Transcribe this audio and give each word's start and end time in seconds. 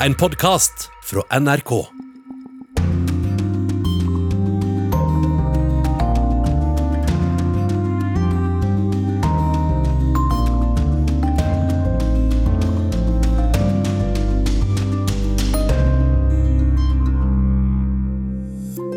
en 0.00 0.14
podkast 0.14 0.90
fra 1.02 1.38
NRK. 1.38 1.70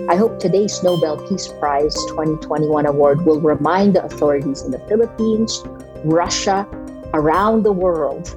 I 0.09 0.15
hope 0.15 0.39
today's 0.39 0.83
Nobel 0.83 1.17
Peace 1.29 1.47
Prize 1.59 1.95
2021 2.09 2.85
award 2.85 3.25
will 3.25 3.39
remind 3.39 3.95
the 3.95 4.03
authorities 4.03 4.63
in 4.63 4.71
the 4.71 4.79
Philippines, 4.87 5.63
Russia, 6.03 6.67
around 7.13 7.63
the 7.63 7.71
world 7.71 8.35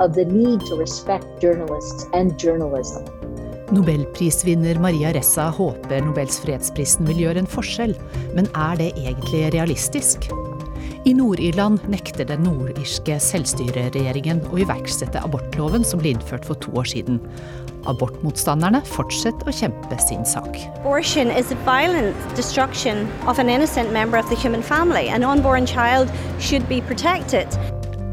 of 0.00 0.14
the 0.14 0.24
need 0.24 0.60
to 0.66 0.76
respect 0.76 1.26
journalists 1.40 2.08
and 2.12 2.38
journalism. 2.40 3.04
Nobelprisvinner 3.70 4.80
Maria 4.82 5.12
Ressa 5.14 5.50
håper 5.54 6.00
Nobels 6.02 6.40
fredsprisen 6.42 7.06
vil 7.06 7.26
gjøre 7.26 7.44
en 7.44 7.50
forskjell, 7.50 7.94
men 8.34 8.50
er 8.58 8.80
det 8.80 8.90
egentlig 8.98 9.44
realistisk? 9.54 10.26
I 11.08 11.14
Nord-Irland 11.16 11.86
nekter 11.88 12.26
den 12.28 12.42
nordirske 12.44 13.14
selvstyreregjeringen 13.24 14.42
å 14.50 14.58
iverksette 14.60 15.22
abortloven 15.24 15.86
som 15.86 16.02
ble 16.02 16.12
innført 16.12 16.44
for 16.44 16.60
to 16.60 16.74
år 16.76 16.90
siden. 16.90 17.22
Abortmotstanderne 17.88 18.82
fortsetter 18.84 19.48
å 19.48 19.54
kjempe 19.54 19.96
sin 20.02 20.26
sak. 20.28 20.60
Abortion 20.82 21.30
is 21.32 21.54
a 21.54 21.58
violent 21.64 22.16
destruction 22.36 23.06
of 23.26 23.38
an 23.38 23.48
innocent 23.48 23.94
member 23.94 24.18
of 24.18 24.28
the 24.28 24.36
human 24.36 24.62
family. 24.62 25.08
An 25.08 25.24
unborn 25.24 25.64
child 25.64 26.12
should 26.38 26.68
be 26.68 26.82
protected. 26.82 27.48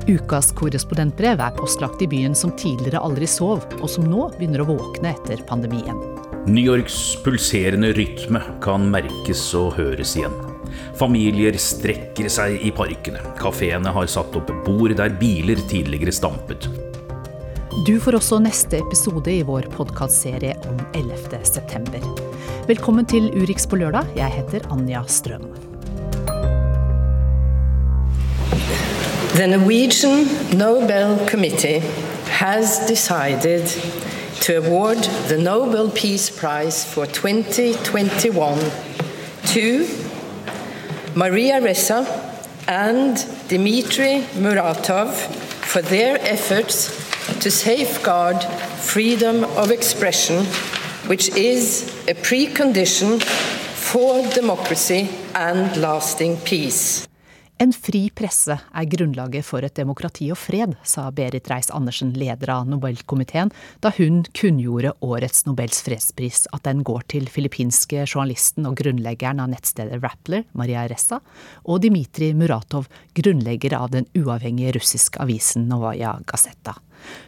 Ukas 0.08 0.54
korrespondentbrev 0.56 1.42
er 1.44 1.56
postlagt 1.58 2.00
i 2.02 2.08
byen 2.08 2.36
som 2.36 2.54
tidligere 2.56 3.02
aldri 3.04 3.28
sov, 3.28 3.66
og 3.82 3.90
som 3.92 4.06
nå 4.08 4.30
begynner 4.38 4.64
å 4.64 4.70
våkne 4.70 5.12
etter 5.12 5.44
pandemien. 5.50 6.00
New 6.48 6.64
Yorks 6.64 7.18
pulserende 7.26 7.90
rytme 7.98 8.40
kan 8.64 8.88
merkes 8.94 9.42
og 9.60 9.74
høres 9.76 10.16
igjen. 10.16 10.32
Familier 10.96 11.60
strekker 11.60 12.32
seg 12.32 12.56
i 12.64 12.72
parkene. 12.72 13.20
Kafeene 13.40 13.92
har 13.92 14.08
satt 14.08 14.40
opp 14.40 14.54
bord 14.64 14.96
der 14.96 15.12
biler 15.20 15.60
tidligere 15.68 16.16
stampet. 16.16 16.70
Du 17.84 17.98
får 18.02 18.22
også 18.22 18.40
neste 18.42 18.80
episode 18.80 19.30
i 19.30 19.44
vår 19.46 19.68
podkastserie 19.76 20.56
om 20.72 20.80
11. 20.96 21.44
september. 21.44 22.04
Velkommen 22.72 23.06
til 23.12 23.28
Urix 23.36 23.68
på 23.68 23.84
lørdag. 23.84 24.16
Jeg 24.16 24.40
heter 24.40 24.72
Anja 24.72 25.04
Strøm. 25.12 25.52
The 29.36 29.46
Norwegian 29.46 30.58
Nobel 30.58 31.24
Committee 31.28 31.80
has 32.40 32.80
decided 32.88 33.68
to 34.42 34.58
award 34.58 34.98
the 35.28 35.38
Nobel 35.38 35.92
Peace 35.92 36.30
Prize 36.30 36.84
for 36.84 37.06
2021 37.06 38.60
to 39.48 39.88
Maria 41.16 41.62
Ressa 41.62 42.06
and 42.68 43.18
Dmitry 43.48 44.22
Muratov 44.34 45.14
for 45.66 45.82
their 45.82 46.18
efforts 46.22 46.88
to 47.42 47.52
safeguard 47.52 48.44
freedom 48.44 49.44
of 49.56 49.72
expression, 49.72 50.46
which 51.08 51.30
is 51.36 51.90
a 52.08 52.14
precondition 52.16 53.22
for 53.22 54.28
democracy 54.34 55.10
and 55.36 55.78
lasting 55.78 56.38
peace. 56.38 57.07
En 57.58 57.72
fri 57.74 58.04
presse 58.14 58.54
er 58.54 58.86
grunnlaget 58.86 59.46
for 59.48 59.66
et 59.66 59.74
demokrati 59.80 60.28
og 60.30 60.38
fred, 60.38 60.76
sa 60.86 61.08
Berit 61.10 61.48
Reiss-Andersen, 61.50 62.12
leder 62.14 62.52
av 62.54 62.68
Nobelkomiteen, 62.70 63.50
da 63.82 63.90
hun 63.98 64.20
kunngjorde 64.38 64.92
årets 65.02 65.48
Nobels 65.48 65.82
fredspris, 65.88 66.46
at 66.54 66.68
den 66.70 66.84
går 66.86 67.08
til 67.10 67.26
filippinske 67.34 68.06
journalisten 68.06 68.70
og 68.70 68.78
grunnleggeren 68.78 69.42
av 69.42 69.50
nettstedet 69.56 70.04
Rappler, 70.04 70.46
Maria 70.54 70.86
Ressa, 70.92 71.18
og 71.66 71.82
Dmitrij 71.82 72.36
Muratov, 72.38 72.92
grunnlegger 73.18 73.74
av 73.80 73.90
den 73.96 74.06
uavhengige 74.14 74.78
russiske 74.78 75.26
avisen 75.26 75.66
Novaja 75.72 76.14
Gazeta. 76.30 76.78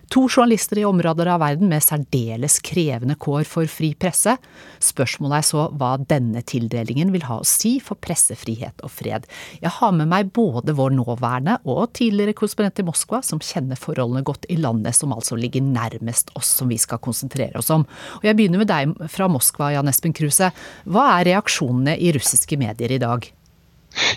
To 0.09 0.23
journalister 0.25 0.79
i 0.81 0.85
områder 0.87 1.29
av 1.29 1.43
verden 1.43 1.69
med 1.69 1.83
særdeles 1.85 2.57
krevende 2.65 3.13
kår 3.21 3.43
for 3.45 3.69
fri 3.69 3.91
presse. 3.93 4.33
Spørsmålet 4.81 5.37
er 5.37 5.45
så 5.45 5.65
hva 5.77 5.91
denne 6.01 6.41
tildelingen 6.49 7.13
vil 7.13 7.27
ha 7.27 7.37
å 7.39 7.47
si 7.47 7.75
for 7.83 7.99
pressefrihet 8.01 8.81
og 8.85 8.89
fred. 8.89 9.27
Jeg 9.61 9.73
har 9.77 9.93
med 9.93 10.09
meg 10.09 10.33
både 10.33 10.73
vår 10.77 10.95
nåværende 10.97 11.59
og 11.69 11.93
tidligere 11.99 12.33
korrespondent 12.37 12.81
i 12.81 12.87
Moskva, 12.89 13.21
som 13.25 13.43
kjenner 13.43 13.77
forholdene 13.79 14.25
godt 14.25 14.49
i 14.49 14.57
landet 14.57 14.97
som 14.97 15.13
altså 15.13 15.37
ligger 15.37 15.65
nærmest 15.65 16.33
oss 16.39 16.55
som 16.57 16.73
vi 16.73 16.79
skal 16.81 17.01
konsentrere 17.05 17.61
oss 17.61 17.69
om. 17.73 17.85
Og 18.21 18.25
jeg 18.25 18.39
begynner 18.39 18.63
med 18.63 18.73
deg 18.73 18.95
fra 19.13 19.29
Moskva, 19.29 19.75
Jan 19.75 19.93
Espen 19.93 20.17
Kruse. 20.17 20.49
Hva 20.89 21.11
er 21.19 21.35
reaksjonene 21.35 21.99
i 22.01 22.15
russiske 22.17 22.57
medier 22.57 22.97
i 22.97 23.01
dag? 23.01 23.29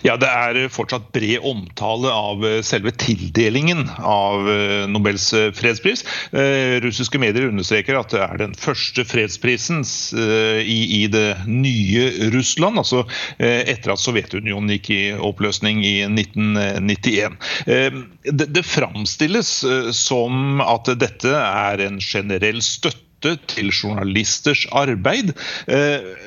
Ja, 0.02 0.16
Det 0.20 0.28
er 0.28 0.68
fortsatt 0.72 1.10
bred 1.14 1.44
omtale 1.46 2.12
av 2.12 2.44
selve 2.66 2.92
tildelingen 2.96 3.84
av 3.98 4.48
eh, 4.50 4.84
Nobels 4.90 5.28
eh, 5.36 5.50
fredspris. 5.56 6.04
Eh, 6.32 6.78
russiske 6.84 7.20
medier 7.22 7.48
understreker 7.50 7.98
at 7.98 8.12
det 8.14 8.22
er 8.24 8.42
den 8.42 8.56
første 8.58 9.04
fredsprisen 9.08 9.82
i, 9.82 11.06
det 11.12 11.26
nye 11.48 12.30
Russland, 12.32 12.78
altså 12.78 13.02
etter 13.38 13.92
at 13.94 14.00
Sovjetunionen 14.00 14.70
gikk 14.76 14.90
i 14.94 15.00
oppløsning 15.16 15.80
i 15.86 15.94
1991. 16.06 17.38
Det, 17.66 18.48
det 18.54 18.64
framstilles 18.66 19.52
som 19.96 20.62
at 20.64 20.92
dette 21.00 21.32
er 21.32 21.84
en 21.86 21.98
generell 22.02 22.62
støtte 22.64 23.01
til 23.50 23.70
journalisters 23.70 24.64
arbeid. 24.72 25.32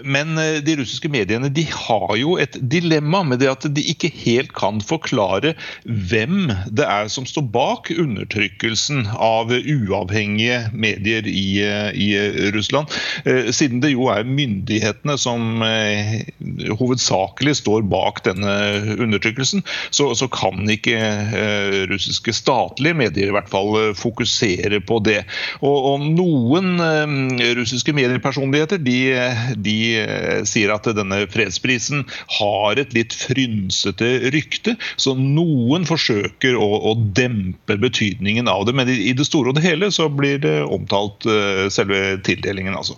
Men 0.05 0.35
de 0.65 0.75
russiske 0.79 1.09
mediene 1.11 1.49
de 1.53 1.65
har 1.71 2.15
jo 2.19 2.35
et 2.41 2.57
dilemma 2.61 3.23
med 3.27 3.41
det 3.43 3.51
at 3.51 3.67
de 3.75 3.83
ikke 3.91 4.11
helt 4.13 4.53
kan 4.57 4.81
forklare 4.83 5.53
hvem 5.85 6.49
det 6.75 6.85
er 6.87 7.09
som 7.11 7.27
står 7.27 7.47
bak 7.53 7.91
undertrykkelsen 7.93 9.05
av 9.13 9.51
uavhengige 9.51 10.61
medier 10.73 11.27
i, 11.29 11.61
i 11.93 12.09
Russland. 12.55 12.91
Siden 13.25 13.81
det 13.83 13.93
jo 13.95 14.09
er 14.13 14.27
myndighetene 14.27 15.17
som 15.21 15.63
hovedsakelig 16.79 17.57
står 17.61 17.85
bak 17.91 18.23
denne 18.27 18.55
undertrykkelsen, 18.95 19.63
så, 19.89 20.11
så 20.17 20.29
kan 20.31 20.65
ikke 20.71 20.97
russiske 21.91 22.33
statlige 22.35 22.97
medier 22.97 23.29
i 23.29 23.35
hvert 23.35 23.51
fall 23.51 23.93
fokusere 23.97 24.81
på 24.85 24.99
det. 25.05 25.21
Og, 25.61 25.77
og 25.91 26.07
noen 26.15 26.75
russiske 27.57 27.93
mediepersonligheter 27.95 28.81
de, 28.81 28.99
de, 29.57 29.77
sier 30.47 30.73
at 30.73 30.87
denne 30.97 31.23
fredsprisen 31.31 32.05
har 32.39 32.81
et 32.81 32.93
litt 32.95 33.15
frynsete 33.15 34.31
rykte, 34.35 34.75
så 34.97 35.15
noen 35.17 35.87
forsøker 35.87 36.57
å, 36.59 36.69
å 36.91 36.95
dempe 37.17 37.79
betydningen 37.81 38.49
av 38.51 38.67
det. 38.67 38.75
Men 38.77 38.91
i, 38.91 39.13
det 39.15 39.27
store 39.27 39.51
og 39.51 39.59
det 39.59 39.65
hele 39.65 39.91
så 39.93 40.09
blir 40.11 40.39
det 40.43 40.57
omtalt 40.65 41.27
selve 41.73 42.17
tildelingen, 42.25 42.75
altså. 42.77 42.97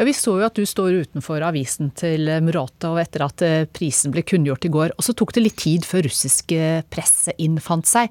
Ja, 0.00 0.06
Vi 0.08 0.14
så 0.16 0.38
jo 0.40 0.46
at 0.46 0.56
du 0.56 0.64
står 0.64 1.02
utenfor 1.04 1.42
avisen 1.44 1.90
til 1.92 2.24
Muratov 2.40 2.96
etter 3.02 3.26
at 3.26 3.42
prisen 3.76 4.14
ble 4.14 4.24
kunngjort 4.24 4.64
i 4.64 4.72
går. 4.72 4.94
Og 4.96 5.04
så 5.04 5.12
tok 5.12 5.34
det 5.36 5.42
litt 5.44 5.58
tid 5.60 5.84
før 5.84 6.06
russiske 6.08 6.70
presse 6.88 7.34
innfant 7.36 7.84
seg. 7.90 8.08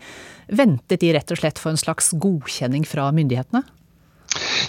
Ventet 0.54 1.02
de 1.02 1.10
rett 1.16 1.34
og 1.34 1.42
slett 1.42 1.58
for 1.58 1.74
en 1.74 1.82
slags 1.82 2.12
godkjenning 2.14 2.86
fra 2.86 3.10
myndighetene? 3.16 3.64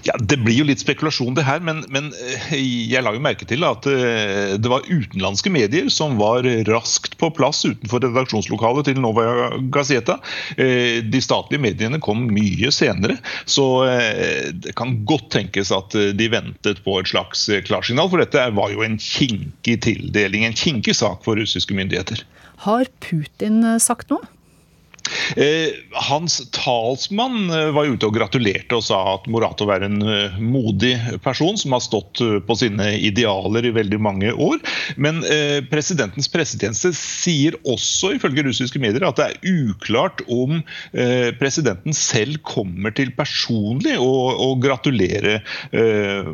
Ja, 0.07 0.17
Det 0.19 0.39
blir 0.41 0.61
jo 0.61 0.67
litt 0.69 0.83
spekulasjon, 0.83 1.35
det 1.37 1.45
her, 1.47 1.63
men, 1.65 1.83
men, 1.93 2.11
jeg 2.51 3.03
la 3.05 3.13
jo 3.15 3.23
merke 3.23 3.47
til 3.49 3.65
at 3.67 3.85
det 3.85 4.71
var 4.71 4.87
utenlandske 4.89 5.53
medier 5.53 5.91
som 5.93 6.17
var 6.21 6.47
raskt 6.69 7.17
på 7.21 7.31
plass 7.37 7.63
utenfor 7.67 8.03
redaksjonslokalet 8.05 8.89
til 8.91 9.01
Nova 9.03 9.51
Gazeta. 9.73 10.19
De 10.57 11.23
statlige 11.23 11.63
mediene 11.63 12.01
kom 12.03 12.27
mye 12.33 12.73
senere, 12.75 13.19
så 13.49 13.67
det 14.53 14.75
kan 14.79 14.99
godt 15.09 15.31
tenkes 15.35 15.73
at 15.75 15.95
de 15.95 16.31
ventet 16.33 16.83
på 16.87 16.99
et 17.01 17.13
slags 17.13 17.47
klarsignal. 17.69 18.11
For 18.11 18.23
dette 18.23 18.49
var 18.57 18.75
jo 18.75 18.85
en 18.87 18.99
kinkig 19.01 19.81
tildeling, 19.87 20.47
en 20.49 20.57
kinkig 20.57 20.97
sak 20.99 21.25
for 21.27 21.41
russiske 21.41 21.77
myndigheter. 21.77 22.25
Har 22.67 22.91
Putin 23.05 23.63
sagt 23.81 24.13
noe? 24.13 24.27
Eh, 25.37 25.71
hans 25.93 26.51
talsmann 26.51 27.51
eh, 27.51 27.71
var 27.75 27.91
ute 27.91 28.09
og 28.09 28.17
gratulerte 28.17 28.79
og 28.79 28.85
sa 28.87 28.99
at 29.15 29.29
Moratov 29.31 29.71
er 29.75 29.87
en 29.87 30.01
eh, 30.03 30.39
modig 30.43 30.95
person 31.25 31.59
som 31.61 31.77
har 31.77 31.85
stått 31.85 32.23
på 32.47 32.57
sine 32.59 32.93
idealer 32.99 33.69
i 33.69 33.75
veldig 33.75 34.01
mange 34.03 34.33
år. 34.33 34.59
Men 35.01 35.21
presidentens 35.71 36.29
pressetjeneste 36.33 36.91
sier 36.97 37.57
også 37.69 38.15
ifølge 38.17 38.45
russiske 38.47 38.81
medier 38.83 39.05
at 39.07 39.19
det 39.19 39.27
er 39.29 39.55
uklart 39.71 40.23
om 40.31 40.61
presidenten 41.41 41.95
selv 41.97 42.41
kommer 42.47 42.95
til 42.97 43.13
personlig 43.17 43.97
å 44.01 44.53
gratulere 44.61 45.41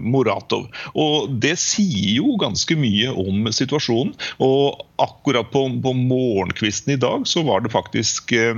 Moratov. 0.00 0.69
Og 0.94 1.37
Det 1.42 1.56
sier 1.60 2.16
jo 2.20 2.37
ganske 2.40 2.78
mye 2.78 3.12
om 3.12 3.50
situasjonen. 3.52 4.14
og 4.42 4.87
akkurat 4.96 5.50
på, 5.50 5.81
på, 5.82 5.93
morgenkvisten 5.93 6.93
i 6.94 6.96
dag 6.96 7.26
så 7.28 7.43
var 7.43 7.60
det 7.60 7.72
faktisk 7.72 8.32
eh, 8.32 8.56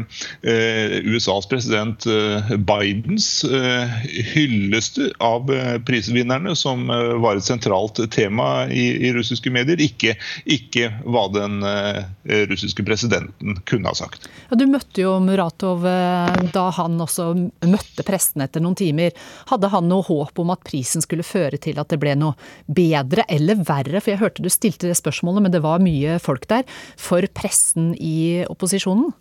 USAs 1.04 1.46
president 1.46 2.06
eh, 2.06 2.56
Bidens 2.56 3.44
eh, 3.44 3.88
hylleste 4.34 5.10
av 5.18 5.52
eh, 5.54 5.78
prisvinnerne 5.82 6.56
som 6.56 6.90
eh, 6.90 7.14
var 7.22 7.36
et 7.36 7.44
sentralt 7.44 8.00
tema 8.14 8.66
i, 8.66 9.08
i 9.08 9.12
russiske 9.14 9.50
medier, 9.50 9.80
ikke, 9.80 10.14
ikke 10.44 10.92
hva 11.04 11.26
den 11.34 11.62
eh, 11.66 12.02
russiske 12.50 12.84
presidenten 12.86 13.58
kunne 13.68 13.90
ha 13.90 13.98
sagt. 13.98 14.28
Ja, 14.50 14.58
du 14.58 14.66
møtte 14.70 15.02
jo 15.02 15.16
Muratov 15.22 15.82
da 15.82 16.64
han 16.76 17.00
også 17.00 17.30
møtte 17.68 18.04
pressen 18.06 18.42
etter 18.44 18.62
noen 18.64 18.76
timer. 18.78 19.14
Hadde 19.50 19.70
han 19.72 19.88
noe 19.90 20.06
håp 20.06 20.38
om 20.40 20.52
at 20.54 20.64
prisen 20.66 21.04
skulle 21.04 21.26
føre 21.26 21.58
til 21.60 21.78
at 21.80 21.90
det 21.92 21.98
ble 22.00 22.14
noe 22.18 22.36
bedre 22.64 23.26
eller 23.28 23.60
verre? 23.60 24.00
For 24.00 24.14
jeg 24.14 24.22
hørte 24.22 24.44
du 24.44 24.50
stilte 24.52 24.88
det 24.88 24.96
spørsmålet, 24.98 25.44
men 25.44 25.54
det 25.54 25.62
var 25.64 25.82
mye 25.82 26.18
folk 26.28 26.48
der. 26.52 26.68
For 27.00 27.24
pressen 27.34 27.94
i 27.96 28.44
opposisjonen? 28.48 29.14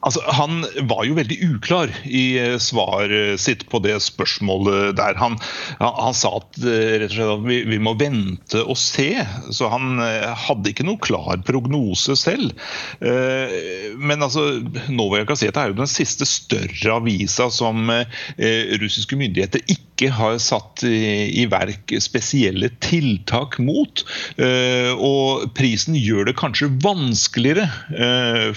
Altså, 0.00 0.22
Han 0.32 0.64
var 0.88 1.04
jo 1.06 1.16
veldig 1.18 1.36
uklar 1.48 1.90
i 2.04 2.38
eh, 2.38 2.56
svaret 2.62 3.40
sitt 3.42 3.64
på 3.70 3.80
det 3.84 3.96
spørsmålet 4.04 4.96
der. 4.98 5.18
Han, 5.20 5.38
han 5.80 6.16
sa 6.16 6.36
at, 6.40 6.58
eh, 6.62 7.06
slett, 7.10 7.32
at 7.32 7.46
vi, 7.46 7.62
vi, 7.68 7.80
må 7.82 7.96
vente 7.98 8.62
og 8.62 8.78
se. 8.80 9.10
Så 9.54 9.70
han 9.72 9.98
eh, 10.02 10.28
hadde 10.46 10.70
ikke 10.72 10.86
noe 10.86 11.00
klar 11.02 11.42
prognose 11.46 12.16
selv. 12.18 12.54
Men 13.00 14.22
altså, 14.24 14.60
Novaja 14.92 15.26
Gazeta 15.28 15.64
er 15.64 15.72
jo 15.72 15.80
den 15.80 15.90
siste 15.90 16.26
større 16.28 16.96
avisa 16.96 17.48
som 17.52 17.90
russiske 18.80 19.18
myndigheter 19.18 19.62
ikke 19.70 20.10
har 20.14 20.38
satt 20.42 20.82
i 20.86 21.44
verk 21.50 21.92
spesielle 22.02 22.70
tiltak 22.84 23.58
mot. 23.62 24.02
Og 24.96 25.46
prisen 25.56 25.96
gjør 25.98 26.30
det 26.30 26.36
kanskje 26.40 26.70
vanskeligere 26.84 27.68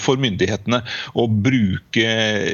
for 0.02 0.22
myndighetene 0.22 0.79
å 1.14 1.28
bruke 1.30 2.06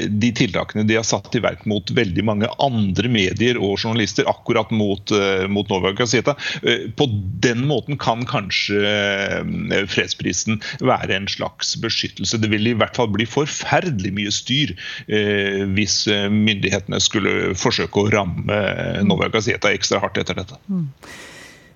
de 0.09 0.31
tiltakene 0.35 0.85
de 0.87 0.97
har 0.99 1.05
satt 1.07 1.35
i 1.35 1.41
verk 1.43 1.65
mot 1.69 1.91
veldig 1.95 2.25
mange 2.27 2.49
andre 2.63 3.11
medier 3.11 3.59
og 3.59 3.77
journalister, 3.79 4.27
akkurat 4.29 4.71
mot, 4.75 5.11
eh, 5.11 5.45
mot 5.51 5.69
Nova 5.71 5.93
Gazeta. 5.97 6.35
Eh, 6.63 6.87
på 6.95 7.07
den 7.43 7.65
måten 7.69 7.99
kan 8.01 8.25
kanskje 8.29 8.81
eh, 8.85 9.85
fredsprisen 9.91 10.61
være 10.81 11.19
en 11.19 11.29
slags 11.31 11.75
beskyttelse. 11.81 12.39
Det 12.41 12.51
vil 12.51 12.71
i 12.71 12.77
hvert 12.77 12.97
fall 12.97 13.11
bli 13.13 13.27
forferdelig 13.29 14.13
mye 14.15 14.33
styr 14.33 14.73
hvis 15.05 15.95
myndighetene 16.31 16.99
skulle 17.03 17.53
forsøke 17.57 18.01
å 18.01 18.09
ramme 18.13 18.57
Nova 19.07 19.29
Gazeta 19.33 19.71
ekstra 19.73 20.01
hardt 20.03 20.19
etter 20.21 20.37
dette. 20.37 20.59
Mm. 20.69 20.89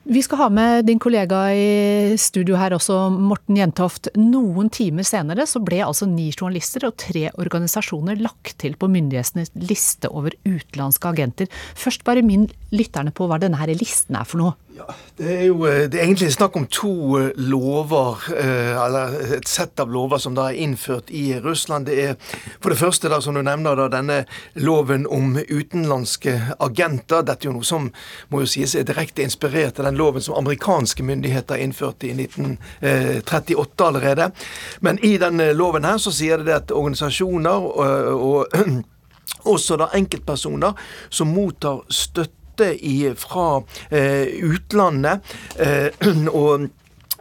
Vi 0.04 0.22
skal 0.24 0.40
ha 0.40 0.46
med 0.50 0.86
din 0.88 1.00
kollega 1.00 1.42
i 1.52 2.16
studio 2.18 2.56
her 2.56 2.72
også, 2.72 2.96
Morten 3.12 3.58
Jentoft. 3.60 4.08
Noen 4.16 4.72
timer 4.72 5.04
senere 5.04 5.44
så 5.50 5.60
ble 5.60 5.82
altså 5.84 6.08
ni 6.08 6.30
journalister 6.32 6.88
og 6.88 6.96
tre 7.04 7.28
organisasjoner 7.36 8.22
lagt 8.24 8.56
til 8.64 8.78
på 8.80 8.88
myndighetenes 8.90 9.52
liste 9.60 10.10
over 10.10 10.34
utenlandske 10.48 11.12
agenter. 11.12 11.52
Først 11.76 12.08
bare 12.08 12.24
minn 12.26 12.48
lytterne 12.72 13.12
på 13.12 13.28
hva 13.28 13.42
denne 13.44 13.60
her 13.60 13.76
listen 13.76 14.16
er 14.16 14.26
for 14.30 14.40
noe. 14.42 14.56
Ja, 14.80 14.94
det 15.18 15.32
er 15.34 15.42
jo 15.50 15.66
eh, 15.68 15.90
det 15.92 16.00
er 16.00 16.06
egentlig 16.06 16.30
snakk 16.32 16.56
om 16.56 16.66
to 16.72 16.92
eh, 17.20 17.32
lover, 17.36 18.22
eh, 18.32 18.78
eller 18.80 19.16
et 19.36 19.48
sett 19.50 19.80
av 19.84 19.92
lover 19.92 20.22
som 20.24 20.38
da 20.38 20.46
er 20.48 20.62
innført 20.64 21.12
i 21.12 21.34
Russland. 21.44 21.90
Det 21.90 21.98
er 22.00 22.14
for 22.62 22.72
det 22.72 22.78
første, 22.80 23.10
da, 23.12 23.20
som 23.22 23.36
du 23.36 23.42
nevner, 23.44 23.76
da, 23.76 23.90
denne 23.92 24.22
loven 24.56 25.04
om 25.12 25.36
utenlandske 25.36 26.38
agenter. 26.64 27.26
Dette 27.28 27.44
er 27.44 27.52
jo 27.52 27.58
noe 27.58 27.68
som 27.68 27.90
må 28.32 28.46
jo 28.46 28.52
sies 28.54 28.78
er 28.80 28.88
direkte 28.88 29.26
inspirert 29.26 29.82
av 29.82 29.90
den 29.90 30.00
loven 30.00 30.24
som 30.24 30.40
amerikanske 30.40 31.04
myndigheter 31.04 31.60
innførte 31.60 32.08
i 32.08 32.16
1938 32.16 33.90
allerede. 33.90 34.32
Men 34.80 35.04
i 35.04 35.18
denne 35.20 35.52
loven 35.60 35.90
her 35.90 36.00
så 36.00 36.16
sier 36.16 36.40
det 36.48 36.56
at 36.56 36.72
organisasjoner 36.72 37.68
og, 37.68 37.84
og 38.16 38.84
også 39.54 39.76
da 39.80 39.92
enkeltpersoner 40.00 40.92
som 41.12 41.36
mottar 41.36 41.84
støtte 41.92 42.39
støtte 42.60 43.16
fra 43.16 43.64
eh, 43.92 44.28
utlandet. 44.44 45.20
Eh, 45.60 45.88
og 46.34 46.70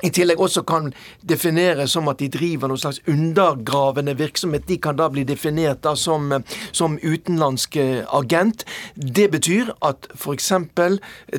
i 0.02 0.10
tillegg 0.14 0.40
også 0.40 0.62
kan 0.68 0.92
defineres 1.26 1.94
som 1.96 2.08
at 2.10 2.20
de 2.22 2.28
driver 2.32 2.70
noen 2.70 2.80
slags 2.80 3.00
undergravende 3.10 4.14
virksomhet. 4.18 4.66
De 4.68 4.78
kan 4.82 4.98
da 4.98 5.08
bli 5.10 5.24
definert 5.26 5.82
da 5.86 5.94
som, 5.98 6.30
som 6.72 6.98
utenlandsk 7.02 7.78
agent. 8.14 8.64
Det 8.94 9.28
betyr 9.32 9.72
at 9.84 10.08
f.eks. 10.14 10.52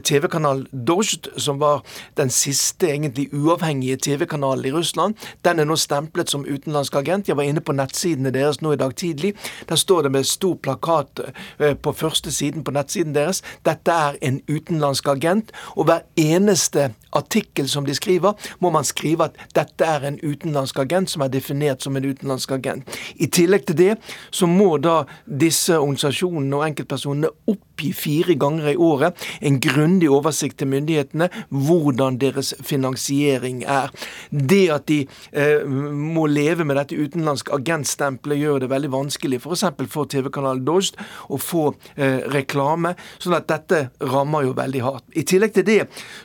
TV-kanal 0.03 0.65
Dojd, 0.71 1.31
som 1.37 1.59
var 1.61 1.83
den 2.19 2.31
siste 2.33 2.89
egentlig 2.91 3.29
uavhengige 3.33 3.97
TV-kanalen 4.09 4.65
i 4.65 4.73
Russland, 4.75 5.15
den 5.45 5.59
er 5.59 5.67
nå 5.69 5.77
stemplet 5.79 6.31
som 6.31 6.45
utenlandsk 6.47 6.95
agent. 6.99 7.29
Jeg 7.29 7.37
var 7.39 7.47
inne 7.47 7.63
på 7.63 7.75
nettsidene 7.75 8.33
deres 8.35 8.61
nå 8.63 8.73
i 8.75 8.81
dag 8.81 8.95
tidlig. 8.99 9.35
Der 9.69 9.79
står 9.79 10.07
det 10.07 10.13
med 10.17 10.27
stor 10.27 10.57
plakat 10.59 11.23
eh, 11.59 11.75
på 11.75 11.93
første 11.95 12.31
siden 12.31 12.63
på 12.63 12.73
nettsiden 12.75 13.15
deres. 13.15 13.43
Dette 13.65 13.91
er 13.91 14.19
en 14.25 14.41
utenlandsk 14.49 15.07
agent. 15.07 15.53
Og 15.75 15.89
hver 15.89 16.03
eneste 16.19 16.91
artikkel 17.15 17.69
som 17.69 17.85
de 17.85 17.95
skriver, 17.95 18.33
må 18.59 18.71
man 18.73 18.87
skrive 18.87 19.29
at 19.29 19.39
dette 19.55 19.85
er 19.85 20.07
en 20.07 20.19
utenlandsk 20.21 20.79
agent 20.83 21.11
som 21.13 21.23
er 21.25 21.33
definert 21.33 21.83
som 21.85 21.97
en 21.97 22.05
utenlandsk 22.05 22.51
agent. 22.57 22.99
I 23.15 23.29
tillegg 23.31 23.67
til 23.69 23.79
det 23.79 23.91
så 24.31 24.49
må 24.49 24.77
da 24.81 25.03
disse 25.25 25.77
organisasjonene 25.77 26.59
og 26.59 26.65
enkeltpersonene 26.69 27.31
oppgi 27.49 27.91
fire 27.95 28.35
ganger 28.39 28.73
i 28.73 28.77
året 28.79 29.27
en 29.45 29.59
grundig 29.63 30.09
oversikt 30.11 30.59
til 30.59 30.71
myndighetene 30.71 31.29
hvordan 31.49 32.19
deres 32.21 32.53
finansiering 32.65 33.63
er. 33.63 33.93
Det 34.29 34.65
at 34.73 34.87
de 34.89 35.01
eh, 35.31 35.65
må 35.65 36.25
leve 36.29 36.65
med 36.67 36.79
dette 36.79 36.97
utenlandske 36.97 37.53
agentstempelet 37.55 38.41
gjør 38.41 38.63
det 38.63 38.71
veldig 38.71 38.91
vanskelig 38.93 39.41
f.eks. 39.41 39.65
for, 39.77 39.91
for 39.93 40.09
TV-kanalen 40.11 40.65
Dost 40.67 40.99
å 41.29 41.39
få 41.41 41.69
eh, 41.95 42.25
reklame, 42.31 42.95
sånn 43.19 43.37
at 43.37 43.49
dette 43.49 43.89
rammer 44.11 44.47
jo 44.47 44.55
veldig 44.57 44.83
hardt. 44.85 45.05
I 45.17 45.25
tillegg 45.27 45.55
til 45.55 45.67
det 45.67 45.79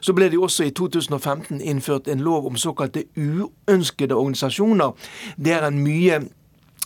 så 0.05 0.15
ble 0.17 0.31
det 0.31 0.39
jo 0.39 0.47
også 0.49 0.69
i 0.69 0.75
2015 0.75 1.61
innført 1.61 2.09
en 2.11 2.14
lov 2.23 2.47
om 2.47 2.57
såkalte 2.57 3.05
uønskede 3.17 4.15
organisasjoner. 4.15 4.93
Det 5.37 5.53
er 5.53 5.67
en 5.67 5.83
mye 5.83 6.21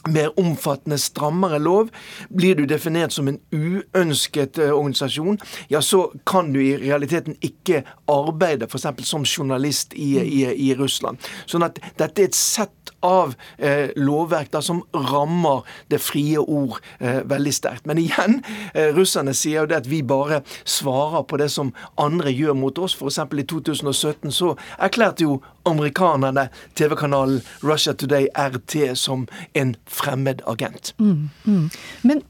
mer 0.08 0.32
omfattende, 0.40 0.99
strammere 0.99 1.60
lov. 1.62 1.93
Blir 2.28 2.58
du 2.58 2.64
definert 2.69 3.14
som 3.14 3.28
en 3.31 3.40
uønsket 3.52 4.60
uh, 4.62 4.72
organisasjon, 4.72 5.38
ja, 5.72 5.82
så 5.84 6.08
kan 6.28 6.52
du 6.55 6.60
i 6.62 6.76
realiteten 6.81 7.37
ikke 7.44 7.84
arbeide 8.08 8.69
f.eks. 8.69 8.88
som 9.08 9.26
journalist 9.26 9.94
i, 9.94 10.16
i, 10.22 10.43
i, 10.52 10.75
Russland. 10.78 11.20
Sånn 11.46 11.66
at 11.66 11.81
dette 11.99 12.22
er 12.22 12.31
et 12.31 12.38
sett 12.38 12.93
av 13.05 13.34
eh, 13.58 13.90
lovverk 13.96 14.50
da, 14.52 14.62
som 14.64 14.81
rammer 14.93 15.66
det 15.93 16.00
frie 16.02 16.38
ord 16.40 16.81
eh, 16.99 17.20
veldig 17.28 17.55
sterkt. 17.55 17.87
Men 17.87 18.00
igjen, 18.02 18.40
eh, 18.75 18.90
russerne 18.96 19.34
sier 19.37 19.62
jo 19.62 19.70
det 19.70 19.82
at 19.82 19.90
vi 19.90 20.02
bare 20.02 20.43
svarer 20.64 21.27
på 21.29 21.38
det 21.41 21.50
som 21.55 21.72
andre 22.00 22.32
gjør 22.34 22.58
mot 22.58 22.79
oss. 22.82 22.96
F.eks. 22.98 23.20
i 23.22 23.46
2017 23.46 24.34
så 24.34 24.55
erklærte 24.79 25.29
jo 25.29 25.38
amerikanerne 25.70 26.48
TV-kanalen 26.79 27.41
Russia 27.63 27.94
Today 27.94 28.29
RT 28.34 28.98
som 28.98 29.27
en 29.53 29.77
fremmed 29.87 30.43
agent. 30.46 30.94
Mm, 30.98 31.29
mm. 31.44 31.70
Men 32.03 32.22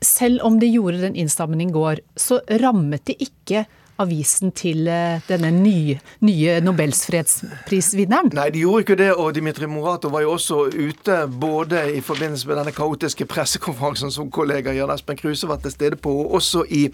selv 0.00 0.42
om 0.46 0.60
de 0.60 0.70
gjorde 0.70 1.02
den 1.02 1.16
innstramningen 1.16 1.70
i 1.70 1.72
går, 1.72 2.00
så 2.16 2.40
rammet 2.48 3.06
de 3.06 3.16
ikke 3.18 3.64
avisen 4.02 4.52
til 4.56 4.88
eh, 4.88 5.20
denne 5.28 5.50
nye, 5.54 5.98
nye 6.24 6.58
fredsprisvinneren? 7.08 8.30
Nei, 8.36 8.48
de 8.54 8.62
gjorde 8.62 8.84
ikke 8.84 8.98
det, 9.00 9.10
og 9.14 9.34
Dmitrij 9.34 9.70
Morato 9.70 10.10
var 10.12 10.22
jo 10.22 10.32
også 10.36 10.60
ute 10.70 11.18
både 11.28 11.82
i 11.96 12.00
forbindelse 12.04 12.48
med 12.48 12.60
denne 12.60 12.74
kaotiske 12.76 13.26
pressekonferansen 13.26 14.10
som 14.14 14.30
kollega 14.30 14.72
Jan 14.72 14.92
Espen 14.94 15.18
Kruse 15.18 15.48
var 15.48 15.62
til 15.62 15.74
stede 15.74 15.96
på, 15.96 16.12
og 16.22 16.38
også 16.38 16.64
i 16.70 16.88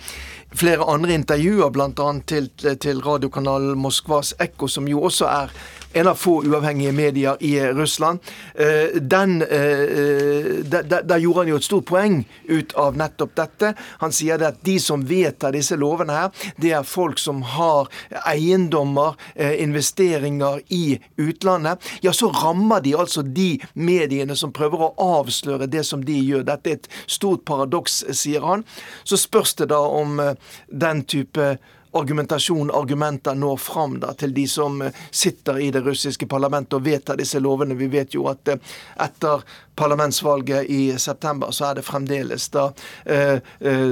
flere 0.54 0.88
andre 0.88 1.14
intervjuer, 1.14 1.70
bl.a. 1.70 2.11
Til, 2.26 2.49
til 2.80 3.00
radiokanalen 3.04 3.78
Moskvas 3.78 4.34
Ekko, 4.40 4.68
som 4.70 4.88
jo 4.88 5.02
også 5.02 5.28
er 5.28 5.52
en 5.95 6.11
av 6.11 6.19
få 6.19 6.41
uavhengige 6.45 6.93
medier 6.93 7.41
i 7.41 7.55
eh, 7.59 7.73
Russland. 7.75 8.21
Eh, 8.55 9.01
den, 9.01 9.39
der, 9.39 11.03
der, 11.03 11.19
gjorde 11.19 11.45
han 11.45 11.53
jo 11.53 11.59
et 11.59 11.67
stort 11.67 11.87
poeng 11.89 12.21
ut 12.49 12.75
av 12.81 12.97
nettopp 12.99 13.35
dette. 13.39 13.73
Han 14.03 14.15
sier 14.15 14.43
at 14.45 14.61
de 14.67 14.77
som 14.83 15.05
vedtar 15.07 15.55
disse 15.55 15.77
lovene 15.79 16.17
her, 16.17 16.49
det 16.61 16.73
er 16.77 16.87
folk 16.87 17.21
som 17.23 17.43
har 17.55 17.91
eiendommer, 18.25 19.15
eh, 19.35 19.63
investeringer 19.63 20.61
i 20.69 20.99
utlandet, 21.17 21.79
ja, 22.01 22.13
så 22.13 22.31
rammer 22.31 22.81
de 22.81 22.95
altså 22.99 23.23
de 23.23 23.59
mediene 23.75 24.37
som 24.37 24.53
prøver 24.53 24.87
å 24.87 24.93
avsløre 25.21 25.69
det 25.71 25.85
som 25.87 26.05
de 26.05 26.19
gjør. 26.19 26.47
Dette 26.49 26.71
er 26.71 26.81
et 26.81 26.91
stort 27.07 27.45
paradoks, 27.49 28.03
sier 28.17 28.45
han. 28.45 28.65
Så 29.05 29.21
spørs 29.21 29.55
det 29.61 29.71
da 29.73 29.81
om 29.87 30.21
eh, 30.21 30.35
den 30.69 31.05
type 31.05 31.57
argumentasjon, 31.95 32.71
argumenter, 32.71 33.35
når 33.35 33.57
fram 33.57 33.99
da, 34.03 34.13
til 34.19 34.35
de 34.35 34.47
som 34.51 34.83
eh, 34.83 34.95
sitter 35.11 35.61
i 35.63 35.71
det 35.75 35.85
russiske 35.87 36.27
parlamentet 36.31 36.79
og 36.79 36.87
vedtar 36.87 37.19
disse 37.21 37.41
lovene. 37.43 37.77
Vi 37.79 37.89
vet 37.93 38.15
jo 38.17 38.27
at 38.31 38.51
eh, 38.51 38.73
etter 39.05 39.45
parlamentsvalget 39.79 40.71
i 40.71 40.83
september, 40.99 41.53
så 41.55 41.71
er 41.71 41.79
det 41.79 41.87
fremdeles 41.87 42.49
da 42.55 42.69
eh, 43.11 43.39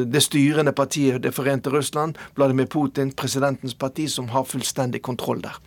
det 0.07 0.23
styrende 0.23 0.73
partiet 0.73 1.23
Det 1.23 1.33
forente 1.35 1.71
Russland, 1.71 2.19
Vladimir 2.37 2.67
Putin, 2.67 3.13
presidentens 3.13 3.75
parti, 3.75 4.09
som 4.09 4.29
har 4.31 4.45
fullstendig 4.45 5.03
kontroll 5.03 5.43
der. 5.43 5.59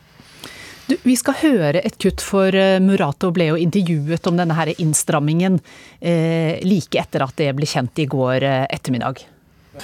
Du, 0.87 0.95
vi 1.01 1.15
skal 1.17 1.39
høre 1.41 1.81
et 1.81 1.97
kutt, 1.97 2.21
for 2.21 2.53
Murato 2.79 3.31
ble 3.33 3.49
jo 3.49 3.59
intervjuet 3.59 4.27
om 4.29 4.37
denne 4.37 4.55
her 4.55 4.71
innstrammingen 4.77 5.57
eh, 5.99 6.61
like 6.63 6.99
etter 7.01 7.25
at 7.25 7.35
det 7.41 7.51
ble 7.57 7.67
kjent 7.67 8.03
i 8.03 8.07
går 8.11 8.45
ettermiddag. 8.45 9.25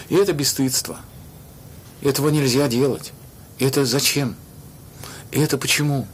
Det 0.08 0.22
er 0.22 1.11
Этого 2.02 2.30
нельзя 2.30 2.68
делать. 2.68 3.14
Это 3.60 3.86
зачем? 3.86 4.36
Это 5.32 5.58
почему? 5.58 6.08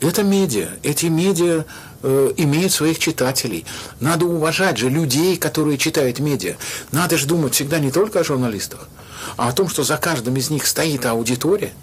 Это 0.00 0.22
медиа. 0.22 0.68
Эти 0.82 1.06
медиа 1.06 1.64
э, 2.02 2.32
имеют 2.36 2.72
своих 2.72 2.98
читателей. 2.98 3.64
Надо 4.00 4.26
уважать 4.26 4.78
же 4.78 4.88
людей, 4.90 5.36
которые 5.36 5.78
читают 5.78 6.18
медиа. 6.18 6.56
Надо 6.90 7.16
же 7.16 7.26
думать 7.26 7.54
всегда 7.54 7.78
не 7.78 7.90
только 7.90 8.20
о 8.20 8.24
журналистах, 8.24 8.88
а 9.36 9.48
о 9.48 9.52
том, 9.52 9.68
что 9.68 9.84
за 9.84 9.96
каждым 9.96 10.36
из 10.36 10.50
них 10.50 10.66
стоит 10.66 11.06
аудитория– 11.06 11.72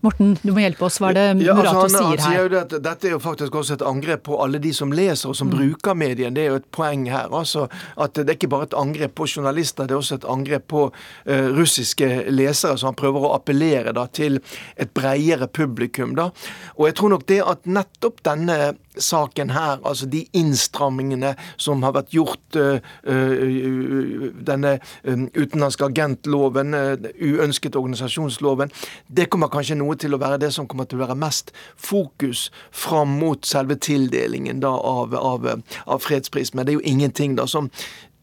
Morten, 0.00 0.32
du 0.40 0.52
må 0.56 0.62
hjelpe 0.62 0.86
oss. 0.86 0.96
Hva 1.00 1.10
er 1.10 1.18
det 1.18 1.44
ja, 1.44 1.54
Murato 1.56 1.82
altså, 1.82 2.02
han, 2.06 2.16
sier 2.16 2.24
her? 2.24 2.46
Han 2.46 2.56
at 2.62 2.74
dette 2.86 3.08
er 3.08 3.14
jo 3.14 3.20
faktisk 3.20 3.58
også 3.60 3.76
et 3.76 3.84
angrep 3.84 4.22
på 4.30 4.38
alle 4.40 4.60
de 4.62 4.72
som 4.76 4.94
leser 4.96 5.28
og 5.28 5.36
som 5.36 5.50
mm. 5.50 5.56
bruker 5.58 5.98
medien. 5.98 6.36
Det 6.36 6.46
er 6.46 6.54
jo 6.54 6.60
et 6.62 6.68
poeng 6.72 7.04
her. 7.12 7.28
altså 7.28 7.66
at 8.00 8.16
Det 8.16 8.26
er 8.26 8.38
ikke 8.38 8.52
bare 8.54 8.70
et 8.70 8.78
angrep 8.80 9.14
på 9.20 9.28
journalister, 9.28 9.84
det 9.84 9.96
er 9.96 10.00
også 10.00 10.20
et 10.22 10.28
angrep 10.32 10.66
på 10.72 10.86
uh, 10.88 11.48
russiske 11.56 12.08
lesere. 12.32 12.78
Så 12.80 12.88
han 12.88 12.96
prøver 12.96 13.28
å 13.28 13.34
appellere 13.36 13.92
da 13.96 14.06
til 14.08 14.40
et 14.80 14.94
bredere 14.96 15.50
publikum. 15.52 16.16
da. 16.16 16.30
Og 16.78 16.88
jeg 16.88 16.96
tror 16.96 17.16
nok 17.16 17.28
det 17.28 17.42
at 17.44 17.68
nettopp 17.68 18.24
denne 18.24 18.60
saken 18.98 19.50
her, 19.54 19.78
altså 19.86 20.06
de 20.10 20.24
innstrammingene 20.36 21.34
som 21.60 21.84
har 21.86 21.94
vært 21.96 22.14
gjort, 22.14 22.58
uh, 22.58 22.82
uh, 23.06 24.26
denne 24.46 24.76
utenlandske 25.04 25.86
agentloven, 25.90 26.74
uønsket 27.20 27.78
organisasjonsloven, 27.78 28.72
det 29.08 29.28
kommer 29.30 29.52
kanskje 29.52 29.78
noe 29.78 29.96
til 30.00 30.14
å 30.14 30.20
være 30.20 30.40
det 30.42 30.52
som 30.54 30.68
kommer 30.70 30.88
til 30.88 31.00
å 31.00 31.06
være 31.06 31.18
mest 31.18 31.54
fokus 31.76 32.48
fram 32.70 33.18
mot 33.20 33.46
selve 33.46 33.78
tildelingen 33.80 34.62
da, 34.64 34.72
av, 34.74 35.14
av, 35.14 35.48
av 35.86 36.04
fredspris. 36.04 36.54
Men 36.54 36.66
det 36.66 36.74
er 36.74 36.80
jo 36.80 36.88
ingenting 36.94 37.36
da 37.38 37.46
som 37.50 37.70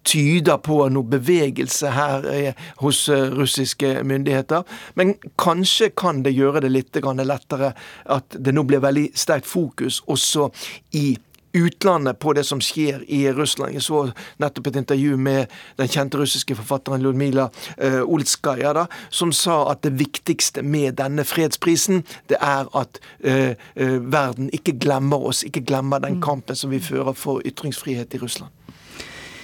tyder 0.07 0.57
på 0.63 0.79
noe 0.93 1.07
bevegelse 1.11 1.91
her 1.95 2.27
eh, 2.31 2.65
hos 2.81 3.03
eh, 3.11 3.27
russiske 3.35 4.03
myndigheter. 4.07 4.63
Men 4.95 5.15
kanskje 5.39 5.91
kan 5.97 6.23
det 6.23 6.35
gjøre 6.37 6.63
det 6.65 6.73
litt 6.73 6.95
lettere 6.97 7.73
at 8.05 8.35
det 8.39 8.53
nå 8.55 8.63
blir 8.63 8.83
veldig 8.83 9.09
sterkt 9.15 9.47
fokus 9.47 10.01
også 10.07 10.49
i 10.95 11.17
utlandet 11.57 12.19
på 12.19 12.33
det 12.33 12.43
som 12.43 12.61
skjer 12.61 13.03
i 13.07 13.31
Russland. 13.33 13.73
Jeg 13.73 13.85
så 13.85 14.03
nettopp 14.41 14.67
et 14.69 14.79
intervju 14.81 15.17
med 15.17 15.53
den 15.79 15.89
kjente 15.89 16.19
russiske 16.19 16.57
forfatteren 16.59 17.01
Ludmila 17.01 17.47
uh, 17.49 18.03
Olskaja, 18.03 18.73
da, 18.77 18.85
som 19.09 19.31
sa 19.33 19.63
at 19.71 19.81
det 19.87 19.95
viktigste 19.97 20.61
med 20.61 20.99
denne 20.99 21.25
fredsprisen, 21.25 22.03
det 22.29 22.37
er 22.43 22.69
at 22.77 23.01
uh, 23.25 23.55
uh, 23.79 23.97
verden 24.11 24.51
ikke 24.53 24.77
glemmer 24.77 25.29
oss, 25.31 25.43
ikke 25.47 25.65
glemmer 25.65 26.03
den 26.03 26.19
mm. 26.19 26.23
kampen 26.27 26.59
som 26.59 26.73
vi 26.73 26.83
fører 26.83 27.17
for 27.17 27.41
ytringsfrihet 27.47 28.13
i 28.13 28.21
Russland. 28.21 28.56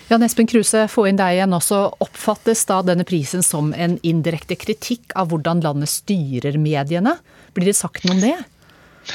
Jan 0.10 0.24
Espen 0.24 0.48
Kruse, 0.52 0.88
få 0.92 1.06
inn 1.08 1.18
deg 1.20 1.38
igjen 1.38 1.56
også. 1.56 1.80
Oppfattes 2.04 2.66
da 2.68 2.82
denne 2.84 3.06
prisen 3.08 3.44
som 3.46 3.72
en 3.72 3.96
indirekte 4.04 4.58
kritikk 4.60 5.16
av 5.16 5.32
hvordan 5.32 5.64
landet 5.64 5.92
styrer 5.94 6.60
mediene? 6.60 7.16
Blir 7.56 7.72
det 7.72 7.78
sagt 7.80 8.04
noe 8.04 8.18
om 8.18 8.24
det? 8.24 8.36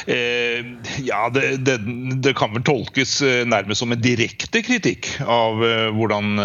Eh, 0.07 0.64
ja, 1.02 1.30
det, 1.35 1.57
det, 1.57 1.78
det, 2.23 2.35
kan 2.37 2.52
vel 2.54 2.64
tolkes 2.66 3.18
eh, 3.25 3.42
nærmest 3.49 3.83
som 3.83 3.92
en 3.92 4.02
direkte 4.02 4.61
kritikk 4.64 5.11
av 5.25 5.62
eh, 5.64 5.88
hvordan 5.97 6.40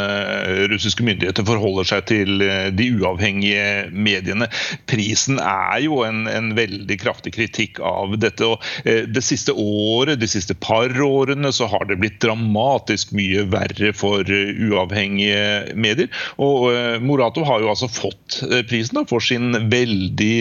russiske 0.72 1.04
myndigheter 1.06 1.46
forholder 1.48 1.88
seg 1.88 2.06
til 2.10 2.44
de 2.76 2.88
uavhengige 2.98 3.90
mediene. 3.92 4.48
Prisen 4.90 5.40
er 5.42 5.84
jo 5.84 6.02
en, 6.08 6.26
en 6.30 6.52
veldig 6.58 6.98
kraftig 7.02 7.34
kritikk 7.36 7.82
av 7.84 8.16
dette. 8.22 8.46
og 8.48 8.62
Det 8.84 9.24
siste 9.26 9.54
året, 9.56 10.20
de 10.22 10.30
siste 10.30 10.56
par 10.56 10.92
årene, 11.04 11.52
så 11.54 11.68
har 11.72 11.88
det 11.90 12.00
blitt 12.02 12.20
dramatisk 12.24 13.14
mye 13.18 13.46
verre 13.52 13.94
for 13.98 14.28
uavhengige 14.28 15.76
medier. 15.76 16.10
Og 16.42 16.70
Moratov 17.04 17.48
har 17.50 17.64
jo 17.64 17.72
altså 17.74 17.90
fått 17.92 18.40
prisen 18.70 19.00
da, 19.00 19.06
for 19.10 19.24
sin 19.24 19.54
veldig 19.72 20.34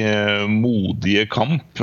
modige 0.53 1.27
kamp. 1.33 1.83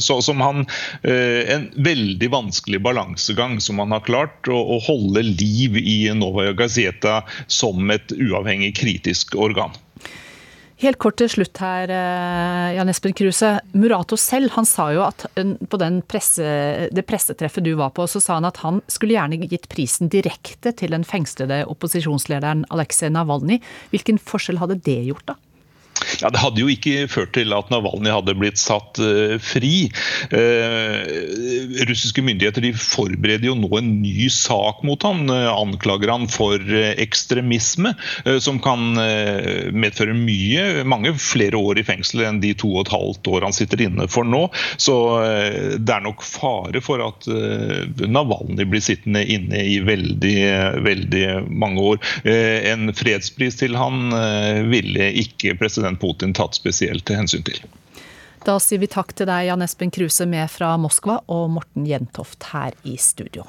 så, 0.00 0.20
så 0.20 0.29
som 0.30 0.42
han 0.44 0.64
eh, 1.02 1.42
En 1.56 1.68
veldig 1.74 2.30
vanskelig 2.32 2.80
balansegang 2.86 3.58
som 3.60 3.82
han 3.82 3.94
har 3.96 4.06
klart 4.06 4.48
å, 4.48 4.56
å 4.76 4.80
holde 4.86 5.24
liv 5.26 5.78
i 5.80 6.00
Novaja 6.14 6.54
Gazeta 6.56 7.20
som 7.50 7.90
et 7.90 8.14
uavhengig 8.14 8.76
kritisk 8.80 9.36
organ. 9.38 9.74
Helt 10.80 10.96
kort 10.96 11.18
til 11.20 11.28
slutt 11.28 11.58
her, 11.60 11.90
eh, 11.92 12.76
Jan 12.78 12.88
Espen 12.88 13.12
Kruse. 13.12 13.50
Murato 13.76 14.16
selv 14.16 14.54
han 14.54 14.64
sa 14.64 14.86
jo 14.94 15.02
at 15.04 15.26
på 15.34 15.80
presse, 16.08 16.88
det 16.88 17.04
pressetreffet 17.04 17.66
du 17.66 17.74
var 17.76 17.90
på, 17.92 18.06
så 18.08 18.22
sa 18.22 18.38
han 18.38 18.48
at 18.48 18.62
han 18.64 18.80
skulle 18.88 19.18
gjerne 19.18 19.44
gitt 19.44 19.68
prisen 19.68 20.08
direkte 20.08 20.72
til 20.72 20.96
den 20.96 21.04
fengslede 21.04 21.66
opposisjonslederen 21.68 22.64
Aleksej 22.72 23.12
Navalnyj. 23.12 23.60
Hvilken 23.92 24.16
forskjell 24.16 24.62
hadde 24.62 24.80
det 24.80 25.02
gjort, 25.10 25.26
da? 25.28 25.36
Ja, 26.18 26.30
Det 26.30 26.40
hadde 26.42 26.62
jo 26.62 26.70
ikke 26.70 27.06
ført 27.10 27.32
til 27.36 27.54
at 27.54 27.70
Navalny 27.72 28.10
hadde 28.12 28.34
blitt 28.38 28.60
satt 28.60 28.98
uh, 29.02 29.36
fri. 29.42 29.88
Uh, 30.32 31.04
russiske 31.88 32.24
myndigheter 32.24 32.64
de 32.64 32.72
forbereder 32.76 33.50
jo 33.50 33.56
nå 33.58 33.70
en 33.78 33.92
ny 34.02 34.28
sak 34.32 34.82
mot 34.86 35.00
han, 35.06 35.26
uh, 35.30 35.50
anklager 35.54 36.12
han 36.12 36.26
for 36.30 36.58
ekstremisme, 37.00 37.92
som 38.42 38.58
kan 38.62 38.96
medføre 39.76 40.14
mye, 40.16 40.82
mange 40.88 41.12
flere 41.20 41.58
år 41.58 41.80
i 41.80 41.84
fengsel 41.86 42.22
enn 42.26 42.40
de 42.42 42.52
to 42.58 42.70
og 42.72 42.84
et 42.84 42.92
halvt 42.94 43.30
år 43.32 43.46
han 43.46 43.54
sitter 43.56 43.82
inne 43.84 44.06
for 44.10 44.26
nå. 44.26 44.42
Så 44.80 44.94
det 45.78 45.94
er 45.94 46.04
nok 46.04 46.22
fare 46.26 46.82
for 46.84 47.02
at 47.04 47.26
Navalny 47.28 48.66
blir 48.68 48.82
sittende 48.84 49.22
inne 49.24 49.62
i 49.62 49.78
veldig, 49.84 50.36
veldig 50.86 51.24
mange 51.50 51.86
år. 51.92 52.00
En 52.72 52.92
fredspris 52.96 53.60
til 53.60 53.78
han 53.78 54.14
ville 54.70 55.10
ikke 55.24 55.56
president 55.60 55.99
Putin 56.00 56.34
tatt 56.36 56.58
spesielt 56.58 57.08
hensyn 57.12 57.44
til. 57.46 57.60
Da 58.46 58.56
sier 58.62 58.80
vi 58.80 58.88
takk 58.88 59.12
til 59.12 59.28
deg, 59.28 59.50
Jan 59.50 59.64
Espen 59.64 59.92
Kruse 59.92 60.24
med 60.28 60.48
fra 60.48 60.72
Moskva, 60.80 61.18
og 61.28 61.50
Morten 61.52 61.84
Jentoft 61.88 62.48
her 62.54 62.76
i 62.88 62.96
studio. 62.96 63.44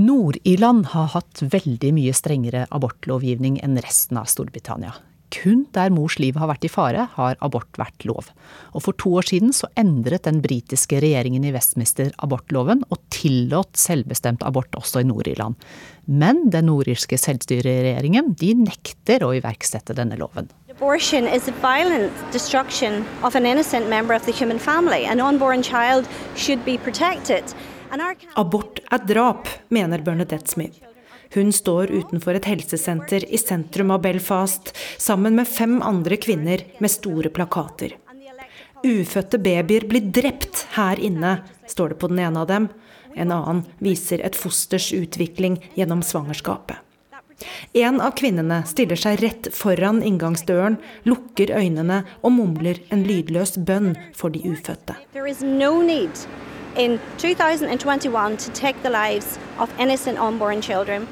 Nord-Irland 0.00 0.86
har 0.94 1.10
hatt 1.12 1.42
veldig 1.44 1.92
mye 1.92 2.16
strengere 2.16 2.64
abortlovgivning 2.72 3.58
enn 3.60 3.76
resten 3.84 4.16
av 4.16 4.30
Storbritannia. 4.32 4.94
Kun 5.30 5.64
der 5.76 5.92
mors 5.94 6.16
liv 6.18 6.38
har 6.40 6.50
vært 6.50 6.64
i 6.66 6.70
fare, 6.72 7.06
har 7.14 7.36
abort 7.44 7.78
vært 7.78 8.04
lov. 8.08 8.32
Og 8.74 8.82
for 8.82 8.98
to 8.98 9.12
år 9.20 9.28
siden 9.30 9.54
så 9.54 9.70
endret 9.78 10.26
den 10.26 10.40
britiske 10.42 10.98
regjeringen 11.02 11.46
i 11.46 11.52
Westminster 11.54 12.10
abortloven, 12.24 12.82
og 12.90 12.98
tillot 13.14 13.78
selvbestemt 13.78 14.42
abort 14.46 14.74
også 14.78 15.04
i 15.04 15.06
Nord-Irland. 15.06 15.54
Men 16.10 16.48
den 16.50 16.66
nordirske 16.66 17.18
selvstyreregjeringen 17.20 18.34
de 18.40 18.54
nekter 18.58 19.22
å 19.22 19.32
iverksette 19.38 19.94
denne 19.94 20.18
loven. 20.18 20.50
Abortion 20.70 21.26
is 21.28 21.46
a 21.46 21.54
violent 21.62 22.12
destruction 22.32 23.04
of 23.22 23.36
an 23.36 23.46
innocent 23.46 23.88
member 23.88 24.14
of 24.14 24.24
the 24.26 24.32
human 24.32 24.58
family. 24.58 25.04
An 25.04 25.20
unborn 25.20 25.62
child 25.62 26.08
should 26.34 26.64
be 26.64 26.78
protected. 26.78 27.44
Abort 28.36 28.80
er 28.90 29.02
drap, 29.06 29.48
mener 29.68 29.98
Bernadette 29.98 30.48
Smith. 30.48 30.89
Hun 31.34 31.52
står 31.54 31.92
utenfor 31.94 32.34
et 32.34 32.48
helsesenter 32.50 33.24
i 33.30 33.38
sentrum 33.38 33.92
av 33.94 34.02
Belfast 34.02 34.72
sammen 34.98 35.36
med 35.38 35.48
fem 35.48 35.78
andre 35.82 36.18
kvinner 36.18 36.64
med 36.78 36.90
store 36.90 37.30
plakater. 37.30 37.94
Ufødte 38.82 39.38
babyer 39.38 39.84
blir 39.86 40.10
drept 40.10 40.64
her 40.74 40.98
inne, 40.98 41.38
står 41.68 41.92
det 41.92 42.00
på 42.00 42.08
den 42.10 42.22
ene 42.24 42.42
av 42.42 42.48
dem. 42.50 42.68
En 43.14 43.32
annen 43.34 43.64
viser 43.78 44.22
et 44.24 44.38
fosters 44.38 44.90
utvikling 44.96 45.60
gjennom 45.76 46.02
svangerskapet. 46.02 46.78
En 47.72 48.00
av 48.00 48.12
kvinnene 48.18 48.62
stiller 48.68 48.98
seg 49.00 49.20
rett 49.22 49.48
foran 49.54 50.02
inngangsdøren, 50.04 50.76
lukker 51.08 51.54
øynene 51.56 52.02
og 52.20 52.34
mumler 52.36 52.82
en 52.92 53.06
lydløs 53.06 53.56
bønn 53.56 53.94
for 54.16 54.34
de 54.34 54.42
ufødte. 54.44 54.98
In 56.76 56.98
2021 57.18 58.36
to 58.36 58.50
take 58.52 58.76
the 58.82 58.90
lives 58.90 59.38
of 59.58 59.70
innocent 59.80 60.18
unborn 60.18 60.62
children. 60.62 61.08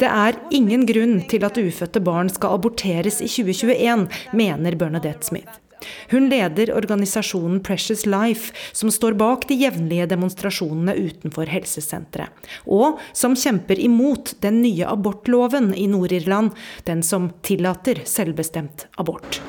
Det 0.00 0.08
er 0.08 0.32
ingen 0.50 0.86
grunn 0.86 1.22
til 1.28 1.44
at 1.44 1.58
ufødte 1.58 2.00
barn 2.00 2.28
skal 2.28 2.48
aborteres 2.58 3.20
i 3.20 3.28
2021, 3.28 4.08
mener 4.32 4.76
Bernadette 4.76 5.26
Smith. 5.26 5.67
Hun 6.10 6.28
leder 6.32 6.72
organisasjonen 6.76 7.60
Precious 7.64 8.06
Life, 8.06 8.54
som 8.72 8.90
står 8.92 9.16
bak 9.20 9.46
de 9.48 9.58
jevnlige 9.62 10.08
demonstrasjonene 10.10 10.94
utenfor 10.98 11.50
helsesenteret, 11.50 12.48
og 12.66 13.00
som 13.16 13.36
kjemper 13.38 13.80
imot 13.80 14.34
den 14.44 14.62
nye 14.64 14.86
abortloven 14.88 15.72
i 15.74 15.86
Nord-Irland, 15.90 16.54
den 16.88 17.02
som 17.06 17.30
tillater 17.46 18.02
selvbestemt 18.08 18.86
abort. 19.00 19.40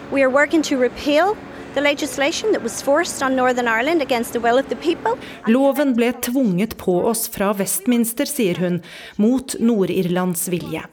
Loven 5.47 5.93
ble 5.97 6.11
tvunget 6.25 6.77
på 6.81 6.97
oss 7.11 7.27
fra 7.31 7.51
Westminster, 7.57 8.29
sier 8.29 8.57
hun, 8.61 8.81
mot 9.21 9.55
Nord-Irlands 9.61 10.47
vilje. 10.51 10.85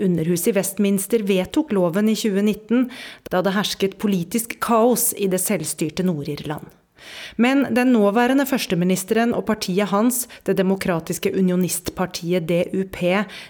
Underhuset 0.00 0.52
i 0.52 0.56
Westminster 0.58 1.24
vedtok 1.26 1.72
loven 1.76 2.08
i 2.10 2.16
2019, 2.18 2.88
da 3.30 3.42
det 3.44 3.54
hersket 3.56 3.98
politisk 4.02 4.58
kaos 4.62 5.10
i 5.16 5.28
det 5.30 5.42
selvstyrte 5.42 6.06
Nord-Irland. 6.06 6.68
Men 7.36 7.66
den 7.74 7.92
nåværende 7.94 8.46
førsteministeren 8.48 9.34
og 9.36 9.46
partiet 9.48 9.90
hans, 9.92 10.26
det 10.44 10.58
demokratiske 10.60 11.32
unionistpartiet 11.36 12.48
DUP, 12.48 13.02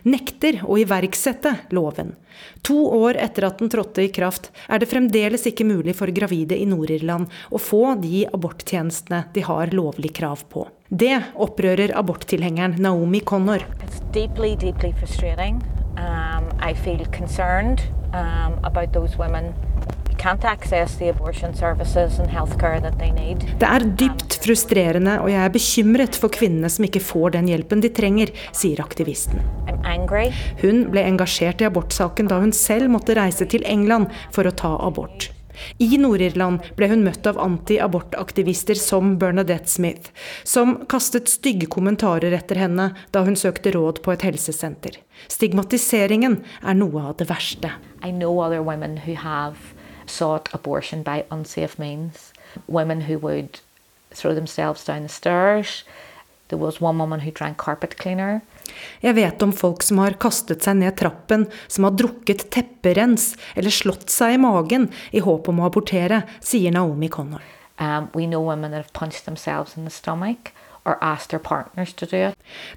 nekter 0.09 0.63
å 0.67 0.79
iverksette 0.81 1.57
loven. 1.77 2.15
To 2.63 2.77
år 3.03 3.19
etter 3.21 3.47
at 3.49 3.61
den 3.61 3.71
trådte 3.73 4.05
i 4.05 4.13
kraft, 4.13 4.51
er 4.69 4.81
det 4.81 4.89
fremdeles 4.91 5.47
ikke 5.49 5.67
mulig 5.69 5.97
for 5.99 6.13
gravide 6.15 6.57
i 6.57 6.69
Nord-Irland 6.69 7.31
å 7.51 7.61
få 7.61 7.97
de 8.01 8.27
aborttjenestene 8.31 9.25
de 9.35 9.45
har 9.47 9.75
lovlig 9.77 10.15
krav 10.17 10.45
på. 10.53 10.67
Det 10.91 11.17
opprører 11.39 11.95
aborttilhengeren 11.95 12.81
Naomi 12.83 13.21
Connor. 13.21 13.65
Deeply, 14.13 14.57
deeply 14.57 14.91
um, 15.97 16.45
I 16.61 16.75
feel 16.75 17.05
concerned 17.07 17.83
um, 18.13 18.59
about 18.65 18.93
those 18.93 19.17
women 19.17 19.55
det 23.61 23.69
er 23.69 23.87
dypt 24.03 24.37
frustrerende, 24.45 25.15
og 25.23 25.31
jeg 25.33 25.41
er 25.41 25.55
bekymret 25.55 26.19
for 26.21 26.33
kvinnene 26.33 26.69
som 26.73 26.85
ikke 26.85 27.01
får 27.01 27.37
den 27.39 27.49
hjelpen 27.49 27.81
de 27.81 27.89
trenger, 27.97 28.33
sier 28.53 28.83
aktivisten. 28.85 29.41
Hun 30.61 30.85
ble 30.93 31.07
engasjert 31.09 31.65
i 31.65 31.69
abortsaken 31.71 32.29
da 32.29 32.41
hun 32.43 32.53
selv 32.57 32.93
måtte 32.93 33.17
reise 33.17 33.49
til 33.49 33.65
England 33.65 34.13
for 34.35 34.45
å 34.45 34.53
ta 34.53 34.77
abort. 34.85 35.31
I 35.81 35.97
Nord-Irland 36.01 36.69
ble 36.77 36.89
hun 36.93 37.03
møtt 37.05 37.27
av 37.29 37.41
anti-abortaktivister 37.41 38.79
som 38.81 39.17
Bernadette 39.21 39.69
Smith, 39.73 40.13
som 40.45 40.79
kastet 40.89 41.29
stygge 41.33 41.69
kommentarer 41.73 42.33
etter 42.37 42.61
henne 42.61 42.91
da 43.13 43.25
hun 43.25 43.37
søkte 43.37 43.73
råd 43.77 44.01
på 44.05 44.15
et 44.15 44.25
helsesenter. 44.29 45.01
Stigmatiseringen 45.33 46.41
er 46.61 46.81
noe 46.81 47.11
av 47.11 47.19
det 47.21 47.29
verste. 47.33 47.75
I 48.05 48.13
know 48.13 48.41
other 48.41 48.63
women 48.65 49.01
who 49.05 49.17
have 49.21 49.80
sought 50.11 50.51
abortion 50.53 51.03
by 51.03 51.25
unsafe 51.31 51.79
means. 51.79 52.33
Women 52.67 53.03
who 53.03 53.19
would 53.19 53.61
throw 54.11 54.35
themselves 54.35 54.85
down 54.85 55.03
the 55.03 55.09
stairs. 55.09 55.85
There 56.49 56.59
was 56.59 56.81
one 56.81 56.99
woman 56.99 57.21
who 57.21 57.31
drank 57.31 57.59
carpet 57.59 57.97
cleaner. 57.97 58.41
Jeg 59.03 59.15
vet 59.15 59.43
om 59.43 59.53
folk 59.55 59.83
som 59.83 59.99
har 60.03 60.17
kastet 60.23 60.65
seg 60.67 60.81
ned 60.81 60.97
trappen, 60.99 61.47
som 61.71 61.87
har 61.87 61.95
drukket 61.99 62.49
tepperens 62.55 63.33
eller 63.55 63.75
slått 63.75 64.11
seg 64.11 64.35
i 64.35 64.43
magen 64.43 64.89
i 65.15 65.23
håp 65.23 65.51
om 65.51 65.63
å 65.63 65.69
abortere, 65.71 66.25
sier 66.43 66.75
Naomi 66.75 67.11
Connor. 67.11 67.43
Um, 67.79 68.11
we 68.15 68.27
know 68.27 68.43
women 68.43 68.73
that 68.73 68.85
have 68.85 68.93
punched 68.93 69.25
themselves 69.25 69.77
in 69.77 69.85
the 69.85 69.91
stomach. 69.91 70.53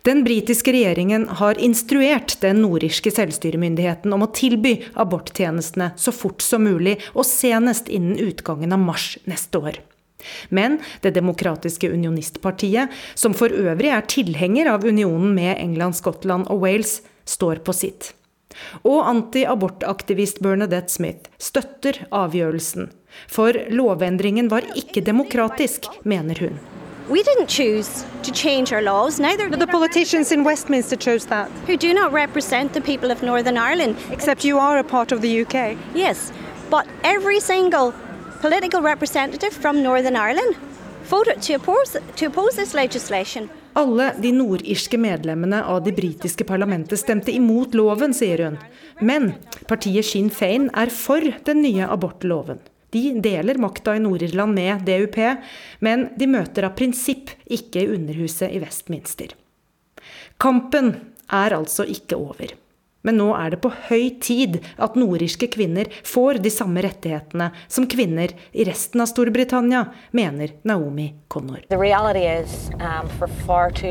Den 0.04 0.24
britiske 0.24 0.74
regjeringen 0.76 1.28
har 1.40 1.60
instruert 1.60 2.36
den 2.42 2.62
nordirske 2.62 3.12
selvstyremyndigheten 3.14 4.14
om 4.14 4.26
å 4.26 4.32
tilby 4.36 4.76
aborttjenestene 5.00 5.94
så 5.98 6.12
fort 6.16 6.44
som 6.44 6.66
mulig, 6.68 7.00
og 7.16 7.26
senest 7.28 7.90
innen 7.90 8.20
utgangen 8.20 8.76
av 8.76 8.84
mars 8.84 9.18
neste 9.30 9.58
år. 9.60 9.80
Men 10.50 10.80
Det 11.02 11.14
demokratiske 11.16 11.90
unionistpartiet, 11.92 12.92
som 13.16 13.34
for 13.34 13.50
øvrig 13.52 13.92
er 13.92 14.06
tilhenger 14.08 14.72
av 14.72 14.86
unionen 14.86 15.34
med 15.36 15.58
England, 15.58 15.96
Skottland 16.00 16.48
og 16.48 16.64
Wales, 16.64 17.02
står 17.26 17.64
på 17.64 17.74
sitt. 17.76 18.14
Og 18.86 19.02
anti-abortaktivist 19.10 20.40
Bernadette 20.44 20.92
Smith 20.94 21.32
støtter 21.42 22.06
avgjørelsen. 22.14 22.92
For 23.28 23.58
lovendringen 23.74 24.50
var 24.52 24.68
ikke 24.78 25.04
demokratisk, 25.06 25.90
mener 26.06 26.40
hun. 26.40 26.83
We 27.10 27.22
didn't 27.22 27.48
choose 27.48 28.06
to 28.24 28.32
change 28.32 28.72
our 28.72 28.82
laws, 28.82 29.20
neither 29.20 29.50
did 29.50 29.60
the 29.60 29.68
politicians 29.68 30.32
in 30.32 30.46
Westminster 30.46 30.96
chose 30.96 31.26
that. 31.26 31.52
Who 31.68 31.76
do 31.76 31.94
not 31.94 32.14
represent 32.14 32.72
the 32.72 32.80
people 32.80 33.12
of 33.12 33.22
Northern 33.22 33.58
Ireland. 33.58 33.98
Except 34.10 34.46
you 34.46 34.58
are 34.58 34.78
a 34.78 34.84
part 34.86 35.12
of 35.12 35.22
the 35.22 35.42
UK. 35.42 35.78
Yes, 35.94 36.32
but 36.70 36.88
every 37.04 37.42
single 37.42 37.94
political 38.40 38.82
representative 38.82 39.52
from 39.52 39.84
Northern 39.84 40.16
Ireland 40.16 40.56
voted 41.04 41.42
to 41.42 41.56
oppose, 41.56 41.98
to 42.16 42.26
oppose 42.26 42.56
this 42.56 42.74
legislation. 42.74 43.50
Alle 43.76 44.14
de 44.22 44.32
nordirske 44.32 44.98
medlemmene 44.98 45.64
av 45.66 45.84
det 45.84 45.96
britiske 45.98 46.44
parlamentet 46.44 47.00
stemte 47.00 47.32
imot 47.32 47.74
loven, 47.74 48.14
sier 48.14 48.46
hun. 48.46 48.60
Men 49.02 49.34
partiet 49.68 50.06
Sinn 50.06 50.30
Fein 50.32 50.70
er 50.72 50.94
for 50.94 51.20
den 51.20 51.66
nye 51.66 51.90
abortloven. 51.90 52.62
De 52.94 53.06
deler 53.26 53.58
makta 53.62 53.96
i 53.98 54.02
Nord-Irland 54.04 54.54
med 54.54 54.84
DUP, 54.86 55.18
men 55.82 56.10
de 56.20 56.28
møter 56.30 56.68
av 56.68 56.76
prinsipp 56.78 57.34
ikke 57.50 57.88
Underhuset 57.96 58.54
i 58.54 58.62
Westminster. 58.62 59.34
Kampen 60.38 60.94
er 61.34 61.56
altså 61.58 61.88
ikke 61.90 62.20
over. 62.20 62.54
Men 63.04 63.18
nå 63.20 63.34
er 63.36 63.52
det 63.52 63.60
på 63.64 63.72
høy 63.90 64.14
tid 64.24 64.62
at 64.80 64.96
nordirske 64.96 65.50
kvinner 65.52 65.90
får 66.08 66.40
de 66.46 66.52
samme 66.54 66.84
rettighetene 66.86 67.50
som 67.68 67.88
kvinner 67.92 68.32
i 68.54 68.64
resten 68.68 69.04
av 69.04 69.10
Storbritannia, 69.12 69.82
mener 70.16 70.54
Naomi 70.64 71.10
Connor. 71.28 71.66
Is, 71.68 72.70
um, 72.80 73.10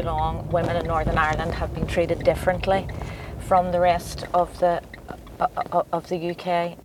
long, 0.05 0.49
Ireland 0.55 1.53
from 3.49 3.73
the 3.73 3.81
rest 3.81 4.25
of 4.33 4.49
the, 4.61 4.81
uh, 5.41 5.83
of 5.93 6.09
the 6.09 6.31
UK. 6.31 6.79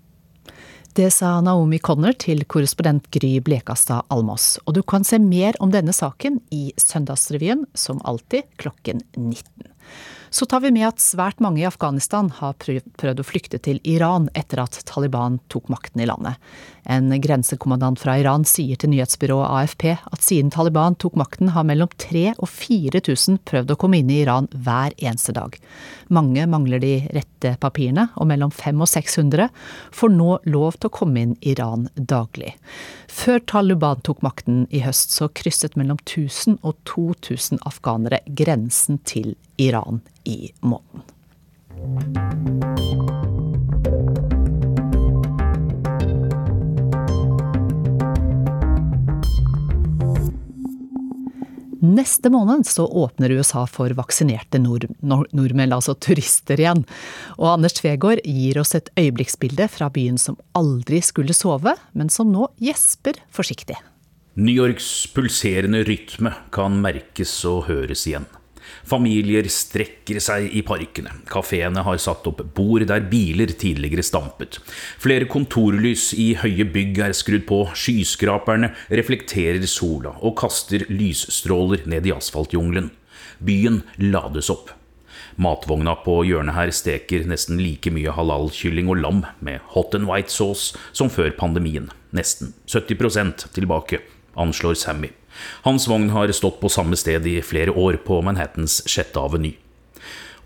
Det 0.98 1.12
sa 1.14 1.36
Naomi 1.46 1.78
Conner 1.78 2.16
til 2.18 2.40
korrespondent 2.50 3.06
Gry 3.14 3.36
Blekastad 3.46 4.08
Almås. 4.10 4.56
Og 4.66 4.74
du 4.74 4.82
kan 4.82 5.04
se 5.06 5.20
mer 5.22 5.54
om 5.62 5.70
denne 5.70 5.94
saken 5.94 6.40
i 6.50 6.72
Søndagsrevyen, 6.82 7.68
som 7.78 8.00
alltid 8.02 8.48
klokken 8.58 9.04
19. 9.14 9.68
Så 10.30 10.46
tar 10.46 10.60
vi 10.60 10.72
med 10.76 10.88
at 10.90 11.02
svært 11.02 11.40
mange 11.44 11.62
i 11.62 11.68
Afghanistan 11.68 12.28
har 12.40 12.58
prøvd 12.60 13.22
å 13.22 13.26
flykte 13.26 13.60
til 13.64 13.80
Iran 13.88 14.28
etter 14.38 14.60
at 14.62 14.76
Taliban 14.90 15.40
tok 15.52 15.70
makten 15.72 16.04
i 16.04 16.08
landet. 16.10 16.36
En 16.84 17.10
grensekommandant 17.24 18.00
fra 18.00 18.18
Iran 18.20 18.46
sier 18.48 18.80
til 18.80 18.92
nyhetsbyrået 18.92 19.48
AFP 19.48 19.86
at 19.96 20.24
siden 20.24 20.52
Taliban 20.54 20.98
tok 21.00 21.16
makten, 21.20 21.54
har 21.56 21.68
mellom 21.68 21.92
3000 21.96 22.44
og 22.44 22.52
4000 22.52 23.40
prøvd 23.48 23.74
å 23.74 23.80
komme 23.80 24.02
inn 24.02 24.12
i 24.12 24.22
Iran 24.26 24.52
hver 24.52 24.96
eneste 24.98 25.36
dag. 25.36 25.56
Mange 26.14 26.46
mangler 26.48 26.84
de 26.84 26.94
rette 27.16 27.56
papirene, 27.64 28.10
og 28.16 28.30
mellom 28.30 28.52
500 28.52 28.84
og 28.84 28.92
600 28.92 29.50
får 29.96 30.16
nå 30.16 30.32
lov 30.52 30.78
til 30.78 30.92
å 30.92 30.96
komme 31.00 31.24
inn 31.24 31.36
i 31.40 31.54
Iran 31.56 31.88
daglig. 31.96 32.54
Før 33.08 33.40
Taliban 33.48 34.02
tok 34.04 34.22
makten 34.26 34.66
i 34.70 34.82
høst, 34.84 35.14
så 35.16 35.30
krysset 35.32 35.78
mellom 35.80 36.00
1000 36.04 36.60
og 36.62 36.76
2000 36.90 37.64
afghanere 37.68 38.20
grensen 38.28 39.00
til 39.08 39.36
Iran 39.58 40.02
i 40.26 40.52
måneden. 40.62 41.08
Neste 51.84 52.32
måned 52.34 52.66
så 52.68 52.86
åpner 52.88 53.34
USA 53.38 53.66
for 53.70 53.94
vaksinerte 53.98 54.60
nord 54.62 54.88
nordmenn, 55.02 55.76
altså 55.76 55.94
turister 55.94 56.60
igjen. 56.62 56.86
Og 57.38 57.52
Anders 57.54 57.78
Tvegård 57.78 58.24
gir 58.26 58.62
oss 58.62 58.76
et 58.78 58.90
øyeblikksbilde 58.98 59.70
fra 59.72 59.92
byen 59.94 60.18
som 60.22 60.40
aldri 60.58 61.04
skulle 61.06 61.36
sove, 61.38 61.76
men 61.94 62.10
som 62.14 62.32
nå 62.34 62.50
gjesper 62.64 63.22
forsiktig. 63.34 63.78
New 64.38 64.54
Yorks 64.54 65.08
pulserende 65.16 65.82
rytme 65.86 66.34
kan 66.54 66.78
merkes 66.82 67.34
og 67.50 67.66
høres 67.72 68.06
igjen. 68.10 68.28
Familier 68.88 69.48
strekker 69.52 70.20
seg 70.24 70.50
i 70.56 70.64
parkene. 70.66 71.12
Kafeene 71.30 71.84
har 71.86 72.00
satt 72.02 72.28
opp 72.30 72.44
bord 72.58 72.86
der 72.88 73.06
biler 73.12 73.52
tidligere 73.52 74.06
stampet. 74.06 74.60
Flere 75.02 75.28
kontorlys 75.30 76.10
i 76.18 76.34
høye 76.40 76.68
bygg 76.72 77.04
er 77.10 77.16
skrudd 77.18 77.48
på. 77.50 77.64
Skyskraperne 77.78 78.74
reflekterer 78.90 79.66
sola 79.70 80.16
og 80.22 80.38
kaster 80.40 80.88
lysstråler 80.92 81.88
ned 81.90 82.08
i 82.08 82.16
asfaltjungelen. 82.16 82.92
Byen 83.44 83.84
lades 84.02 84.50
opp. 84.54 84.72
Matvogna 85.38 85.94
på 86.02 86.24
hjørnet 86.26 86.56
her 86.58 86.72
steker 86.74 87.28
nesten 87.30 87.60
like 87.62 87.92
mye 87.94 88.14
halalkylling 88.14 88.90
og 88.90 89.04
lam 89.04 89.22
med 89.46 89.62
hot 89.76 89.94
and 89.98 90.10
white 90.10 90.34
sauce 90.34 90.74
som 90.98 91.12
før 91.14 91.30
pandemien. 91.38 91.92
Nesten 92.16 92.56
70% 92.66 93.46
tilbake, 93.54 94.02
anslår 94.38 94.78
Sammy. 94.82 95.12
Hans 95.68 95.88
vogn 95.90 96.10
har 96.16 96.32
stått 96.36 96.60
på 96.62 96.72
samme 96.72 97.00
sted 97.00 97.28
i 97.28 97.40
flere 97.46 97.74
år 97.76 98.02
på 98.08 98.22
Manhattans 98.26 98.82
sjette 98.90 99.22
aveny. 99.22 99.56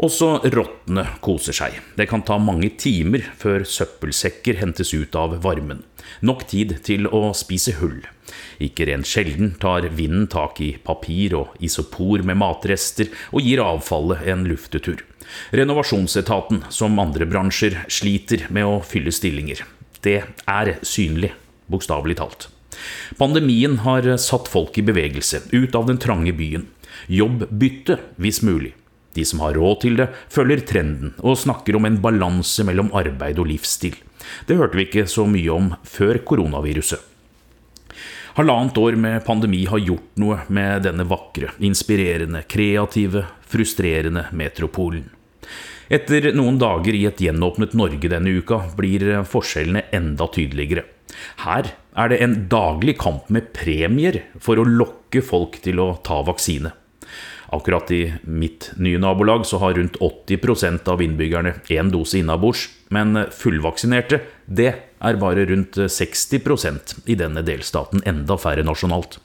Også 0.02 0.40
rottene 0.50 1.04
koser 1.22 1.54
seg. 1.54 1.76
Det 1.94 2.08
kan 2.10 2.24
ta 2.26 2.40
mange 2.42 2.72
timer 2.82 3.22
før 3.38 3.62
søppelsekker 3.68 4.58
hentes 4.58 4.96
ut 4.96 5.14
av 5.20 5.36
varmen. 5.44 5.84
Nok 6.26 6.48
tid 6.50 6.80
til 6.88 7.06
å 7.06 7.30
spise 7.38 7.76
hull. 7.78 8.00
Ikke 8.58 8.88
rent 8.90 9.06
sjelden 9.06 9.54
tar 9.62 9.86
vinden 9.94 10.26
tak 10.32 10.62
i 10.64 10.72
papir 10.82 11.36
og 11.38 11.54
isopor 11.62 12.26
med 12.26 12.40
matrester 12.42 13.12
og 13.30 13.46
gir 13.46 13.62
avfallet 13.62 14.26
en 14.34 14.48
luftetur. 14.50 15.04
Renovasjonsetaten, 15.54 16.64
som 16.74 16.98
andre 17.00 17.28
bransjer, 17.30 17.84
sliter 17.88 18.48
med 18.50 18.68
å 18.68 18.80
fylle 18.84 19.14
stillinger. 19.14 19.62
Det 20.02 20.18
er 20.50 20.74
synlig, 20.82 21.36
bokstavelig 21.70 22.18
talt. 22.20 22.50
Pandemien 23.20 23.80
har 23.86 24.08
satt 24.22 24.52
folk 24.52 24.78
i 24.78 24.86
bevegelse, 24.86 25.44
ut 25.52 25.76
av 25.76 25.88
den 25.90 26.00
trange 26.02 26.34
byen. 26.38 26.68
Jobbbytte, 27.12 28.00
hvis 28.22 28.42
mulig. 28.46 28.74
De 29.14 29.26
som 29.28 29.42
har 29.44 29.58
råd 29.60 29.82
til 29.84 29.98
det, 30.00 30.08
følger 30.32 30.64
trenden 30.68 31.16
og 31.20 31.40
snakker 31.40 31.76
om 31.76 31.88
en 31.88 32.00
balanse 32.04 32.64
mellom 32.68 32.92
arbeid 32.96 33.42
og 33.42 33.50
livsstil. 33.52 33.98
Det 34.48 34.56
hørte 34.60 34.80
vi 34.80 34.88
ikke 34.88 35.08
så 35.10 35.26
mye 35.28 35.52
om 35.52 35.72
før 35.84 36.22
koronaviruset. 36.28 37.08
Halvannet 38.38 38.78
år 38.80 38.96
med 38.96 39.26
pandemi 39.26 39.66
har 39.68 39.82
gjort 39.84 40.20
noe 40.24 40.38
med 40.48 40.86
denne 40.86 41.04
vakre, 41.04 41.50
inspirerende, 41.60 42.46
kreative, 42.48 43.26
frustrerende 43.52 44.30
metropolen. 44.32 45.10
Etter 45.92 46.30
noen 46.32 46.56
dager 46.56 46.96
i 46.96 47.04
et 47.10 47.20
gjenåpnet 47.20 47.74
Norge 47.76 48.08
denne 48.08 48.32
uka 48.40 48.62
blir 48.78 49.04
forskjellene 49.28 49.90
enda 49.92 50.30
tydeligere. 50.32 50.86
Her 51.44 51.74
er 51.98 52.12
det 52.12 52.22
en 52.24 52.36
daglig 52.52 52.98
kamp 53.02 53.30
med 53.34 53.52
premier 53.56 54.22
for 54.40 54.60
å 54.60 54.68
lokke 54.68 55.24
folk 55.26 55.60
til 55.66 55.82
å 55.84 55.94
ta 56.06 56.22
vaksine. 56.28 56.72
Akkurat 57.52 57.90
i 57.92 58.14
mitt 58.24 58.70
nye 58.80 59.00
nabolag 59.02 59.44
så 59.46 59.60
har 59.60 59.76
rundt 59.76 59.98
80% 60.00 60.88
av 60.88 61.02
innbyggerne 61.04 61.58
én 61.74 61.90
dose 61.92 62.22
innabords, 62.22 62.70
men 62.96 63.26
fullvaksinerte, 63.36 64.22
det 64.48 64.72
er 65.02 65.20
bare 65.20 65.44
rundt 65.50 65.76
60% 65.76 66.96
i 67.12 67.18
denne 67.20 67.44
delstaten, 67.44 68.04
enda 68.08 68.40
færre 68.40 68.64
nasjonalt. 68.64 69.20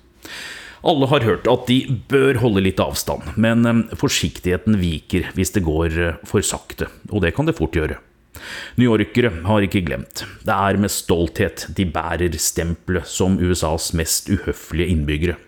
Alle 0.87 1.07
har 1.11 1.25
hørt 1.27 1.47
at 1.51 1.71
de 1.71 1.79
bør 2.11 2.41
holde 2.43 2.63
litt 2.67 2.83
avstand, 2.83 3.33
men 3.41 3.67
eh, 3.67 3.97
forsiktigheten 3.99 4.79
viker 4.79 5.31
hvis 5.39 5.55
det 5.57 5.65
går 5.67 5.97
eh, 5.99 6.19
for 6.27 6.47
sakte, 6.47 6.91
og 7.11 7.25
det 7.25 7.33
kan 7.35 7.49
det 7.49 7.57
fort 7.59 7.75
gjøre. 7.79 7.99
Newyorkere 8.81 9.33
har 9.47 9.67
ikke 9.67 9.85
glemt. 9.87 10.25
Det 10.47 10.55
er 10.55 10.79
med 10.81 10.93
stolthet 10.93 11.67
de 11.77 11.87
bærer 11.89 12.37
stempelet 12.41 13.09
som 13.11 13.39
USAs 13.41 13.93
mest 13.99 14.31
uhøflige 14.33 14.93
innbyggere. 14.95 15.39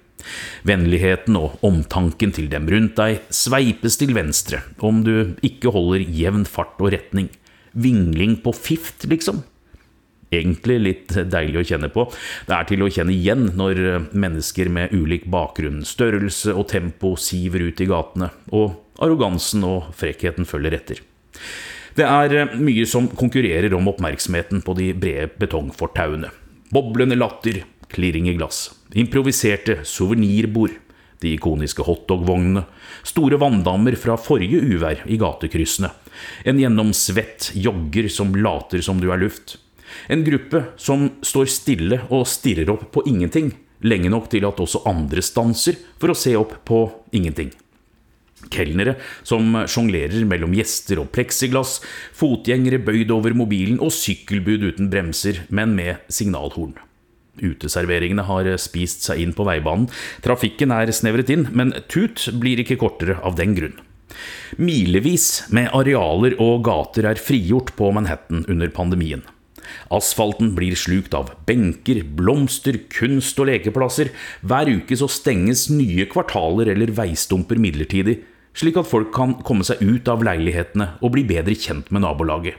Vennligheten 0.66 1.36
og 1.38 1.60
omtanken 1.64 2.32
til 2.34 2.48
dem 2.52 2.66
rundt 2.70 2.96
deg 2.98 3.22
sveipes 3.34 3.98
til 4.00 4.14
venstre 4.16 4.62
om 4.84 5.04
du 5.06 5.36
ikke 5.46 5.72
holder 5.74 6.04
jevn 6.04 6.44
fart 6.48 6.80
og 6.82 6.92
retning. 6.96 7.30
Vingling 7.78 8.38
på 8.42 8.52
fift, 8.56 9.06
liksom. 9.08 9.44
Egentlig 10.34 10.76
litt 10.82 11.14
deilig 11.32 11.62
å 11.62 11.66
kjenne 11.70 11.88
på. 11.92 12.04
Det 12.48 12.56
er 12.56 12.66
til 12.68 12.82
å 12.84 12.90
kjenne 12.92 13.14
igjen 13.14 13.46
når 13.56 14.10
mennesker 14.12 14.68
med 14.72 14.92
ulik 14.92 15.24
bakgrunn, 15.32 15.80
størrelse 15.88 16.52
og 16.52 16.68
tempo 16.72 17.14
siver 17.20 17.64
ut 17.70 17.80
i 17.80 17.88
gatene, 17.88 18.28
og 18.52 18.76
arrogansen 19.04 19.64
og 19.68 19.92
frekkheten 19.96 20.48
følger 20.48 20.76
etter. 20.76 21.00
Det 21.98 22.06
er 22.06 22.52
mye 22.54 22.84
som 22.86 23.08
konkurrerer 23.10 23.72
om 23.74 23.88
oppmerksomheten 23.90 24.60
på 24.62 24.74
de 24.78 24.92
brede 24.94 25.32
betongfortauene. 25.40 26.28
Boblende 26.70 27.16
latter, 27.18 27.64
klirring 27.90 28.28
i 28.30 28.36
glass. 28.38 28.68
Improviserte 28.94 29.80
suvenirbord, 29.82 30.76
de 31.18 31.32
ikoniske 31.34 31.82
hotdog-vognene, 31.82 32.62
store 33.02 33.40
vanndammer 33.42 33.98
fra 33.98 34.14
forrige 34.14 34.60
uvær 34.62 35.02
i 35.10 35.18
gatekryssene, 35.18 35.90
en 36.46 36.62
gjennomsvett 36.62 37.50
jogger 37.58 38.06
som 38.14 38.30
later 38.36 38.84
som 38.84 39.02
du 39.02 39.10
er 39.10 39.18
luft, 39.18 39.56
en 40.06 40.22
gruppe 40.22 40.68
som 40.78 41.08
står 41.26 41.50
stille 41.50 42.04
og 42.12 42.28
stirrer 42.30 42.70
opp 42.76 42.92
på 42.94 43.08
ingenting, 43.10 43.56
lenge 43.82 44.12
nok 44.14 44.30
til 44.30 44.46
at 44.46 44.60
også 44.62 44.86
andre 44.86 45.24
stanser 45.24 45.80
for 45.98 46.14
å 46.14 46.18
se 46.18 46.38
opp 46.38 46.60
på 46.68 46.84
ingenting. 47.10 47.50
Kelnere 48.52 48.96
som 49.26 49.54
sjonglerer 49.68 50.26
mellom 50.28 50.54
gjester 50.56 51.02
og 51.02 51.12
pleksiglass, 51.14 51.78
fotgjengere 52.16 52.82
bøyd 52.82 53.12
over 53.14 53.36
mobilen 53.36 53.80
og 53.84 53.94
sykkelbud 53.94 54.66
uten 54.72 54.92
bremser, 54.92 55.44
men 55.48 55.74
med 55.78 56.04
signalhorn. 56.12 56.76
Uteserveringene 57.38 58.24
har 58.26 58.48
spist 58.58 59.04
seg 59.06 59.22
inn 59.22 59.34
på 59.36 59.46
veibanen. 59.46 59.86
Trafikken 60.24 60.74
er 60.74 60.90
snevret 60.94 61.30
inn, 61.30 61.46
men 61.54 61.74
tut 61.90 62.26
blir 62.40 62.64
ikke 62.64 62.80
kortere 62.80 63.20
av 63.22 63.38
den 63.38 63.54
grunn. 63.58 63.78
Milevis 64.58 65.44
med 65.54 65.70
arealer 65.76 66.38
og 66.42 66.64
gater 66.66 67.06
er 67.10 67.20
frigjort 67.20 67.74
på 67.78 67.90
Manhattan 67.94 68.46
under 68.48 68.72
pandemien. 68.74 69.22
Asfalten 69.92 70.54
blir 70.56 70.76
slukt 70.78 71.14
av 71.16 71.34
benker, 71.48 72.00
blomster, 72.16 72.80
kunst 72.92 73.38
og 73.40 73.50
lekeplasser. 73.50 74.10
Hver 74.40 74.70
uke 74.78 74.96
så 74.96 75.10
stenges 75.12 75.66
nye 75.72 76.08
kvartaler 76.10 76.72
eller 76.72 76.92
veistumper 76.96 77.60
midlertidig, 77.60 78.18
slik 78.58 78.78
at 78.80 78.88
folk 78.90 79.12
kan 79.14 79.36
komme 79.46 79.66
seg 79.66 79.82
ut 79.84 80.08
av 80.10 80.24
leilighetene 80.26 80.96
og 80.98 81.14
bli 81.14 81.24
bedre 81.28 81.54
kjent 81.54 81.92
med 81.94 82.02
nabolaget. 82.04 82.58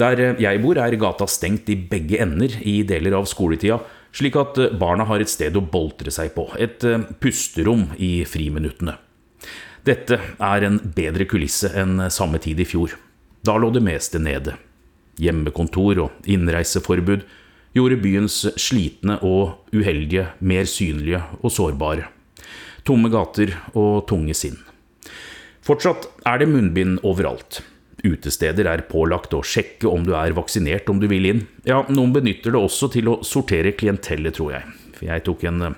Der 0.00 0.40
jeg 0.40 0.60
bor, 0.62 0.78
er 0.80 0.96
gata 0.96 1.26
stengt 1.28 1.68
i 1.68 1.76
begge 1.76 2.20
ender 2.24 2.54
i 2.64 2.80
deler 2.88 3.18
av 3.18 3.28
skoletida, 3.28 3.82
slik 4.12 4.36
at 4.40 4.58
barna 4.80 5.04
har 5.08 5.20
et 5.20 5.30
sted 5.30 5.56
å 5.56 5.64
boltre 5.64 6.12
seg 6.12 6.32
på, 6.36 6.46
et 6.60 6.84
eh, 6.84 7.04
pusterom 7.20 7.90
i 8.00 8.24
friminuttene. 8.28 8.96
Dette 9.84 10.18
er 10.38 10.66
en 10.66 10.78
bedre 10.96 11.26
kulisse 11.28 11.72
enn 11.76 12.06
samme 12.14 12.38
tid 12.42 12.60
i 12.62 12.68
fjor. 12.68 12.94
Da 13.42 13.56
lå 13.58 13.72
det 13.74 13.82
meste 13.82 14.20
nede. 14.22 14.54
Hjemmekontor 15.18 16.04
og 16.04 16.28
innreiseforbud 16.30 17.24
gjorde 17.74 17.98
byens 18.04 18.36
slitne 18.60 19.18
og 19.26 19.72
uheldige 19.74 20.28
mer 20.40 20.68
synlige 20.70 21.24
og 21.40 21.50
sårbare. 21.52 22.06
Tomme 22.86 23.10
gater 23.10 23.56
og 23.74 24.06
tunge 24.10 24.36
sinn. 24.38 24.60
Fortsatt 25.62 26.08
er 26.26 26.40
det 26.42 26.50
munnbind 26.50 26.98
overalt. 27.06 27.60
Utesteder 28.02 28.66
er 28.66 28.82
pålagt 28.90 29.34
å 29.36 29.44
sjekke 29.46 29.86
om 29.86 30.02
du 30.02 30.10
er 30.18 30.34
vaksinert 30.34 30.88
om 30.90 30.98
du 30.98 31.06
vil 31.10 31.28
inn. 31.28 31.44
Ja, 31.68 31.84
noen 31.86 32.14
benytter 32.14 32.54
det 32.54 32.58
også 32.58 32.90
til 32.90 33.12
å 33.12 33.20
sortere 33.26 33.74
klientellet, 33.78 34.34
tror 34.34 34.56
jeg. 34.56 34.72
For 34.96 35.06
jeg 35.06 35.24
tok 35.28 35.44
en 35.46 35.62
uh, 35.62 35.76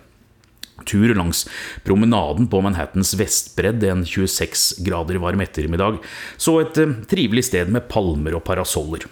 tur 0.88 1.12
langs 1.12 1.44
promenaden 1.84 2.48
på 2.48 2.62
Manhattans 2.64 3.12
vestbredd 3.20 3.84
en 3.90 4.06
26 4.08 4.80
grader 4.86 5.20
varm 5.20 5.44
ettermiddag. 5.44 6.00
Så 6.40 6.56
et 6.62 6.80
uh, 6.80 6.96
trivelig 7.10 7.50
sted 7.50 7.68
med 7.68 7.84
palmer 7.92 8.40
og 8.40 8.46
parasoller. 8.48 9.04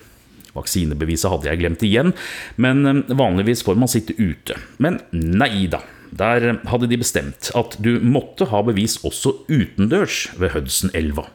Vaksinebeviset 0.56 1.32
hadde 1.32 1.52
jeg 1.52 1.60
glemt 1.60 1.84
igjen, 1.84 2.16
men 2.56 2.86
uh, 2.88 3.02
vanligvis 3.12 3.60
får 3.68 3.76
man 3.76 3.92
sitte 3.92 4.16
ute. 4.16 4.56
Men 4.80 5.02
nei 5.12 5.68
da. 5.68 5.84
Der 6.12 6.58
hadde 6.68 6.90
de 6.90 6.98
bestemt 7.00 7.50
at 7.56 7.78
du 7.80 7.96
måtte 8.04 8.50
ha 8.50 8.60
bevis 8.66 8.98
også 9.06 9.32
utendørs 9.48 10.26
ved 10.36 10.52
Hudson-elva. 10.52 11.30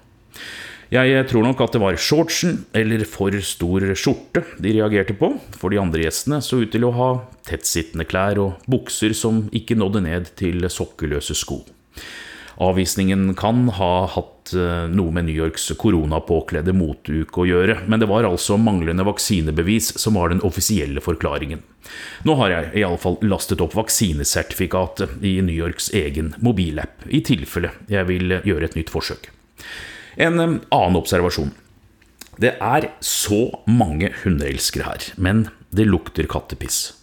Jeg 0.88 1.26
tror 1.28 1.44
nok 1.44 1.60
at 1.66 1.74
det 1.76 1.82
var 1.84 1.98
shortsen 2.00 2.62
eller 2.78 3.02
for 3.04 3.36
stor 3.44 3.84
skjorte 4.00 4.46
de 4.63 4.72
reagerte 4.78 5.18
på, 5.20 5.34
for 5.60 5.74
de 5.74 5.82
andre 5.82 6.06
gjestene 6.06 6.40
så 6.46 6.62
ut 6.62 6.72
til 6.72 6.86
å 6.88 6.94
ha 6.96 7.10
tettsittende 7.50 8.06
klær 8.08 8.40
og 8.40 8.70
bukser 8.72 9.12
som 9.18 9.50
ikke 9.52 9.76
nådde 9.76 10.06
ned 10.06 10.32
til 10.40 10.63
sokkeløse 10.72 11.36
sko. 11.36 11.60
Avvisningen 12.63 13.34
kan 13.38 13.68
ha 13.76 13.92
hatt 14.13 14.37
eh, 14.56 14.86
noe 14.92 15.14
med 15.16 15.28
New 15.28 15.36
Yorks 15.36 15.70
koronapåkledde 15.80 16.76
motuke 16.76 17.44
å 17.44 17.48
gjøre, 17.48 17.80
men 17.88 18.02
det 18.02 18.10
var 18.12 18.28
altså 18.28 18.60
manglende 18.62 19.06
vaksinebevis 19.08 19.94
som 20.00 20.20
var 20.20 20.32
den 20.32 20.44
offisielle 20.48 21.04
forklaringen. 21.04 21.64
Nå 22.28 22.36
har 22.40 22.54
jeg 22.54 22.84
iallfall 22.84 23.18
lastet 23.26 23.64
opp 23.64 23.76
vaksinesertifikatet 23.78 25.20
i 25.26 25.38
New 25.42 25.56
Yorks 25.56 25.90
egen 25.96 26.34
mobilapp, 26.44 27.08
i 27.08 27.24
tilfelle 27.26 27.74
jeg 27.92 28.08
vil 28.12 28.40
gjøre 28.44 28.70
et 28.70 28.78
nytt 28.80 28.94
forsøk. 28.94 29.32
En 30.18 30.40
annen 30.42 31.00
observasjon. 31.00 31.54
Det 32.38 32.54
er 32.62 32.92
så 33.02 33.50
mange 33.66 34.12
hundeelskere 34.22 34.86
her, 34.86 35.12
men 35.18 35.48
det 35.74 35.88
lukter 35.90 36.30
kattepiss. 36.30 36.94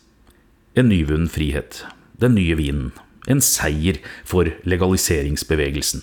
En 0.78 0.88
nyvunnen 0.90 1.30
frihet. 1.30 1.82
Den 2.18 2.36
nye 2.38 2.54
vinen. 2.58 2.92
En 3.30 3.40
seier 3.42 3.98
for 4.26 4.50
legaliseringsbevegelsen. 4.66 6.02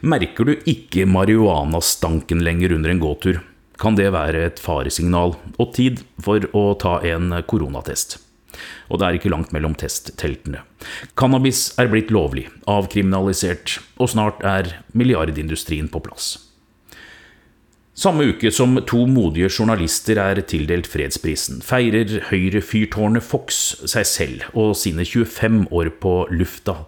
Merker 0.00 0.48
du 0.48 0.56
ikke 0.68 1.06
marihuanastanken 1.10 2.44
lenger 2.46 2.74
under 2.76 2.92
en 2.92 3.02
gåtur, 3.02 3.40
kan 3.80 3.96
det 3.96 4.10
være 4.12 4.44
et 4.46 4.60
faresignal 4.60 5.36
og 5.56 5.72
tid 5.76 6.02
for 6.20 6.44
å 6.56 6.74
ta 6.80 6.98
en 7.08 7.32
koronatest. 7.48 8.18
Og 8.90 9.00
det 9.00 9.06
er 9.06 9.16
ikke 9.16 9.32
langt 9.32 9.54
mellom 9.54 9.76
testteltene. 9.78 10.64
Cannabis 11.18 11.70
er 11.80 11.88
blitt 11.92 12.12
lovlig, 12.12 12.48
avkriminalisert, 12.68 13.78
og 14.02 14.12
snart 14.12 14.44
er 14.44 14.74
milliardindustrien 14.92 15.88
på 15.92 16.02
plass. 16.04 16.34
Samme 18.00 18.30
uke 18.30 18.48
som 18.54 18.78
to 18.88 19.02
modige 19.10 19.50
journalister 19.52 20.16
er 20.22 20.38
tildelt 20.48 20.86
fredsprisen, 20.88 21.58
feirer 21.60 22.22
Høyre-fyrtårnet 22.30 23.26
Fox 23.26 23.58
seg 23.92 24.06
selv 24.08 24.46
og 24.56 24.72
sine 24.80 25.04
25 25.04 25.66
år 25.68 25.90
på 26.00 26.14
lufta. 26.32 26.78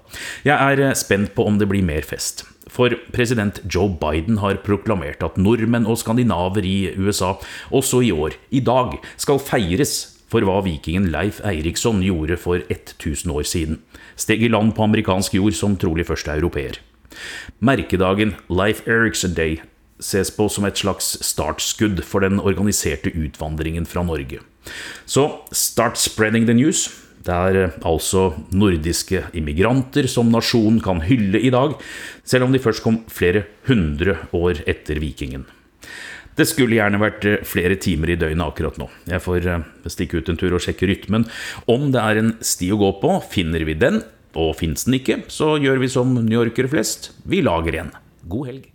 Jeg 0.46 0.57
er 0.57 0.96
spent 0.96 1.35
på 1.37 1.44
om 1.44 1.61
det 1.61 1.68
blir 1.68 1.85
mer 1.85 2.07
fest. 2.07 2.46
For 2.72 2.94
president 3.12 3.61
Joe 3.68 3.90
Biden 4.00 4.38
har 4.40 4.62
proklamert 4.64 5.22
at 5.24 5.37
nordmenn 5.37 5.88
og 5.88 5.98
skandinaver 6.00 6.64
i 6.64 6.94
USA 6.96 7.35
også 7.70 8.00
i 8.06 8.12
år, 8.14 8.38
i 8.50 8.62
dag, 8.64 8.96
skal 9.20 9.42
feires 9.42 9.96
for 10.32 10.44
hva 10.48 10.62
vikingen 10.64 11.11
Leif 11.12 11.42
Eiriksson 11.44 12.00
gjorde 12.04 12.38
for 12.40 12.64
1000 12.72 13.35
år 13.35 13.44
siden. 13.48 13.82
Steg 14.16 14.40
i 14.40 14.48
land 14.48 14.72
på 14.76 14.87
amerikansk 14.87 15.37
jord 15.37 15.56
som 15.58 15.76
trolig 15.76 16.08
første 16.08 16.32
europeer. 16.32 16.80
Merkedagen 17.61 18.37
Life 18.48 18.88
Eriksson 18.88 19.37
Day 19.37 19.61
ses 20.02 20.32
på 20.35 20.48
som 20.50 20.64
et 20.66 20.80
slags 20.80 21.14
startskudd 21.22 22.00
for 22.08 22.24
den 22.24 22.40
organiserte 22.40 23.12
utvandringen 23.12 23.87
fra 23.87 24.02
Norge. 24.02 24.40
Så 25.06 25.28
start 25.52 25.98
spreading 25.98 26.46
the 26.46 26.56
news. 26.56 26.88
Det 27.22 27.35
er 27.35 27.58
eh, 27.61 27.74
altså 27.87 28.30
nordiske 28.54 29.26
immigranter 29.38 30.08
som 30.11 30.30
nasjonen 30.32 30.80
kan 30.82 31.02
hylle 31.06 31.40
i 31.40 31.52
dag, 31.54 31.76
selv 32.26 32.48
om 32.48 32.54
de 32.54 32.62
først 32.62 32.82
kom 32.85 33.02
flere 33.12 33.46
hundre 33.68 34.18
år 34.35 34.64
etter 34.70 35.02
vikingen. 35.02 35.46
Det 36.38 36.46
skulle 36.48 36.78
gjerne 36.78 37.00
vært 37.02 37.26
eh, 37.28 37.44
flere 37.46 37.76
timer 37.80 38.14
i 38.14 38.18
døgnet 38.18 38.46
akkurat 38.46 38.80
nå. 38.80 38.88
Jeg 39.11 39.22
får 39.22 39.48
eh, 39.52 39.68
stikke 39.92 40.22
ut 40.22 40.32
en 40.32 40.40
tur 40.40 40.56
og 40.56 40.64
sjekke 40.64 40.88
rytmen. 40.90 41.28
Om 41.70 41.90
det 41.94 42.02
er 42.02 42.22
en 42.22 42.35
sti 42.42 42.72
å 42.72 42.80
gå 42.80 42.92
på, 43.04 43.14
finner 43.35 43.66
vi 43.68 43.78
den. 43.78 44.02
Og 44.32 44.54
fins 44.56 44.87
den 44.88 44.96
ikke, 44.96 45.20
så 45.28 45.58
gjør 45.61 45.82
vi 45.82 45.92
som 45.92 46.16
newyorkere 46.16 46.72
flest. 46.72 47.12
Vi 47.28 47.44
lager 47.44 47.82
en. 47.82 47.92
God 48.32 48.48
helg. 48.48 48.71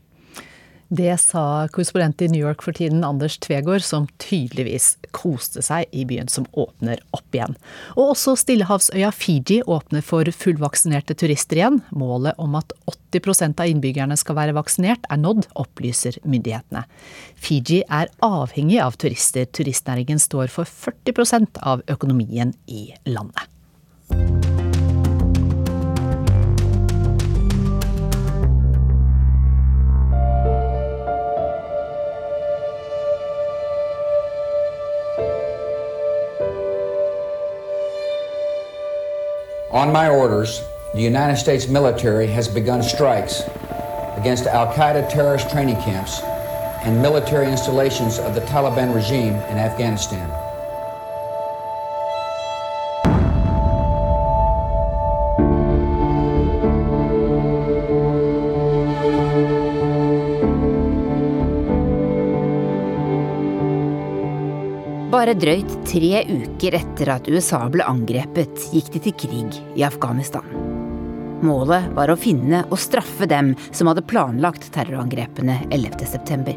Det 0.88 1.18
sa 1.20 1.68
korrespondent 1.68 2.22
i 2.22 2.28
New 2.32 2.42
York 2.42 2.62
for 2.64 2.72
tiden 2.72 3.04
Anders 3.04 3.38
Tvegård, 3.44 3.84
som 3.84 4.06
tydeligvis 4.24 4.94
koste 5.12 5.60
seg 5.66 5.90
i 5.92 6.06
byen 6.08 6.30
som 6.32 6.46
åpner 6.56 7.02
opp 7.12 7.36
igjen. 7.36 7.58
Og 7.98 8.14
også 8.14 8.38
stillehavsøya 8.40 9.10
Fiji 9.12 9.60
åpner 9.68 10.06
for 10.06 10.32
fullvaksinerte 10.32 11.18
turister 11.20 11.60
igjen. 11.60 11.82
Målet 11.92 12.40
om 12.40 12.56
at 12.60 12.72
80% 13.12 13.60
av 13.60 13.74
innbyggerne 13.74 14.16
skal 14.20 14.40
være 14.40 14.56
vaksinert 14.56 15.04
er 15.12 15.20
nådd, 15.20 15.50
opplyser 15.60 16.22
myndighetene. 16.24 16.86
Fiji 17.36 17.82
er 17.84 18.08
avhengig 18.24 18.80
av 18.84 18.96
turister. 18.96 19.50
Turistnæringen 19.52 20.24
står 20.24 20.48
for 20.54 20.70
40% 20.88 21.60
av 21.68 21.84
økonomien 21.92 22.56
i 22.72 22.90
landet. 23.12 23.44
On 39.72 39.92
my 39.92 40.08
orders, 40.08 40.64
the 40.94 41.02
United 41.02 41.36
States 41.36 41.68
military 41.68 42.28
has 42.28 42.48
begun 42.48 42.82
strikes 42.82 43.42
against 44.16 44.46
Al 44.46 44.74
Qaeda 44.74 45.10
terrorist 45.10 45.50
training 45.50 45.76
camps 45.82 46.22
and 46.86 47.02
military 47.02 47.52
installations 47.52 48.18
of 48.18 48.34
the 48.34 48.40
Taliban 48.42 48.96
regime 48.96 49.34
in 49.34 49.58
Afghanistan. 49.58 50.47
Bare 65.28 65.42
drøyt 65.44 65.74
tre 65.84 66.22
uker 66.24 66.76
etter 66.78 67.10
at 67.12 67.26
USA 67.28 67.58
ble 67.68 67.84
angrepet, 67.84 68.62
gikk 68.72 68.94
de 68.94 69.00
til 69.04 69.16
krig 69.20 69.58
i 69.76 69.82
Afghanistan. 69.84 70.46
Målet 71.44 71.90
var 71.98 72.08
å 72.08 72.16
finne 72.16 72.62
og 72.70 72.80
straffe 72.80 73.28
dem 73.28 73.50
som 73.76 73.90
hadde 73.92 74.06
planlagt 74.08 74.70
terrorangrepene 74.72 75.58
11.9. 75.68 76.54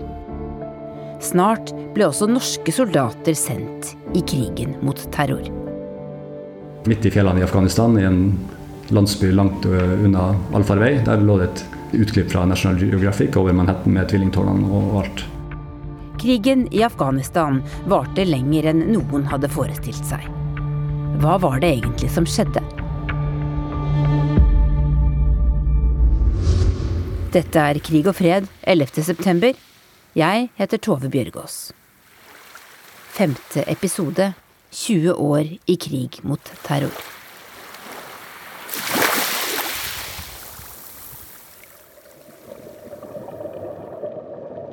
Snart 1.18 1.72
ble 1.96 2.06
også 2.06 2.30
norske 2.30 2.70
soldater 2.76 3.34
sendt 3.34 3.90
i 4.14 4.22
krigen 4.22 4.78
mot 4.86 5.02
terror. 5.18 5.50
Midt 6.86 7.10
i 7.10 7.14
fjellene 7.16 7.42
i 7.42 7.48
Afghanistan, 7.48 7.98
i 7.98 8.06
en 8.06 8.22
landsby 8.94 9.32
langt 9.34 9.66
unna 9.66 10.28
allfarvei, 10.54 11.00
der 11.10 11.26
lå 11.26 11.40
det 11.42 11.50
et 11.50 11.66
utklipp 12.06 12.30
fra 12.36 12.46
National 12.46 12.78
Geographic 12.78 13.34
over 13.34 13.50
Manhattan 13.64 13.98
med 13.98 14.14
tvillingtårnene 14.14 14.70
og 14.70 14.98
alt. 15.02 15.26
Krigen 16.20 16.68
i 16.74 16.82
Afghanistan 16.82 17.62
varte 17.88 18.26
lenger 18.28 18.66
enn 18.74 18.82
noen 18.92 19.22
hadde 19.30 19.48
forestilt 19.48 20.04
seg. 20.04 20.26
Hva 21.22 21.38
var 21.40 21.62
det 21.62 21.70
egentlig 21.78 22.10
som 22.12 22.26
skjedde? 22.28 22.60
Dette 27.32 27.64
er 27.64 27.80
Krig 27.80 28.10
og 28.10 28.18
fred 28.18 28.50
11. 28.68 29.00
september. 29.06 29.56
Jeg 30.18 30.50
heter 30.60 30.82
Tove 30.84 31.08
Bjørgaas. 31.08 31.70
Femte 33.16 33.64
episode 33.72 34.34
20 34.76 35.16
år 35.16 35.54
i 35.64 35.78
krig 35.80 36.20
mot 36.20 36.52
terror. 36.66 37.00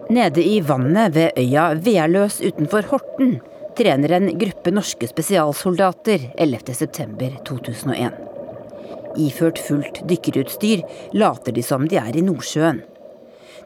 Nede 0.09 0.39
i 0.39 0.61
vannet 0.63 1.15
ved 1.15 1.35
øya 1.35 1.73
Vealøs 1.83 2.37
utenfor 2.39 2.85
Horten 2.87 3.41
trener 3.75 4.13
en 4.15 4.29
gruppe 4.39 4.71
norske 4.71 5.09
spesialsoldater 5.09 6.29
11.9.2001. 6.39 8.13
Iført 9.19 9.59
fullt 9.59 9.99
dykkerutstyr 10.07 10.85
later 11.11 11.51
de 11.51 11.63
som 11.65 11.87
de 11.91 11.99
er 11.99 12.15
i 12.15 12.23
Nordsjøen. 12.23 12.79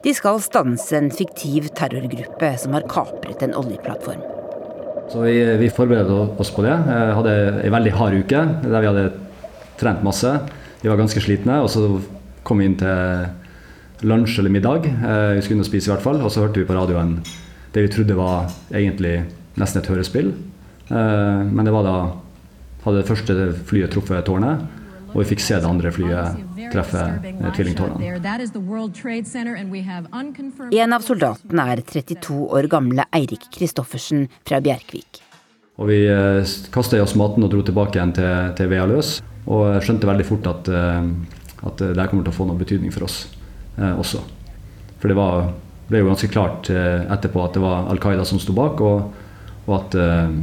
De 0.02 0.14
skal 0.18 0.40
stanse 0.42 0.96
en 0.98 1.12
fiktiv 1.14 1.68
terrorgruppe 1.78 2.50
som 2.58 2.74
har 2.74 2.88
kapret 2.90 3.44
en 3.46 3.54
oljeplattform. 3.60 4.24
Så 5.12 5.22
vi, 5.22 5.36
vi 5.60 5.70
forberedte 5.70 6.16
oss 6.42 6.50
på 6.50 6.64
det. 6.66 6.74
Jeg 6.74 7.14
hadde 7.20 7.36
ei 7.62 7.70
veldig 7.70 7.92
hard 8.00 8.18
uke 8.18 8.42
der 8.64 8.82
vi 8.82 8.90
hadde 8.90 9.06
trent 9.78 10.02
masse. 10.02 10.34
Vi 10.82 10.90
var 10.90 10.98
ganske 10.98 11.22
slitne. 11.22 11.60
Og 11.62 11.70
så 11.70 11.86
kom 12.42 12.58
vi 12.58 12.66
inn 12.66 12.78
til 12.82 13.30
lunsj 14.04 14.38
eller 14.38 14.50
middag. 14.50 14.86
Eh, 14.86 15.32
vi 15.36 15.42
skulle 15.42 15.58
inn 15.58 15.64
og 15.64 15.70
spise 15.70 15.90
i 15.90 15.94
hvert 15.94 16.04
fall. 16.04 16.20
Og 16.22 16.32
så 16.32 16.44
hørte 16.44 16.60
vi 16.60 16.68
på 16.68 16.76
radioen 16.76 17.18
det 17.72 17.86
vi 17.86 17.92
trodde 17.92 18.18
var 18.18 18.50
egentlig 18.74 19.22
nesten 19.60 19.82
et 19.82 19.90
hørespill. 19.90 20.32
Eh, 20.90 21.40
men 21.48 21.64
det 21.64 21.74
var 21.74 21.86
da 21.86 21.96
hadde 22.84 23.00
det 23.00 23.08
første 23.08 23.34
flyet 23.68 23.92
truffet 23.94 24.24
tårnet, 24.26 24.64
og 25.12 25.18
vi 25.20 25.28
fikk 25.30 25.42
se 25.44 25.58
det 25.60 25.68
andre 25.68 25.92
flyet 25.94 26.38
treffe 26.72 27.02
tvillingtårnene. 27.54 28.00
En 30.82 30.96
av 30.96 31.04
soldatene 31.06 31.66
er 31.74 31.82
32 31.92 32.38
år 32.58 32.66
gamle 32.72 33.06
Eirik 33.14 33.44
Kristoffersen 33.54 34.26
fra 34.48 34.58
Bjerkvik. 34.64 35.20
Og 35.78 35.88
Vi 35.88 36.00
eh, 36.10 36.56
kasta 36.74 36.98
i 36.98 37.04
oss 37.04 37.14
maten 37.18 37.44
og 37.44 37.52
dro 37.52 37.62
tilbake 37.62 38.00
igjen 38.00 38.16
til, 38.16 38.56
til 38.58 38.72
Vea 38.72 38.88
løs. 38.88 39.20
Og 39.46 39.78
skjønte 39.82 40.06
veldig 40.06 40.26
fort 40.26 40.46
at, 40.46 40.68
at 40.70 41.80
det 41.82 42.04
kommer 42.10 42.22
til 42.22 42.30
å 42.30 42.36
få 42.36 42.44
noe 42.46 42.60
betydning 42.60 42.92
for 42.94 43.08
oss 43.08 43.24
også. 43.76 44.20
For 45.02 45.10
det 45.10 45.18
var, 45.18 45.48
ble 45.90 45.98
jo 45.98 46.10
ganske 46.12 46.30
klart 46.30 46.70
eh, 46.70 47.02
etterpå 47.10 47.42
at 47.42 47.56
det 47.56 47.62
var 47.64 47.88
Al 47.90 47.98
Qaida 48.02 48.22
som 48.28 48.38
sto 48.38 48.54
bak, 48.54 48.78
og, 48.78 49.08
og 49.66 49.72
at, 49.74 49.96
eh, 49.98 50.36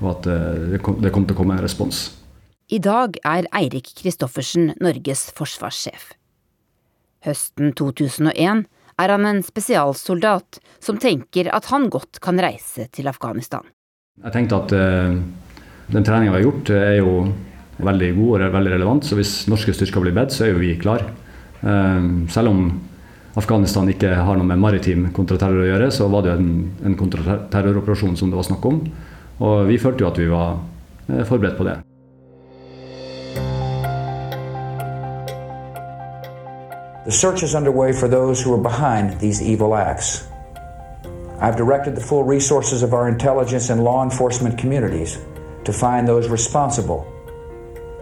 og 0.00 0.08
at 0.14 0.28
eh, 0.32 0.54
det, 0.72 0.80
kom, 0.86 0.96
det 1.04 1.12
kom 1.12 1.26
til 1.28 1.36
å 1.36 1.40
komme 1.42 1.58
en 1.58 1.64
respons. 1.64 2.06
I 2.72 2.80
dag 2.84 3.18
er 3.28 3.48
Eirik 3.56 3.92
Kristoffersen 4.00 4.72
Norges 4.80 5.26
forsvarssjef. 5.36 6.14
Høsten 7.28 7.74
2001 7.76 8.64
er 8.98 9.12
han 9.12 9.28
en 9.28 9.44
spesialsoldat 9.44 10.60
som 10.84 10.96
tenker 11.00 11.52
at 11.52 11.68
han 11.68 11.90
godt 11.92 12.22
kan 12.24 12.40
reise 12.40 12.88
til 12.94 13.08
Afghanistan. 13.10 13.68
Jeg 14.24 14.34
tenkte 14.34 14.58
at 14.64 14.72
den 15.92 16.04
treninga 16.06 16.32
vi 16.32 16.40
har 16.40 16.44
gjort, 16.46 16.72
er 16.74 16.96
jo 16.98 17.12
veldig 17.78 18.10
god 18.16 18.46
og 18.48 18.54
veldig 18.58 18.74
relevant. 18.74 19.06
Så 19.06 19.16
hvis 19.18 19.32
norske 19.50 19.74
styrker 19.76 20.02
blir 20.04 20.16
bedt, 20.16 20.34
så 20.34 20.46
er 20.46 20.52
jo 20.52 20.62
vi 20.62 20.74
klar. 20.80 21.06
Ehm, 21.62 22.28
selv 22.30 22.48
om 22.48 22.80
Afghanistan 23.38 23.88
ikke 23.90 24.14
har 24.14 24.38
noe 24.38 24.46
med 24.46 24.58
maritim 24.58 25.10
kontraterror 25.14 25.62
å 25.62 25.68
gjøre, 25.68 25.90
så 25.94 26.08
var 26.10 26.24
det 26.26 26.32
en, 26.38 26.48
en 26.86 26.96
kontraterroroperasjon 26.98 28.16
som 28.18 28.30
det 28.30 28.38
var 28.38 28.46
snakk 28.46 28.64
om. 28.66 28.80
Og 29.38 29.68
vi 29.68 29.78
følte 29.78 30.04
jo 30.04 30.10
at 30.10 30.18
vi 30.18 30.30
var 30.30 30.56
eh, 31.08 31.22
forberedt 31.26 31.58
på 31.58 31.68
det. 31.68 31.78
The 37.08 37.12
search 37.12 37.42
is 37.42 37.54
underway 37.54 37.92
for 37.92 38.06
those 38.06 38.42
who 38.42 38.52
are 38.52 38.62
behind 38.62 39.18
these 39.20 39.40
evil 39.40 39.74
acts. 39.74 40.28
I've 41.40 41.56
directed 41.56 41.94
the 41.94 42.02
full 42.02 42.24
resources 42.24 42.82
of 42.82 42.92
our 42.92 43.08
intelligence 43.08 43.70
and 43.70 43.82
law 43.82 44.02
enforcement 44.02 44.58
communities 44.58 45.16
to 45.64 45.72
find 45.72 46.06
those 46.06 46.28
responsible 46.28 47.06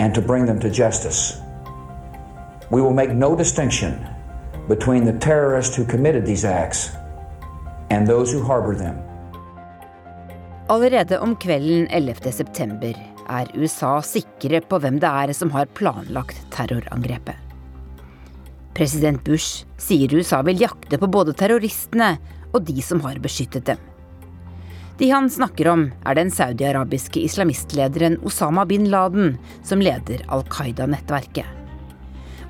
and 0.00 0.14
to 0.14 0.22
bring 0.22 0.46
them 0.46 0.58
to 0.60 0.70
justice. 0.70 1.38
We 2.70 2.82
will 2.82 2.94
make 2.94 3.14
no 3.14 3.36
distinction 3.36 3.94
between 4.68 5.04
the 5.04 5.12
terrorists 5.12 5.76
who 5.76 5.84
committed 5.84 6.26
these 6.26 6.44
acts 6.44 6.90
and 7.90 8.08
those 8.08 8.32
who 8.32 8.42
harbor 8.42 8.74
them. 8.74 8.96
Allerede 10.68 11.18
om 11.18 11.36
kvelden 11.36 11.86
11.9 11.88 12.96
er 13.28 13.50
USA 13.54 14.00
sikre 14.02 14.60
på 14.66 14.80
hvem 14.82 14.98
det 14.98 15.06
er 15.06 15.32
som 15.32 15.52
har 15.54 15.70
planlagt 15.78 16.40
terrorangrepet. 16.50 17.36
President 18.74 19.22
Bush 19.24 19.62
sier 19.78 20.10
USA 20.18 20.40
vil 20.42 20.58
jakte 20.60 20.98
på 20.98 21.06
både 21.06 21.36
terroristene 21.38 22.16
og 22.50 22.64
de 22.66 22.82
som 22.82 22.98
har 23.06 23.20
beskyttet 23.22 23.68
dem. 23.70 23.78
De 24.98 25.12
han 25.12 25.30
snakker 25.30 25.68
om, 25.70 25.86
er 26.02 26.18
den 26.18 26.32
saudiarabiske 26.34 27.22
islamistlederen 27.22 28.18
Osama 28.26 28.64
bin 28.66 28.90
Laden, 28.90 29.36
som 29.62 29.78
leder 29.84 30.24
Al 30.32 30.42
Qaida-nettverket 30.50 31.65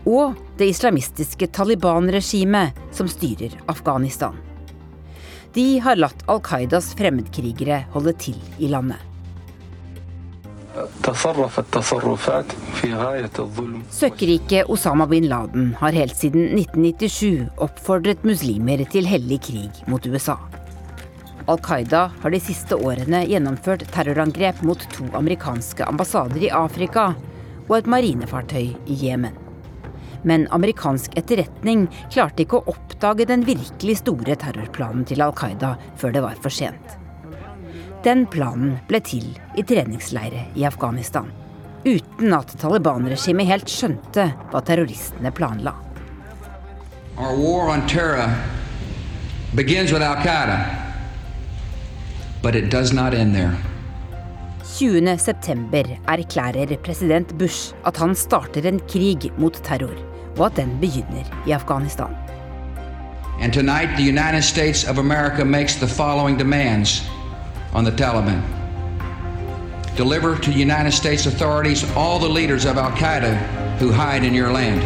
og 0.06 0.38
det 0.58 0.70
islamistiske 0.70 1.50
Taliban-regimet 1.52 2.78
som 2.94 3.10
styrer 3.10 3.58
Afghanistan. 3.66 4.36
De 5.56 5.78
har 5.80 5.98
latt 5.98 6.22
Al 6.30 6.40
Qaidas 6.44 6.92
fremmedkrigere 6.98 7.82
holde 7.94 8.12
til 8.20 8.40
i 8.58 8.68
landet. 8.70 9.00
Søkkrike 13.90 14.64
Osama 14.68 15.06
bin 15.08 15.28
Laden 15.30 15.70
har 15.80 15.96
helt 15.96 16.16
siden 16.16 16.50
1997 16.58 17.48
oppfordret 17.56 18.26
muslimer 18.28 18.84
til 18.92 19.08
hellig 19.08 19.40
krig 19.48 19.80
mot 19.88 20.06
USA. 20.06 20.36
Al 21.48 21.62
Qaida 21.64 22.10
har 22.20 22.34
de 22.34 22.42
siste 22.42 22.76
årene 22.76 23.22
gjennomført 23.30 23.86
terrorangrep 23.94 24.60
mot 24.66 24.84
to 24.92 25.08
amerikanske 25.16 25.88
ambassader 25.88 26.44
i 26.44 26.52
Afrika 26.52 27.14
og 27.68 27.78
et 27.78 27.90
marinefartøy 27.90 28.74
i 28.74 29.00
Jemen. 29.06 29.45
Men 30.26 30.48
amerikansk 30.50 31.14
etterretning 31.18 31.86
klarte 32.10 32.42
ikke 32.42 32.58
å 32.58 32.74
oppdage 32.74 33.28
den 33.30 33.44
virkelig 33.46 34.00
store 34.02 34.34
terrorplanen 34.42 35.06
til 35.06 35.22
Al 35.22 35.34
Qaida 35.38 35.76
før 36.00 36.16
det 36.16 36.22
var 36.24 36.40
for 36.42 36.54
sent. 36.54 36.96
Den 38.02 38.26
planen 38.30 38.76
ble 38.90 39.00
til 39.06 39.28
i 39.58 39.62
treningsleire 39.66 40.48
i 40.58 40.66
Afghanistan. 40.66 41.30
Uten 41.86 42.34
at 42.34 42.50
Taliban-regimet 42.58 43.46
helt 43.46 43.70
skjønte 43.70 44.28
hva 44.50 44.62
terroristene 44.66 45.30
planla. 45.34 45.76
Our 47.16 47.38
war 47.38 47.70
on 47.70 47.86
terror 47.86 48.28
begins 49.54 49.92
with 49.92 50.02
Al 50.02 50.16
Qaeda, 50.16 50.58
but 52.42 52.54
it 52.54 52.70
does 52.70 52.92
not 52.92 53.14
end 53.14 53.34
20.9 54.76 55.96
erklærer 56.06 56.76
president 56.84 57.32
Bush 57.38 57.72
at 57.88 57.96
han 57.96 58.14
starter 58.14 58.66
en 58.68 58.80
krig 58.90 59.30
mot 59.38 59.56
terror, 59.64 59.94
og 60.38 60.46
at 60.46 60.56
den 60.56 60.78
begynner 60.80 61.24
i 61.46 61.50
Afghanistan. 61.50 62.14
And 63.40 63.52
tonight, 63.52 63.96
the 63.96 64.02
United 64.02 64.42
States 64.42 64.84
of 64.84 64.98
America 64.98 65.44
makes 65.44 65.76
the 65.76 65.86
following 65.86 66.38
demands 66.38 67.02
on 67.74 67.84
the 67.84 67.92
Taliban. 67.92 68.42
Deliver 69.96 70.36
to 70.36 70.50
United 70.50 70.92
States 70.92 71.26
authorities 71.26 71.84
all 71.96 72.18
the 72.18 72.28
leaders 72.28 72.64
of 72.64 72.76
Al 72.76 72.90
Qaeda 72.90 73.36
who 73.78 73.92
hide 73.92 74.24
in 74.24 74.34
your 74.34 74.52
land. 74.52 74.80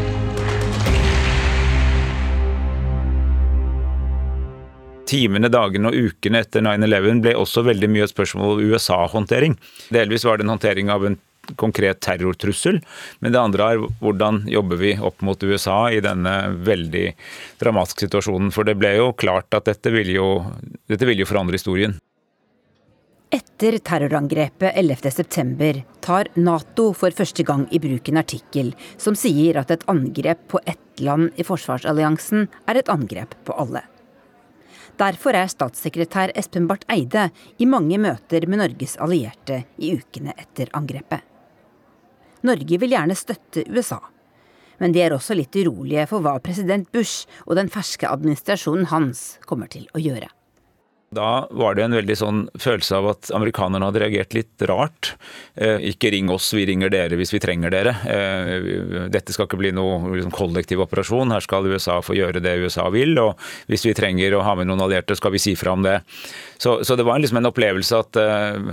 Timene, 5.10 5.48
dagene 5.50 5.90
og 5.90 5.96
ukene 5.98 6.44
etter 6.44 6.62
9-11 6.62 7.22
ble 7.24 7.34
også 7.38 7.64
veldig 7.66 7.88
mye 7.90 8.06
et 8.06 8.12
spørsmål 8.12 8.52
om 8.54 8.70
USA-håndtering. 8.70 9.56
Delvis 9.90 10.26
var 10.26 10.38
det 10.38 10.46
en 10.46 10.54
håndtering 10.54 10.90
av 10.94 11.06
en 11.06 11.18
konkret 11.60 12.00
terrortrussel, 12.04 12.80
men 13.20 13.32
det 13.32 13.40
andre 13.40 13.72
er 13.72 13.86
hvordan 14.02 14.44
jobber 14.50 14.80
vi 14.80 14.94
opp 14.98 15.22
mot 15.26 15.42
USA 15.42 15.80
i 15.92 16.02
denne 16.04 16.34
veldig 16.66 17.06
dramatiske 17.62 18.06
situasjonen. 18.06 18.52
For 18.54 18.68
det 18.68 18.78
ble 18.80 18.94
jo 18.98 19.10
klart 19.18 19.54
at 19.56 19.66
dette 19.70 19.92
vil 19.94 20.12
jo, 20.14 20.28
dette 20.90 21.08
vil 21.08 21.22
jo 21.22 21.28
forandre 21.28 21.58
historien. 21.58 21.98
Etter 23.30 23.76
terrorangrepet 23.86 24.74
11.9 24.74 25.84
tar 26.02 26.32
Nato 26.34 26.88
for 26.98 27.14
første 27.14 27.44
gang 27.46 27.68
i 27.70 27.78
bruk 27.78 28.10
en 28.10 28.18
artikkel 28.18 28.72
som 28.98 29.14
sier 29.14 29.60
at 29.60 29.70
et 29.70 29.86
angrep 29.92 30.42
på 30.50 30.58
ett 30.66 31.04
land 31.04 31.38
i 31.38 31.46
forsvarsalliansen 31.46 32.48
er 32.66 32.80
et 32.80 32.90
angrep 32.90 33.38
på 33.46 33.54
alle. 33.54 33.84
Derfor 35.00 35.32
er 35.32 35.48
statssekretær 35.48 36.34
Espen 36.36 36.66
Barth 36.68 36.84
Eide 36.92 37.30
i 37.56 37.64
mange 37.68 37.96
møter 37.96 38.44
med 38.44 38.60
Norges 38.60 38.98
allierte 39.00 39.62
i 39.80 39.94
ukene 39.96 40.34
etter 40.36 40.68
angrepet. 40.76 41.22
Norge 42.44 42.80
vil 42.82 42.92
gjerne 42.92 43.16
støtte 43.16 43.64
USA, 43.72 44.00
men 44.80 44.92
de 44.92 45.00
er 45.00 45.14
også 45.16 45.36
litt 45.38 45.56
urolige 45.56 46.04
for 46.10 46.24
hva 46.24 46.34
president 46.44 46.88
Bush 46.92 47.28
og 47.46 47.56
den 47.56 47.72
ferske 47.72 48.08
administrasjonen 48.12 48.90
hans 48.92 49.38
kommer 49.48 49.72
til 49.72 49.88
å 49.96 50.04
gjøre. 50.04 50.28
Da 51.10 51.48
var 51.50 51.74
det 51.74 51.82
en 51.82 51.94
veldig 51.96 52.14
sånn 52.14 52.40
følelse 52.62 52.98
av 53.00 53.08
at 53.10 53.30
amerikanerne 53.34 53.88
hadde 53.88 53.98
reagert 53.98 54.34
litt 54.36 54.62
rart. 54.70 55.16
Eh, 55.58 55.82
ikke 55.90 56.12
ring 56.14 56.30
oss, 56.30 56.52
vi 56.54 56.68
ringer 56.68 56.92
dere 56.94 57.18
hvis 57.18 57.32
vi 57.34 57.40
trenger 57.42 57.74
dere. 57.74 57.96
Eh, 58.06 59.08
dette 59.10 59.34
skal 59.34 59.48
ikke 59.48 59.58
bli 59.58 59.72
noe 59.74 60.12
liksom, 60.14 60.30
kollektiv 60.30 60.84
operasjon, 60.84 61.34
her 61.34 61.42
skal 61.42 61.66
USA 61.66 61.98
få 61.98 62.14
gjøre 62.14 62.38
det 62.44 62.54
USA 62.62 62.86
vil. 62.94 63.18
Og 63.18 63.42
hvis 63.66 63.88
vi 63.88 63.96
trenger 63.98 64.38
å 64.38 64.44
ha 64.46 64.54
med 64.54 64.70
noen 64.70 64.84
allierte, 64.86 65.18
skal 65.18 65.34
vi 65.34 65.42
si 65.42 65.56
fra 65.58 65.74
om 65.74 65.82
det. 65.82 65.98
Så, 66.62 66.78
så 66.86 66.94
det 66.94 67.08
var 67.08 67.18
liksom 67.18 67.42
en 67.42 67.50
opplevelse 67.50 68.04
at 68.06 68.22
eh, 68.22 68.70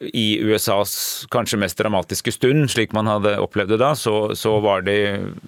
i 0.00 0.38
USAs 0.40 1.26
kanskje 1.30 1.58
mest 1.58 1.78
dramatiske 1.78 2.32
stund, 2.32 2.70
slik 2.70 2.92
man 2.96 3.08
hadde 3.10 3.36
opplevd 3.40 3.74
det 3.74 3.78
da, 3.82 3.94
så, 3.96 4.34
så, 4.36 4.56
var 4.60 4.82
de 4.86 4.96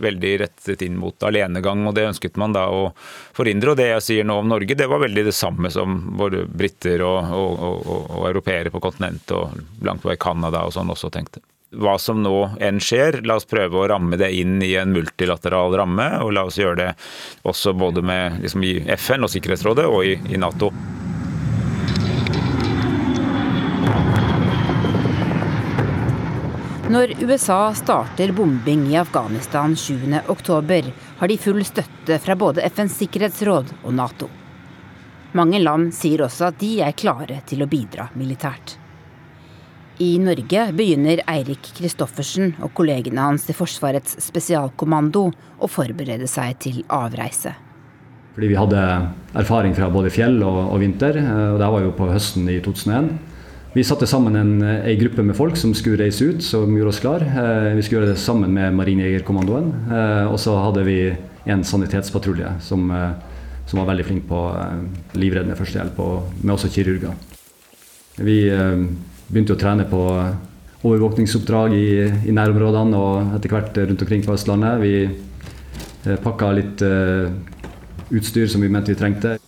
veldig 0.01 0.33
rettet 0.45 0.83
inn 0.87 0.99
mot 1.01 1.23
alenegang. 1.23 1.87
og 1.89 1.95
Det 1.97 2.07
ønsket 2.11 2.39
man 2.41 2.55
da 2.57 2.67
å 2.73 2.89
forhindre. 3.37 3.73
og 3.73 3.81
Det 3.81 3.91
jeg 3.91 4.07
sier 4.07 4.29
nå 4.29 4.39
om 4.43 4.49
Norge, 4.49 4.79
det 4.79 4.89
var 4.91 5.03
veldig 5.05 5.29
det 5.29 5.37
samme 5.37 5.71
som 5.75 6.01
både 6.19 6.47
briter 6.49 7.05
og, 7.07 7.33
og, 7.35 7.69
og, 7.69 8.11
og 8.21 8.27
europeere 8.31 8.73
på 8.75 8.83
kontinentet 8.85 9.37
og 9.37 9.85
langt 9.85 10.07
vei 10.07 10.19
Canada 10.21 10.65
og 10.67 10.75
sånn 10.77 10.93
også 10.95 11.13
tenkte. 11.15 11.45
Hva 11.77 11.99
som 12.01 12.23
nå 12.25 12.37
enn 12.65 12.79
skjer, 12.81 13.21
la 13.29 13.37
oss 13.37 13.49
prøve 13.49 13.77
å 13.77 13.89
ramme 13.91 14.17
det 14.17 14.31
inn 14.33 14.57
i 14.65 14.73
en 14.81 14.95
multilateral 14.95 15.77
ramme. 15.77 16.07
Og 16.25 16.33
la 16.33 16.47
oss 16.49 16.57
gjøre 16.57 16.81
det 16.81 16.89
også 17.49 17.77
både 17.77 18.01
med, 18.01 18.41
liksom 18.45 18.65
i 18.65 18.79
FN 18.97 19.29
og 19.29 19.35
Sikkerhetsrådet 19.35 19.85
og 19.91 20.09
i, 20.09 20.17
i 20.33 20.41
Nato. 20.41 20.73
Når 26.89 27.11
USA 27.21 27.75
starter 27.77 28.31
bombing 28.33 28.87
i 28.89 28.97
Afghanistan 28.97 29.75
7.10, 29.75 30.87
har 31.19 31.29
de 31.29 31.37
full 31.37 31.61
støtte 31.61 32.17
fra 32.25 32.37
både 32.41 32.65
FNs 32.65 32.95
sikkerhetsråd 33.03 33.75
og 33.83 33.93
Nato. 33.93 34.31
Mange 35.37 35.61
land 35.61 35.91
sier 35.93 36.25
også 36.25 36.47
at 36.49 36.57
de 36.63 36.79
er 36.81 36.97
klare 36.97 37.43
til 37.45 37.61
å 37.61 37.69
bidra 37.69 38.09
militært. 38.17 38.79
I 40.01 40.15
Norge 40.23 40.65
begynner 40.73 41.21
Eirik 41.29 41.75
Kristoffersen 41.77 42.55
og 42.65 42.73
kollegene 42.81 43.21
hans 43.21 43.45
i 43.53 43.61
Forsvarets 43.61 44.17
spesialkommando 44.25 45.29
å 45.61 45.69
forberede 45.69 46.25
seg 46.25 46.57
til 46.65 46.85
avreise. 46.89 47.53
Fordi 48.33 48.49
vi 48.49 48.57
hadde 48.57 48.85
erfaring 49.37 49.77
fra 49.77 49.93
både 49.93 50.15
fjell 50.15 50.41
og, 50.41 50.63
og 50.73 50.81
vinter, 50.81 51.21
eh, 51.21 51.49
og 51.53 51.61
det 51.61 51.75
var 51.77 51.85
jo 51.85 51.97
på 52.01 52.09
høsten 52.15 52.49
i 52.49 52.63
2001. 52.65 53.19
Vi 53.79 53.85
satte 53.85 54.07
sammen 54.11 54.35
en, 54.37 54.63
en, 54.63 54.99
gruppe 54.99 55.23
med 55.23 55.37
folk 55.39 55.55
som 55.57 55.71
skulle 55.77 56.01
reise 56.01 56.25
ut, 56.27 56.41
som 56.43 56.73
gjorde 56.75 56.91
oss 56.91 56.99
klar. 56.99 57.23
Eh, 57.23 57.77
vi 57.77 57.85
skulle 57.87 58.01
gjøre 58.01 58.11
det 58.11 58.19
sammen 58.19 58.51
med 58.51 58.75
Marinejegerkommandoen. 58.75 59.69
Eh, 59.87 60.25
og 60.33 60.35
så 60.43 60.57
hadde 60.59 60.83
vi 60.83 60.97
en 61.47 61.63
sanitetspatrulje 61.63 62.57
som, 62.67 62.91
eh, 62.91 63.13
som, 63.71 63.79
var 63.79 63.93
veldig 63.93 64.09
flink 64.09 64.27
på 64.27 64.43
livreddende 65.15 65.55
førstehjelp, 65.61 66.03
og 66.03 66.43
med 66.43 66.57
også 66.57 66.73
kirurger. 66.75 67.15
Vi 68.19 68.41
begynte 69.31 69.55
å 69.55 69.63
trene 69.63 69.87
på 69.87 70.03
overvåkningsoppdrag 70.83 71.79
i, 71.79 71.89
i 72.27 72.35
nærområdene 72.35 72.99
og 72.99 73.37
etter 73.39 73.55
hvert 73.55 73.79
rundt 73.85 74.03
omkring 74.09 74.27
på 74.27 74.35
Østlandet. 74.35 74.83
Vi 74.83 76.17
pakka 76.27 76.51
litt 76.59 76.83
utstyr 78.11 78.51
som 78.51 78.67
vi 78.67 78.75
mente 78.75 78.91
vi 78.91 78.99
trengte. 78.99 79.39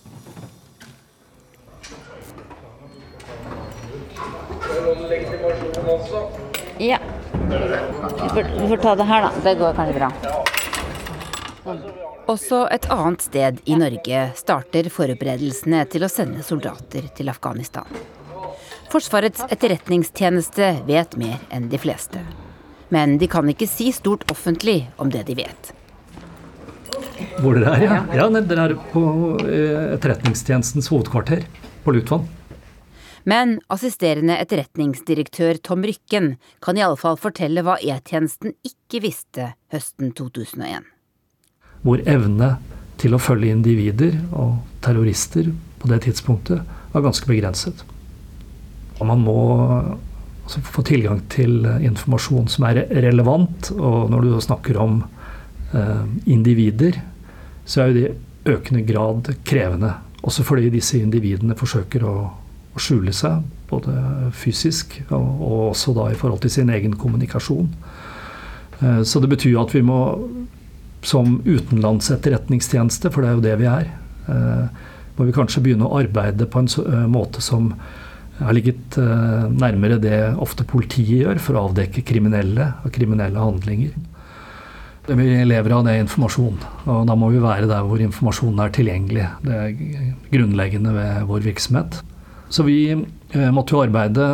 Ja. 6.81 6.97
Vi 8.21 8.29
får, 8.29 8.45
vi 8.61 8.67
får 8.67 8.77
ta 8.77 8.95
det 8.95 9.03
her, 9.03 9.21
da. 9.21 9.31
Det 9.43 9.55
går 9.55 9.73
kanskje 9.77 9.99
bra. 9.99 10.11
Også 12.31 12.63
et 12.73 12.87
annet 12.89 13.21
sted 13.21 13.59
i 13.69 13.75
Norge 13.77 14.21
starter 14.39 14.89
forberedelsene 14.89 15.83
til 15.93 16.07
å 16.07 16.09
sende 16.09 16.41
soldater 16.45 17.05
til 17.17 17.29
Afghanistan. 17.29 17.85
Forsvarets 18.89 19.45
etterretningstjeneste 19.53 20.71
vet 20.89 21.13
mer 21.21 21.37
enn 21.53 21.69
de 21.69 21.77
fleste. 21.81 22.25
Men 22.89 23.19
de 23.21 23.29
kan 23.29 23.45
ikke 23.53 23.69
si 23.69 23.91
stort 23.93 24.25
offentlig 24.33 24.81
om 24.97 25.13
det 25.13 25.27
de 25.29 25.37
vet. 25.37 25.73
Hvor 27.37 27.61
dere 27.61 27.77
er, 27.77 27.85
ja. 27.85 28.03
ja 28.23 28.29
dere 28.41 28.69
er 28.71 28.77
på 28.89 29.03
eh, 29.45 29.93
Etterretningstjenestens 29.93 30.89
hovedkvarter 30.89 31.45
på 31.85 31.93
Lutvann. 31.93 32.25
Men 33.29 33.59
assisterende 33.69 34.37
etterretningsdirektør 34.41 35.59
Tom 35.61 35.85
Rykken 35.85 36.35
kan 36.63 36.77
i 36.77 36.83
alle 36.85 36.97
fall 36.97 37.19
fortelle 37.21 37.63
hva 37.65 37.77
E-tjenesten 37.81 38.55
ikke 38.65 39.03
visste 39.05 39.51
høsten 39.73 40.13
2001. 40.17 40.87
Hvor 41.85 42.01
evne 42.09 42.55
til 43.01 43.15
å 43.17 43.21
følge 43.21 43.53
individer 43.53 44.17
og 44.37 44.59
terrorister 44.85 45.49
på 45.81 45.89
det 45.89 46.03
tidspunktet 46.05 46.61
var 46.93 47.05
ganske 47.05 47.29
begrenset. 47.29 47.85
Og 48.99 49.07
man 49.09 49.23
må 49.25 49.37
altså, 50.45 50.61
få 50.61 50.83
tilgang 50.85 51.23
til 51.33 51.65
informasjon 51.81 52.49
som 52.51 52.67
er 52.69 52.83
relevant. 53.05 53.71
Og 53.73 54.11
når 54.13 54.27
du 54.27 54.35
snakker 54.45 54.77
om 54.81 55.01
eh, 55.73 56.05
individer, 56.29 57.01
så 57.65 57.81
er 57.81 57.89
jo 57.89 57.97
det 57.97 58.05
i 58.11 58.53
økende 58.53 58.85
grad 58.85 59.33
krevende. 59.47 59.95
Også 60.21 60.45
fordi 60.45 60.69
disse 60.73 60.99
individene 61.01 61.57
forsøker 61.57 62.05
å 62.05 62.15
å 62.71 62.81
skjule 62.81 63.13
seg, 63.15 63.43
både 63.71 63.93
fysisk 64.35 64.97
og, 65.09 65.15
og, 65.21 65.57
også 65.71 65.95
da 65.95 66.09
i 66.11 66.19
forhold 66.19 66.43
til 66.43 66.53
sin 66.53 66.71
egen 66.73 66.95
kommunikasjon. 66.99 67.71
Eh, 68.81 69.01
så 69.07 69.21
det 69.23 69.31
betyr 69.31 69.59
at 69.61 69.73
vi 69.75 69.83
må, 69.85 70.01
som 71.05 71.39
utenlandsetterretningstjeneste, 71.45 73.11
for 73.11 73.23
det 73.23 73.31
er 73.31 73.37
jo 73.37 73.47
det 73.47 73.57
vi 73.61 73.69
er, 73.71 73.89
eh, 74.31 74.85
må 75.17 75.27
vi 75.27 75.35
kanskje 75.35 75.63
begynne 75.65 75.89
å 75.89 75.99
arbeide 75.99 76.47
på 76.49 76.63
en 76.63 76.71
eh, 76.85 77.09
måte 77.11 77.43
som 77.43 77.73
har 78.41 78.55
ligget 78.57 78.95
nærmere 78.97 79.99
det 80.01 80.31
ofte 80.41 80.63
politiet 80.65 81.27
gjør 81.27 81.37
for 81.45 81.53
å 81.53 81.67
avdekke 81.67 82.01
kriminelle 82.01 82.71
og 82.81 82.89
kriminelle 82.95 83.37
handlinger. 83.37 83.91
Det 85.05 85.17
Vi 85.19 85.27
lever 85.45 85.75
av 85.75 85.83
det 85.85 85.99
informasjon, 85.99 86.57
og 86.89 87.03
da 87.05 87.17
må 87.19 87.29
vi 87.29 87.43
være 87.43 87.69
der 87.69 87.85
hvor 87.85 88.01
informasjonen 88.01 88.63
er 88.63 88.73
tilgjengelig. 88.73 89.27
Det 89.45 89.59
er 89.59 89.75
grunnleggende 90.33 90.95
ved 90.95 91.27
vår 91.29 91.45
virksomhet. 91.51 91.99
Så 92.51 92.65
vi 92.67 92.93
måtte 93.55 93.77
jo 93.77 93.79
arbeide 93.79 94.25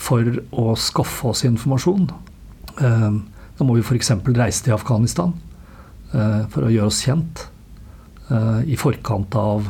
for 0.00 0.30
å 0.56 0.72
skaffe 0.80 1.28
oss 1.28 1.44
informasjon. 1.44 2.06
Da 2.78 3.66
må 3.66 3.76
vi 3.76 3.82
f.eks. 3.84 4.14
reise 4.32 4.64
til 4.64 4.72
Afghanistan 4.72 5.34
for 6.08 6.64
å 6.64 6.72
gjøre 6.72 6.88
oss 6.88 7.02
kjent 7.04 7.44
i 8.64 8.78
forkant 8.80 9.36
av 9.36 9.68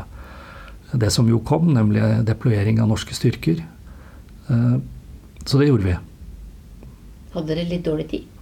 det 0.92 1.10
som 1.10 1.28
jo 1.28 1.40
kom, 1.44 1.72
nemlig 1.74 2.02
deployering 2.28 2.80
av 2.80 2.88
norske 2.92 3.16
styrker. 3.16 3.60
Eh, 4.48 4.76
så 5.44 5.60
det 5.60 5.68
gjorde 5.68 5.88
vi. 5.88 5.96
Hadde 7.34 7.52
dere 7.52 7.68
litt 7.68 7.84
dårlig 7.84 8.08
tid? 8.10 8.34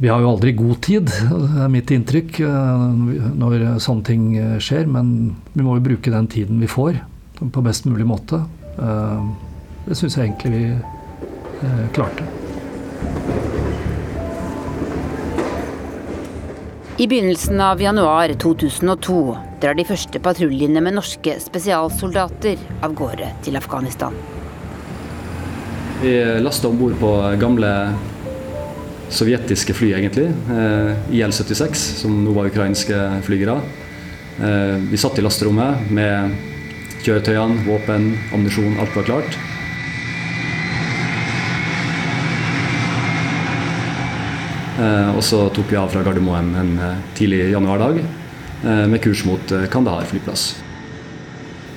Vi 0.00 0.08
har 0.08 0.22
jo 0.22 0.30
aldri 0.30 0.54
god 0.56 0.78
tid, 0.80 1.10
det 1.10 1.64
er 1.64 1.72
mitt 1.72 1.90
inntrykk, 1.92 2.40
eh, 2.46 2.86
når 3.36 3.66
sånne 3.84 4.06
ting 4.06 4.30
eh, 4.40 4.56
skjer. 4.62 4.88
Men 4.88 5.34
vi 5.52 5.66
må 5.66 5.76
jo 5.76 5.86
bruke 5.90 6.14
den 6.14 6.30
tiden 6.32 6.62
vi 6.62 6.70
får, 6.70 7.02
på 7.40 7.62
best 7.64 7.88
mulig 7.88 8.04
måte. 8.06 8.42
Det 9.86 9.96
syns 9.96 10.18
jeg 10.18 10.28
egentlig 10.28 10.52
vi 10.52 11.72
klarte. 11.96 12.26
I 17.00 17.06
begynnelsen 17.08 17.60
av 17.64 17.80
januar 17.82 18.34
2002 18.36 19.36
drar 19.60 19.74
de 19.78 19.86
første 19.88 20.20
patruljene 20.20 20.82
med 20.84 20.98
norske 20.98 21.38
spesialsoldater 21.40 22.60
av 22.84 22.92
gårde 22.92 23.30
til 23.46 23.56
Afghanistan. 23.56 24.16
Vi 26.02 26.12
lasta 26.44 26.68
om 26.68 26.76
bord 26.76 26.98
på 27.00 27.12
gamle 27.40 27.70
sovjetiske 29.08 29.74
fly, 29.74 29.94
egentlig. 29.96 30.28
Eh, 30.52 31.16
IL-76, 31.16 31.86
som 32.02 32.20
nå 32.24 32.32
var 32.36 32.52
ukrainske 32.52 33.00
flygere. 33.24 33.56
Eh, 34.40 34.76
vi 34.92 35.00
satt 35.00 35.18
i 35.18 35.24
lasterommet 35.24 35.90
med 35.90 36.36
kjøretøyene, 37.06 37.64
våpen, 37.66 38.12
ammunisjon. 38.30 38.78
Alt 38.82 38.96
var 38.96 39.08
klart. 39.08 39.40
Eh, 44.80 45.10
og 45.12 45.22
så 45.24 45.44
tok 45.54 45.68
vi 45.72 45.78
av 45.80 45.92
fra 45.92 46.06
Gardermoen 46.06 46.56
en 46.56 46.74
tidlig 47.18 47.50
januardag 47.52 48.02
Eh, 48.64 48.86
med 48.86 49.00
kurs 49.00 49.24
mot 49.24 49.52
eh, 49.52 49.66
Kandahar 49.72 50.04
flyplass. 50.04 50.58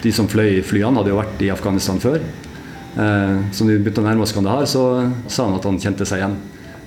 De 0.03 0.11
som 0.11 0.27
fløy 0.27 0.59
flyene, 0.67 0.99
hadde 0.99 1.13
jo 1.13 1.19
vært 1.19 1.43
i 1.45 1.51
Afghanistan 1.53 2.01
før. 2.03 2.19
Eh, 2.19 3.37
så 3.55 3.63
når 3.63 3.77
vi 3.77 3.83
begynte 3.85 4.03
å 4.03 4.07
nærme 4.09 4.25
oss 4.25 4.35
Kandahar, 4.35 4.67
så 4.67 4.83
sa 5.31 5.47
han 5.47 5.55
at 5.55 5.67
han 5.69 5.79
kjente 5.79 6.07
seg 6.07 6.23
igjen. 6.23 6.41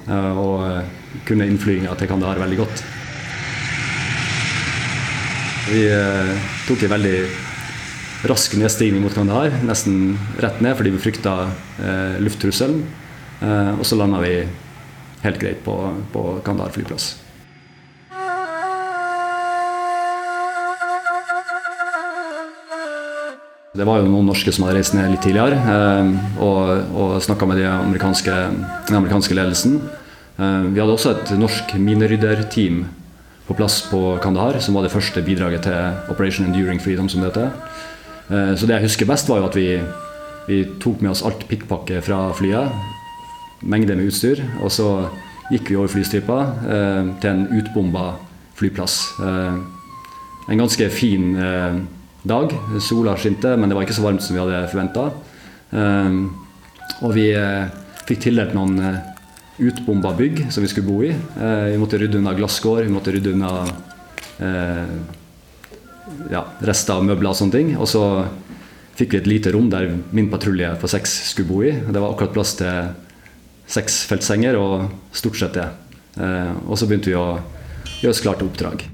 Og 0.07 1.24
kunne 1.26 1.49
innflyginga 1.51 1.97
til 1.99 2.07
Kandahar 2.07 2.39
veldig 2.39 2.59
godt. 2.61 2.82
Vi 5.66 5.80
tok 6.68 6.84
en 6.87 6.93
veldig 6.93 7.16
rask 8.31 8.55
nedstigning 8.59 9.05
mot 9.05 9.14
Kandahar, 9.14 9.55
nesten 9.66 10.16
rett 10.43 10.62
ned 10.64 10.79
fordi 10.79 10.95
vi 10.95 11.03
frykta 11.03 11.37
lufttrusselen. 12.22 12.81
Og 13.77 13.85
så 13.87 13.99
landa 13.99 14.22
vi 14.24 14.39
helt 15.22 15.39
greit 15.43 15.62
på, 15.66 15.77
på 16.14 16.27
Kandahar 16.47 16.74
flyplass. 16.74 17.14
Det 23.77 23.85
var 23.85 24.01
jo 24.01 24.09
noen 24.09 24.29
norske 24.31 24.53
som 24.55 24.64
hadde 24.64 24.79
reist 24.79 24.95
ned 24.97 25.11
litt 25.12 25.24
tidligere 25.27 25.57
eh, 25.61 26.12
og, 26.41 26.93
og 26.97 27.16
snakka 27.24 27.49
med 27.49 27.61
de 27.61 27.66
amerikanske, 27.68 28.37
den 28.89 28.97
amerikanske 28.97 29.37
ledelsen. 29.37 29.81
Eh, 30.41 30.62
vi 30.70 30.81
hadde 30.81 30.95
også 30.95 31.12
et 31.12 31.35
norsk 31.37 31.74
minerydderteam 31.77 32.87
på 33.47 33.57
plass 33.59 33.83
på 33.91 34.16
Kandahar, 34.24 34.57
som 34.64 34.79
var 34.79 34.87
det 34.87 34.95
første 34.95 35.20
bidraget 35.22 35.66
til 35.68 36.12
Operation 36.12 36.49
Enduring 36.49 36.81
Freedom, 36.83 37.11
som 37.12 37.20
det 37.20 37.35
heter. 37.35 37.53
Eh, 38.31 38.53
så 38.57 38.66
det 38.66 38.79
jeg 38.79 38.87
husker 38.89 39.09
best, 39.11 39.29
var 39.31 39.43
jo 39.43 39.49
at 39.49 39.59
vi, 39.59 39.68
vi 40.49 40.62
tok 40.83 41.03
med 41.05 41.12
oss 41.14 41.24
alt 41.27 41.47
pikkpakke 41.49 42.03
fra 42.05 42.31
flyet. 42.37 42.74
Mengde 43.62 43.97
med 43.97 44.11
utstyr. 44.11 44.43
Og 44.62 44.72
så 44.74 44.91
gikk 45.53 45.70
vi 45.70 45.79
over 45.79 45.93
flystripa 45.93 46.41
til 47.22 47.29
en 47.31 47.45
utbomba 47.55 48.16
flyplass. 48.59 48.97
En 49.22 50.59
ganske 50.59 50.89
fin 50.91 51.29
dag. 52.27 52.51
Sola 52.83 53.14
skinte, 53.14 53.55
men 53.55 53.70
det 53.70 53.79
var 53.79 53.87
ikke 53.87 53.95
så 53.95 54.05
varmt 54.09 54.27
som 54.27 54.35
vi 54.35 54.43
hadde 54.43 54.66
forventa. 54.72 55.07
Og 57.05 57.12
vi 57.16 57.29
eh, 57.37 57.68
fikk 58.09 58.22
tildelt 58.27 58.55
noen 58.57 58.79
eh, 58.81 59.01
utbomba 59.68 60.14
bygg 60.16 60.47
som 60.53 60.64
vi 60.64 60.70
skulle 60.72 60.89
bo 60.89 61.03
i. 61.05 61.12
Eh, 61.12 61.72
vi 61.72 61.81
måtte 61.81 62.01
rydde 62.01 62.20
unna 62.20 62.35
glasskår, 62.37 62.87
vi 62.87 62.95
måtte 62.95 63.14
rydde 63.14 63.37
unna 63.37 63.53
ja, 66.31 66.45
rester 66.67 66.97
av 66.97 67.07
møbler 67.07 67.33
og 67.33 67.39
sånne 67.39 67.57
ting. 67.57 67.73
Og 67.79 67.89
så 67.91 68.03
fikk 68.97 69.15
vi 69.15 69.21
et 69.21 69.31
lite 69.31 69.53
rom 69.55 69.71
der 69.73 69.93
min 70.17 70.31
patrulje 70.33 70.73
for 70.81 70.93
seks 70.93 71.15
skulle 71.33 71.51
bo 71.51 71.63
i. 71.67 71.75
Det 71.75 72.01
var 72.01 72.13
akkurat 72.13 72.35
plass 72.37 72.57
til 72.61 72.93
seks 73.67 74.05
feltsenger 74.11 74.59
og 74.61 74.89
stort 75.17 75.41
sett 75.41 75.59
det. 75.59 75.69
Og 76.67 76.79
så 76.79 76.89
begynte 76.89 77.13
vi 77.13 77.19
å 77.19 77.41
gjøre 78.01 78.15
oss 78.15 78.23
klare 78.25 78.41
til 78.41 78.51
oppdrag. 78.51 78.87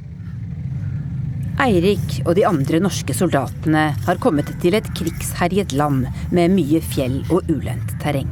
Eirik 1.63 2.23
og 2.25 2.35
de 2.35 2.47
andre 2.49 2.81
norske 2.83 3.15
soldatene 3.15 3.91
har 4.07 4.21
kommet 4.23 4.49
til 4.65 4.75
et 4.75 4.89
krigsherjet 4.97 5.75
land 5.77 6.09
med 6.35 6.57
mye 6.57 6.81
fjell 6.83 7.21
og 7.29 7.47
ulendt 7.53 7.95
terreng. 8.03 8.31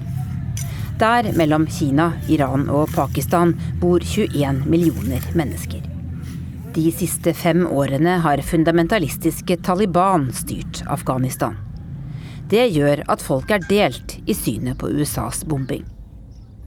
Der, 1.00 1.30
mellom 1.36 1.68
Kina, 1.70 2.10
Iran 2.28 2.66
og 2.68 2.90
Pakistan, 2.96 3.54
bor 3.80 4.02
21 4.04 4.64
millioner 4.68 5.24
mennesker. 5.36 5.89
De 6.70 6.84
siste 6.94 7.32
fem 7.34 7.64
årene 7.66 8.12
har 8.22 8.38
fundamentalistiske 8.46 9.56
Taliban 9.66 10.28
styrt 10.30 10.84
Afghanistan. 10.86 11.56
Det 12.50 12.68
gjør 12.70 13.02
at 13.10 13.24
folk 13.26 13.50
er 13.50 13.64
delt 13.66 14.14
i 14.30 14.36
synet 14.38 14.78
på 14.78 14.92
USAs 14.94 15.42
bombing. 15.50 15.82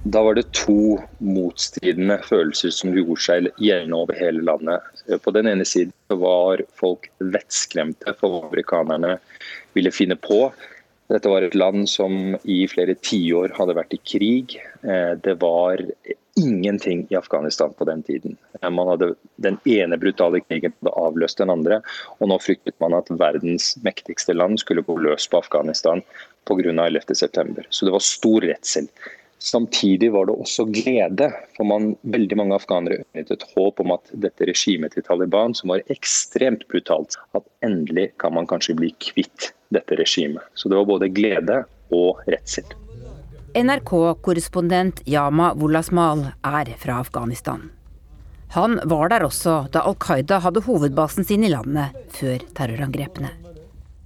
Da 0.03 0.19
var 0.25 0.35
det 0.35 0.49
to 0.51 0.97
motstridende 1.23 2.17
følelser 2.27 2.73
som 2.75 2.91
gjorde 2.91 3.23
seg 3.23 3.47
gjeldende 3.63 4.01
over 4.03 4.19
hele 4.19 4.43
landet. 4.43 4.83
På 5.23 5.31
den 5.31 5.47
ene 5.47 5.63
siden 5.63 5.95
var 6.11 6.65
folk 6.75 7.07
vettskremte 7.23 8.11
for 8.19 8.33
hva 8.33 8.49
amerikanerne 8.49 9.13
ville 9.77 9.95
finne 9.95 10.19
på. 10.19 10.49
Dette 11.13 11.31
var 11.31 11.47
et 11.47 11.55
land 11.55 11.87
som 11.87 12.35
i 12.43 12.65
flere 12.67 12.97
tiår 12.99 13.55
hadde 13.55 13.77
vært 13.79 13.95
i 13.95 14.01
krig. 14.03 14.57
Eh, 14.83 15.15
det 15.23 15.39
var 15.39 15.79
ingenting 16.35 17.07
i 17.09 17.15
Afghanistan 17.15 17.73
på 17.77 17.85
den 17.85 18.03
tiden. 18.03 18.37
Eh, 18.61 18.69
man 18.69 18.87
hadde 18.87 19.15
Den 19.35 19.57
ene 19.65 19.97
brutale 19.97 20.39
krigen 20.39 20.73
avløst 20.83 21.37
den 21.37 21.49
andre, 21.49 21.81
og 22.19 22.29
nå 22.29 22.37
fryktet 22.41 22.77
man 22.81 22.95
at 22.97 23.11
verdens 23.11 23.73
mektigste 23.83 24.33
land 24.33 24.61
skulle 24.61 24.85
gå 24.85 24.97
løs 24.97 25.27
på 25.27 25.41
Afghanistan 25.41 26.01
pga. 26.47 26.71
11.9. 26.73 27.65
Så 27.69 27.85
det 27.85 27.91
var 27.91 28.03
stor 28.03 28.41
redsel. 28.41 28.87
Samtidig 29.43 30.11
var 30.13 30.25
det 30.25 30.37
også 30.39 30.63
glede, 30.71 31.27
for 31.57 31.67
man, 31.67 31.97
veldig 32.01 32.37
mange 32.39 32.55
afghanere 32.55 33.01
utnyttet 33.01 33.43
håp 33.55 33.81
om 33.83 33.91
at 33.97 34.13
dette 34.25 34.47
regimet 34.47 34.95
til 34.95 35.03
Taliban, 35.03 35.51
som 35.57 35.73
var 35.73 35.83
ekstremt 35.91 36.63
brutalt, 36.71 37.17
at 37.35 37.43
endelig 37.65 38.13
kan 38.23 38.37
man 38.37 38.47
kanskje 38.47 38.77
bli 38.79 38.93
kvitt 39.03 39.51
dette 39.75 39.99
regimet. 39.99 40.47
Så 40.55 40.71
det 40.71 40.79
var 40.79 40.87
både 40.87 41.11
glede 41.11 41.65
og 41.91 42.23
redsel. 42.23 42.71
NRK-korrespondent 43.53 45.01
Yama 45.05 45.53
Wolasmal 45.53 46.25
er 46.41 46.69
fra 46.77 46.97
Afghanistan. 46.99 47.69
Han 48.55 48.79
var 48.89 49.11
der 49.13 49.25
også 49.27 49.67
da 49.73 49.83
Al 49.85 49.97
Qaida 50.01 50.39
hadde 50.41 50.63
hovedbasen 50.65 51.25
sin 51.25 51.45
i 51.45 51.51
landet 51.53 51.93
før 52.17 52.41
terrorangrepene. 52.57 53.29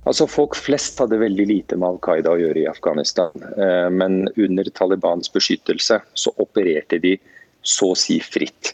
Altså 0.07 0.27
Folk 0.27 0.55
flest 0.59 0.99
hadde 0.99 1.19
veldig 1.19 1.45
lite 1.47 1.79
med 1.79 1.87
Al 1.87 1.99
Qaida 2.03 2.33
å 2.35 2.41
gjøre 2.41 2.63
i 2.63 2.67
Afghanistan. 2.67 3.31
Eh, 3.55 3.87
men 3.91 4.25
under 4.35 4.67
Talibans 4.75 5.31
beskyttelse 5.31 6.01
så 6.11 6.33
opererte 6.43 6.99
de 7.03 7.15
så 7.63 7.93
å 7.93 7.99
si 7.99 8.19
fritt. 8.23 8.73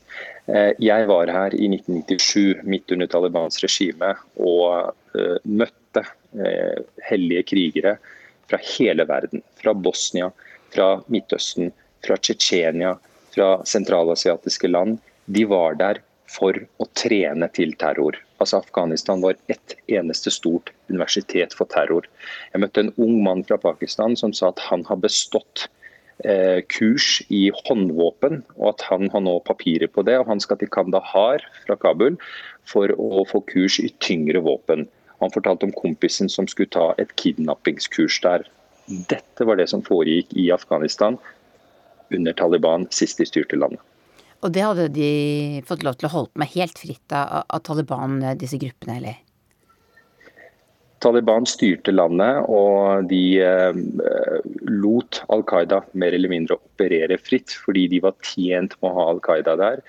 Eh, 0.50 0.74
jeg 0.82 1.10
var 1.10 1.30
her 1.34 1.54
i 1.54 1.70
1997 1.70 2.66
midt 2.66 2.94
under 2.94 3.10
Talibans 3.10 3.62
regime 3.62 4.16
og 4.42 4.94
eh, 5.18 5.38
møtte 5.46 6.06
hellige 7.06 7.44
krigere 7.52 7.92
fra 8.50 8.58
hele 8.66 9.06
verden. 9.06 9.44
Fra 9.62 9.76
Bosnia, 9.78 10.32
fra 10.74 10.88
Midtøsten, 11.14 11.72
fra 12.06 12.18
Tsjetsjenia, 12.20 12.96
fra 13.34 13.50
sentralasiatiske 13.68 14.70
land. 14.72 15.00
De 15.26 15.46
var 15.50 15.78
der 15.80 16.02
for 16.34 16.58
å 16.82 16.88
trene 16.98 17.50
til 17.54 17.76
terror. 17.80 18.18
Altså 18.42 18.60
Afghanistan 18.60 19.22
var 19.24 19.38
ett 19.52 19.76
eneste 19.88 20.32
stort 20.34 20.72
universitet 20.90 21.54
for 21.56 21.70
terror. 21.72 22.08
Jeg 22.54 22.64
møtte 22.64 22.84
en 22.84 22.94
ung 22.98 23.22
mann 23.26 23.44
fra 23.48 23.60
Pakistan 23.62 24.18
som 24.20 24.34
sa 24.36 24.52
at 24.52 24.62
han 24.68 24.84
har 24.90 25.00
bestått 25.04 25.68
eh, 26.26 26.60
kurs 26.74 27.22
i 27.30 27.46
håndvåpen, 27.64 28.42
og 28.58 28.74
at 28.74 28.88
han 28.90 29.08
har 29.14 29.24
nå 29.24 29.38
papirer 29.48 29.92
på 29.92 30.04
det. 30.08 30.18
og 30.20 30.32
Han 30.32 30.44
skal 30.44 30.60
til 30.60 30.72
Kandahar 30.74 31.46
fra 31.68 31.78
Kabul 31.80 32.18
for 32.70 32.92
å 32.98 33.24
få 33.30 33.44
kurs 33.54 33.80
i 33.80 33.92
tyngre 34.04 34.44
våpen. 34.44 34.88
Han 35.24 35.32
fortalte 35.32 35.70
om 35.70 35.76
kompisen 35.78 36.28
som 36.32 36.50
skulle 36.52 36.74
ta 36.74 36.92
et 37.00 37.14
kidnappingskurs 37.22 38.20
der. 38.26 38.44
Dette 38.86 39.48
var 39.48 39.60
det 39.60 39.70
som 39.72 39.84
foregikk 39.86 40.34
i 40.36 40.50
Afghanistan 40.52 41.18
under 42.14 42.36
Taliban 42.38 42.88
sist 42.92 43.22
de 43.22 43.28
styrte 43.28 43.60
landet. 43.60 43.82
Og 44.44 44.52
det 44.52 44.64
hadde 44.66 44.90
de 44.92 45.62
fått 45.68 45.86
lov 45.88 45.96
til 45.96 46.10
å 46.10 46.14
holde 46.18 46.34
på 46.34 46.42
med 46.44 46.52
helt 46.58 46.80
fritt 46.82 47.16
av, 47.16 47.46
av 47.48 47.62
Taliban, 47.64 48.20
disse 48.40 48.60
gruppene, 48.60 48.98
eller? 49.00 49.22
Taliban 51.04 51.46
styrte 51.50 51.94
landet, 51.94 52.46
og 52.48 53.10
de 53.12 53.24
eh, 53.44 53.78
lot 54.72 55.22
Al 55.34 55.44
Qaida 55.50 55.82
mer 56.00 56.16
eller 56.16 56.32
mindre 56.32 56.58
operere 56.58 57.20
fritt, 57.20 57.56
fordi 57.66 57.90
de 57.92 58.02
var 58.04 58.16
tjent 58.24 58.78
med 58.80 58.90
å 58.90 58.96
ha 58.98 59.08
Al 59.12 59.24
Qaida 59.24 59.58
der. 59.60 59.84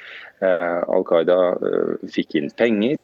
Eh, 0.45 0.81
Al 0.91 1.05
Qaida 1.09 1.39
eh, 1.55 2.07
fikk 2.13 2.39
inn 2.41 2.51
penger 2.59 3.01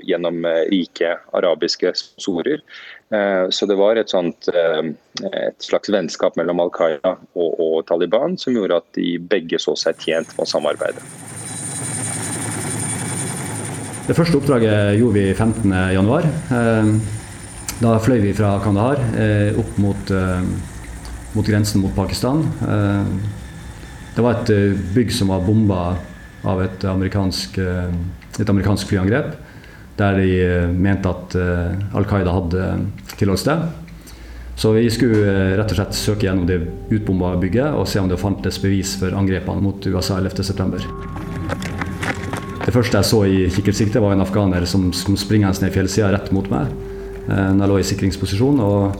gjennom 0.00 0.46
rike 0.70 1.10
arabiske. 1.36 1.90
Eh, 1.92 3.44
så 3.52 3.66
det 3.68 3.76
var 3.76 4.00
et, 4.00 4.08
sånt, 4.08 4.48
et 4.48 5.60
slags 5.60 5.92
vennskap 5.92 6.38
mellom 6.40 6.62
Al 6.64 6.72
Qaida 6.72 7.18
og, 7.34 7.60
og 7.60 7.76
Taliban 7.90 8.38
som 8.40 8.56
gjorde 8.56 8.80
at 8.80 8.88
de 8.96 9.18
begge 9.20 9.60
så 9.60 9.76
seg 9.76 10.00
tjent 10.00 10.32
med 10.38 10.46
å 10.46 10.52
samarbeide. 10.54 11.04
Det 14.04 14.12
første 14.12 14.36
oppdraget 14.36 14.98
gjorde 14.98 15.16
vi 15.16 15.30
15.1. 15.32 16.26
Eh, 16.52 16.88
da 17.80 17.92
fløy 18.04 18.18
vi 18.20 18.34
fra 18.36 18.58
Kandahar 18.60 19.00
eh, 19.16 19.56
opp 19.56 19.78
mot, 19.80 20.10
eh, 20.12 20.42
mot 21.32 21.48
grensen 21.48 21.80
mot 21.80 21.94
Pakistan. 21.96 22.44
Det 24.14 24.22
var 24.22 24.42
et 24.42 24.52
bygg 24.94 25.08
som 25.10 25.32
var 25.32 25.42
bomba 25.42 25.80
av 26.44 26.60
et 26.62 26.84
amerikansk, 26.86 27.56
et 27.58 28.52
amerikansk 28.52 28.92
flyangrep. 28.92 29.32
Der 29.98 30.20
de 30.20 30.28
mente 30.70 31.10
at 31.10 31.34
Al 31.34 32.06
Qaida 32.06 32.36
hadde 32.36 32.68
tilholdssted. 33.16 33.66
Så 34.54 34.76
vi 34.76 34.86
skulle 34.92 35.56
rett 35.58 35.74
og 35.74 35.80
slett 35.80 35.98
søke 35.98 36.28
gjennom 36.28 36.46
det 36.46 36.60
utbomba 36.94 37.34
bygget 37.42 37.74
og 37.74 37.88
se 37.90 38.04
om 38.04 38.12
det 38.12 38.20
fantes 38.22 38.60
bevis 38.62 38.94
for 39.00 39.16
angrepene 39.18 39.64
mot 39.64 39.90
USA 39.90 40.20
11.9. 40.20 41.23
Det 42.74 42.80
første 42.80 42.98
jeg 42.98 43.06
så 43.06 43.18
i 43.30 43.42
kikkertsikte, 43.54 44.00
var 44.02 44.16
en 44.16 44.22
afghaner 44.24 44.64
som 44.66 44.88
kom 45.06 45.14
springende 45.14 45.62
ned 45.62 45.70
fjellsida 45.70 46.08
rett 46.10 46.32
mot 46.34 46.48
meg 46.50 46.72
eh, 47.30 47.50
når 47.54 47.60
jeg 47.60 47.70
lå 47.70 47.74
i 47.78 47.84
sikringsposisjon. 47.86 48.56
og 48.58 48.96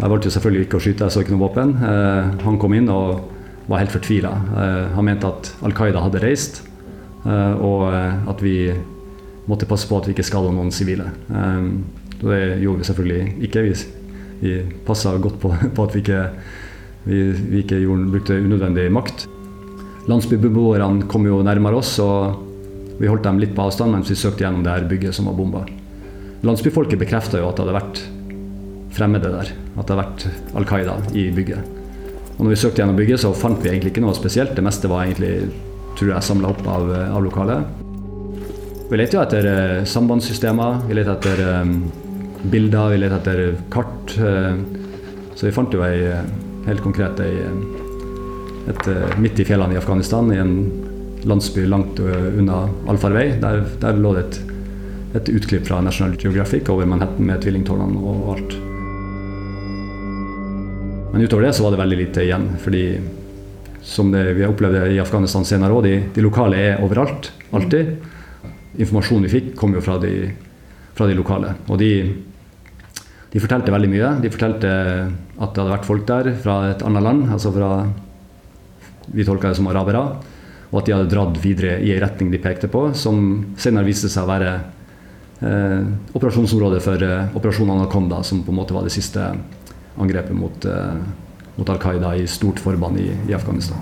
Jeg 0.00 0.10
valgte 0.10 0.32
selvfølgelig 0.34 0.64
ikke 0.64 0.80
å 0.80 0.82
skyte, 0.82 1.06
jeg 1.06 1.14
så 1.14 1.20
ikke 1.22 1.30
noe 1.36 1.44
våpen. 1.44 1.76
Eh, 1.78 2.32
han 2.42 2.56
kom 2.58 2.72
inn 2.74 2.88
og 2.90 3.20
var 3.68 3.84
helt 3.84 3.94
fortvila. 3.94 4.32
Eh, 4.34 4.80
han 4.96 5.06
mente 5.06 5.30
at 5.30 5.50
Al 5.62 5.76
Qaida 5.78 6.02
hadde 6.02 6.22
reist, 6.24 6.58
og 7.22 7.84
at 7.94 8.42
vi 8.42 8.56
måtte 9.46 9.68
passe 9.70 9.86
på 9.86 10.00
at 10.00 10.08
vi 10.08 10.16
ikke 10.16 10.26
skada 10.26 10.50
noen 10.50 10.74
sivile. 10.74 11.06
Det 12.18 12.40
gjorde 12.64 12.80
vi 12.80 12.88
selvfølgelig 12.88 13.28
ikke. 13.46 13.62
Vi, 14.42 14.56
passa 14.88 15.12
godt 15.22 15.38
på, 15.44 15.52
på, 15.76 15.86
at 15.86 15.94
vi 15.94 16.02
ikke, 16.02 16.24
vi, 17.06 17.22
vi 17.30 17.62
ikke 17.62 17.78
gjorde, 17.78 18.10
brukte 18.16 18.40
unødvendig 18.42 18.88
makt. 18.98 19.28
Landsbybeboerne 20.10 21.06
kom 21.06 21.30
jo 21.30 21.38
nærmere 21.46 21.78
oss. 21.78 21.94
og 22.02 22.43
vi 22.98 23.10
holdt 23.10 23.24
dem 23.26 23.40
litt 23.42 23.54
på 23.56 23.64
avstand 23.66 23.94
mens 23.94 24.10
vi 24.10 24.18
søkte 24.18 24.46
gjennom 24.46 24.64
det 24.64 24.74
her 24.74 24.88
bygget 24.90 25.16
som 25.16 25.30
var 25.30 25.38
bomba. 25.38 25.64
Landsbyfolket 26.44 27.00
bekrefta 27.00 27.40
jo 27.40 27.48
at 27.48 27.56
det 27.56 27.64
hadde 27.64 27.78
vært 27.78 28.02
fremmede 28.94 29.30
der. 29.32 29.54
At 29.74 29.88
det 29.88 29.94
hadde 29.94 30.02
vært 30.02 30.26
Al 30.54 30.68
Qaida 30.68 30.98
i 31.16 31.28
bygget. 31.34 31.72
Og 32.34 32.42
når 32.44 32.54
vi 32.54 32.60
søkte 32.60 32.82
gjennom 32.82 32.98
bygget, 32.98 33.22
så 33.22 33.32
fant 33.36 33.62
vi 33.62 33.70
egentlig 33.70 33.94
ikke 33.94 34.04
noe 34.04 34.14
spesielt. 34.16 34.54
Det 34.56 34.64
meste 34.66 34.90
var 34.90 35.06
egentlig, 35.06 35.48
tror 35.98 36.12
jeg, 36.12 36.26
samla 36.26 36.50
opp 36.50 36.62
av, 36.66 36.90
av 37.14 37.22
lokalet. 37.24 37.82
Vi 38.90 38.98
leter 39.00 39.18
jo 39.18 39.22
etter 39.24 39.46
eh, 39.48 39.84
sambandssystemer, 39.88 40.82
vi 40.88 40.98
leter 40.98 41.14
etter 41.14 41.44
eh, 41.46 41.62
bilder, 42.52 42.90
vi 42.92 42.98
leter 43.00 43.20
etter 43.20 43.54
kart. 43.72 44.16
Eh, 44.18 44.58
så 45.34 45.48
vi 45.48 45.54
fant 45.54 45.72
jo 45.74 45.82
ei 45.86 46.10
helt 46.66 46.82
konkret 46.84 47.18
ei, 47.24 47.32
et, 48.70 48.86
midt 49.20 49.40
i 49.42 49.46
fjellene 49.46 49.74
i 49.74 49.80
Afghanistan, 49.80 50.30
i 50.32 50.38
en 50.40 50.52
landsby 51.28 51.66
langt 51.66 52.00
unna 52.00 52.68
allfarvei. 52.88 53.26
Der, 53.40 53.64
der 53.80 53.98
lå 54.00 54.14
det 54.16 54.26
et, 55.14 55.28
utklipp 55.30 55.66
fra 55.68 55.80
National 55.80 56.16
Geographic 56.18 56.68
over 56.72 56.88
Manhattan 56.90 57.26
med 57.28 57.42
tvillingtårnene 57.44 58.00
og 58.00 58.30
alt. 58.34 58.56
Men 61.14 61.22
utover 61.22 61.46
det 61.46 61.52
så 61.54 61.62
var 61.62 61.74
det 61.74 61.82
veldig 61.84 62.00
lite 62.00 62.24
igjen. 62.24 62.48
fordi 62.58 62.86
som 63.84 64.10
det, 64.10 64.32
vi 64.34 64.42
har 64.42 64.50
opplevd 64.50 64.94
i 64.94 64.98
Afghanistan 64.98 65.44
senere 65.44 65.76
òg, 65.76 65.84
de, 65.84 65.96
de, 66.14 66.22
lokale 66.24 66.56
er 66.56 66.82
overalt. 66.82 67.30
Alltid. 67.52 67.92
Informasjonen 68.80 69.28
vi 69.28 69.34
fikk, 69.34 69.50
kom 69.60 69.76
jo 69.76 69.82
fra 69.84 69.98
de, 70.00 70.30
fra 70.96 71.06
de 71.06 71.14
lokale. 71.18 71.52
Og 71.68 71.78
de, 71.78 71.90
de, 73.30 73.42
fortalte 73.42 73.74
veldig 73.74 73.90
mye. 73.92 74.14
De 74.24 74.32
fortalte 74.32 74.70
at 74.72 75.52
det 75.52 75.60
hadde 75.60 75.74
vært 75.76 75.86
folk 75.86 76.06
der 76.08 76.32
fra 76.42 76.56
et 76.72 76.82
annet 76.88 77.04
land. 77.04 77.28
altså 77.36 77.52
fra 77.54 77.70
Vi 79.12 79.28
tolka 79.28 79.52
det 79.52 79.60
som 79.60 79.68
arabere 79.68 80.00
og 80.74 80.80
at 80.80 80.88
de 80.88 80.94
hadde 80.96 81.10
dratt 81.12 81.36
videre 81.38 81.76
i 81.86 81.92
en 81.94 82.00
retning 82.02 82.32
de 82.32 82.40
pekte 82.42 82.66
på, 82.66 82.88
som 82.98 83.44
senere 83.54 83.86
viste 83.86 84.08
seg 84.10 84.24
å 84.24 84.30
være 84.32 84.54
eh, 85.46 85.84
operasjonsområdet 86.18 86.80
for 86.82 87.04
eh, 87.06 87.36
Operasjon 87.38 87.70
Anaconda, 87.70 88.24
som 88.26 88.40
på 88.42 88.50
en 88.50 88.58
måte 88.58 88.74
var 88.74 88.82
det 88.82 88.90
siste 88.90 89.22
angrepet 89.94 90.34
mot, 90.34 90.66
eh, 90.66 90.96
mot 91.54 91.70
Al 91.70 91.78
Qaida 91.78 92.10
i 92.18 92.26
stort 92.26 92.58
forbann 92.58 92.98
i, 92.98 93.06
i 93.30 93.36
Afghanistan. 93.38 93.78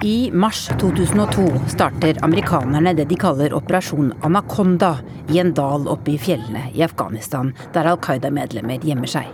I 0.00 0.30
mars 0.32 0.62
2002 0.80 1.44
starter 1.74 2.22
amerikanerne 2.24 2.96
det 2.96 3.04
de 3.10 3.20
kaller 3.20 3.52
Operasjon 3.52 4.14
Anaconda 4.24 4.94
i 5.28 5.42
en 5.44 5.52
dal 5.52 5.84
oppe 5.92 6.14
i 6.14 6.16
fjellene 6.16 6.70
i 6.72 6.80
Afghanistan, 6.88 7.52
der 7.76 7.92
Al 7.92 8.00
Qaida-medlemmer 8.00 8.80
gjemmer 8.80 9.12
seg. 9.12 9.28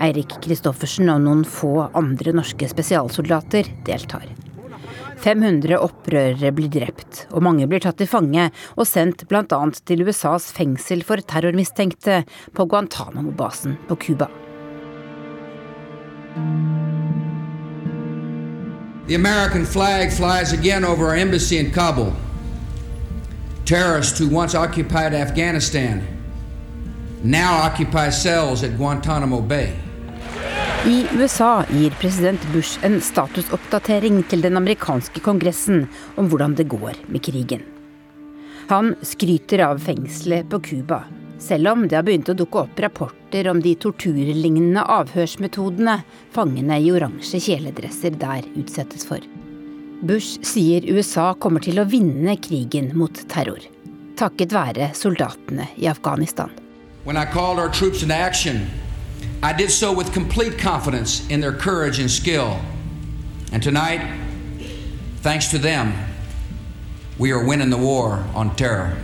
Eirik 0.00 0.38
Kristoffersen 0.44 1.12
og 1.12 1.20
noen 1.28 1.44
få 1.44 1.90
andre 1.92 2.32
norske 2.40 2.72
spesialsoldater 2.72 3.68
deltar. 3.84 4.45
500 5.22 5.78
opprørere 5.80 6.52
blir 6.54 6.68
drept, 6.72 7.24
og 7.32 7.44
mange 7.46 7.66
blir 7.68 7.80
tatt 7.82 7.98
til 8.00 8.10
fange 8.10 8.50
og 8.76 8.86
sendt 8.88 9.24
bl.a. 9.30 9.60
til 9.88 10.04
USAs 10.04 10.50
fengsel 10.56 11.04
for 11.06 11.22
terrormistenkte 11.24 12.22
på 12.56 12.66
Guantánamo-basen 12.68 13.78
på 13.88 13.96
Cuba. 13.96 14.28
The 19.06 19.14
American 19.14 19.64
flag 19.64 20.12
flies 20.12 20.52
again 20.52 20.84
over 20.84 21.06
our 21.06 21.14
embassy 21.14 21.58
in 21.58 21.70
Kabul. 21.70 22.12
Terrorists 23.64 24.18
who 24.18 24.28
once 24.28 24.54
occupied 24.54 25.14
Afghanistan 25.14 26.02
now 27.22 27.54
occupy 27.54 28.10
cells 28.10 28.62
at 28.62 28.76
Guantanamo 28.76 29.40
Bay. 29.40 29.85
I 30.86 31.06
USA 31.18 31.64
gir 31.70 31.90
president 32.00 32.42
Bush 32.52 32.78
en 32.86 33.00
statusoppdatering 33.02 34.20
til 34.30 34.44
den 34.44 34.54
amerikanske 34.60 35.18
kongressen 35.24 35.88
om 36.14 36.28
hvordan 36.30 36.54
det 36.54 36.68
går 36.70 37.00
med 37.10 37.24
krigen. 37.26 37.64
Han 38.70 38.92
skryter 39.02 39.64
av 39.66 39.82
fengselet 39.82 40.46
på 40.50 40.60
Cuba, 40.62 41.00
selv 41.42 41.72
om 41.72 41.88
det 41.88 41.98
har 41.98 42.06
begynt 42.06 42.30
å 42.30 42.36
dukke 42.38 42.62
opp 42.62 42.80
rapporter 42.82 43.50
om 43.50 43.58
de 43.62 43.74
torturlignende 43.82 44.82
avhørsmetodene 44.82 45.98
fangene 46.34 46.78
i 46.78 46.90
oransje 46.94 47.42
kjeledresser 47.48 48.14
der 48.22 48.46
utsettes 48.54 49.06
for. 49.10 49.22
Bush 50.06 50.38
sier 50.46 50.86
USA 50.86 51.32
kommer 51.34 51.66
til 51.66 51.82
å 51.82 51.88
vinne 51.90 52.38
krigen 52.38 52.92
mot 52.94 53.26
terror, 53.30 53.62
takket 54.18 54.54
være 54.54 54.92
soldatene 54.94 55.66
i 55.82 55.90
Afghanistan. 55.90 56.50
When 57.02 57.16
I 57.16 57.24
called 57.24 57.58
our 57.58 57.70
troops 57.70 58.02
into 58.02 58.14
action, 58.14 58.66
I 59.42 59.52
did 59.52 59.70
so 59.70 59.92
with 59.92 60.12
complete 60.12 60.58
confidence 60.58 61.28
in 61.28 61.40
their 61.40 61.52
courage 61.52 62.00
and 62.00 62.10
skill. 62.10 62.58
And 63.52 63.62
tonight, 63.62 64.00
thanks 65.20 65.48
to 65.48 65.58
them, 65.58 65.92
we 67.18 67.32
are 67.32 67.44
winning 67.44 67.70
the 67.70 67.76
war 67.76 68.24
on 68.34 68.54
terror. 68.56 68.96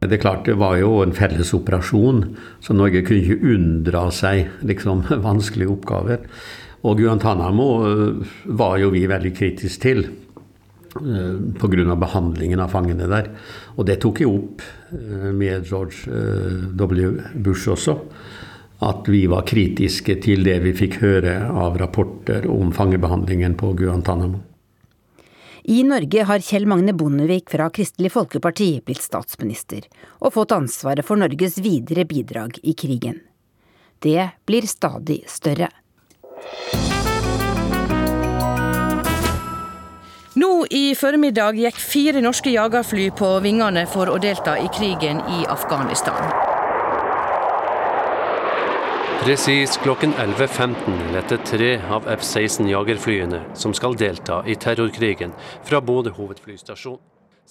Det 0.00 0.14
er 0.14 0.22
klart, 0.22 0.46
det 0.46 0.54
var 0.54 0.76
jo 0.80 1.02
en 1.02 1.12
felles 1.12 1.50
operasjon, 1.52 2.36
så 2.60 2.72
Norge 2.72 3.02
kunne 3.04 3.20
ikke 3.20 3.52
unndra 3.54 4.06
seg 4.14 4.46
liksom, 4.64 5.02
vanskelige 5.26 5.68
oppgaver. 5.68 6.24
Og 6.86 6.96
Guantánamo 7.02 7.68
eh, 7.84 8.36
var 8.44 8.78
jo 8.78 8.88
vi 8.94 9.04
veldig 9.10 9.34
kritiske 9.36 9.82
til. 9.82 10.06
Eh, 10.96 11.60
pga. 11.60 11.96
behandlingen 11.96 12.60
av 12.60 12.68
fangene 12.68 13.06
der. 13.06 13.30
Og 13.76 13.86
det 13.86 14.00
tok 14.00 14.22
jo 14.24 14.34
opp 14.38 14.62
eh, 14.92 15.30
med 15.32 15.66
George 15.68 16.08
eh, 16.08 16.68
W. 16.74 17.12
Bush 17.34 17.68
også. 17.68 17.98
At 18.80 19.08
vi 19.10 19.26
var 19.26 19.46
kritiske 19.46 20.20
til 20.22 20.44
det 20.46 20.60
vi 20.62 20.72
fikk 20.72 21.00
høre 21.02 21.40
av 21.50 21.78
rapporter 21.78 22.46
om 22.50 22.70
fangebehandlingen 22.72 23.56
på 23.58 23.72
Guantánamo. 23.74 24.40
I 25.68 25.82
Norge 25.84 26.22
har 26.24 26.40
Kjell 26.40 26.64
Magne 26.70 26.94
Bondevik 26.96 27.50
fra 27.52 27.66
Kristelig 27.74 28.14
Folkeparti 28.14 28.70
blitt 28.86 29.02
statsminister, 29.04 29.84
og 30.24 30.32
fått 30.38 30.54
ansvaret 30.56 31.04
for 31.04 31.20
Norges 31.20 31.58
videre 31.60 32.06
bidrag 32.08 32.56
i 32.62 32.72
krigen. 32.72 33.18
Det 34.00 34.30
blir 34.48 34.64
stadig 34.70 35.24
større. 35.28 35.68
Nå 40.38 40.66
i 40.70 40.92
formiddag 40.94 41.56
gikk 41.58 41.78
fire 41.82 42.20
norske 42.22 42.50
jagerfly 42.52 43.08
på 43.18 43.28
vingene 43.42 43.82
for 43.90 44.10
å 44.12 44.18
delta 44.22 44.52
i 44.60 44.68
krigen 44.70 45.18
i 45.34 45.40
Afghanistan. 45.50 46.28
Presis 49.24 49.74
klokken 49.82 50.12
11.15 50.14 51.10
lette 51.16 51.40
tre 51.48 51.72
av 51.90 52.06
F-16 52.14 52.70
jagerflyene 52.70 53.40
som 53.58 53.74
skal 53.74 53.98
delta 53.98 54.44
i 54.46 54.54
terrorkrigen, 54.54 55.34
fra 55.66 55.82
Bodø 55.82 56.14
hovedflystasjon. 56.20 57.00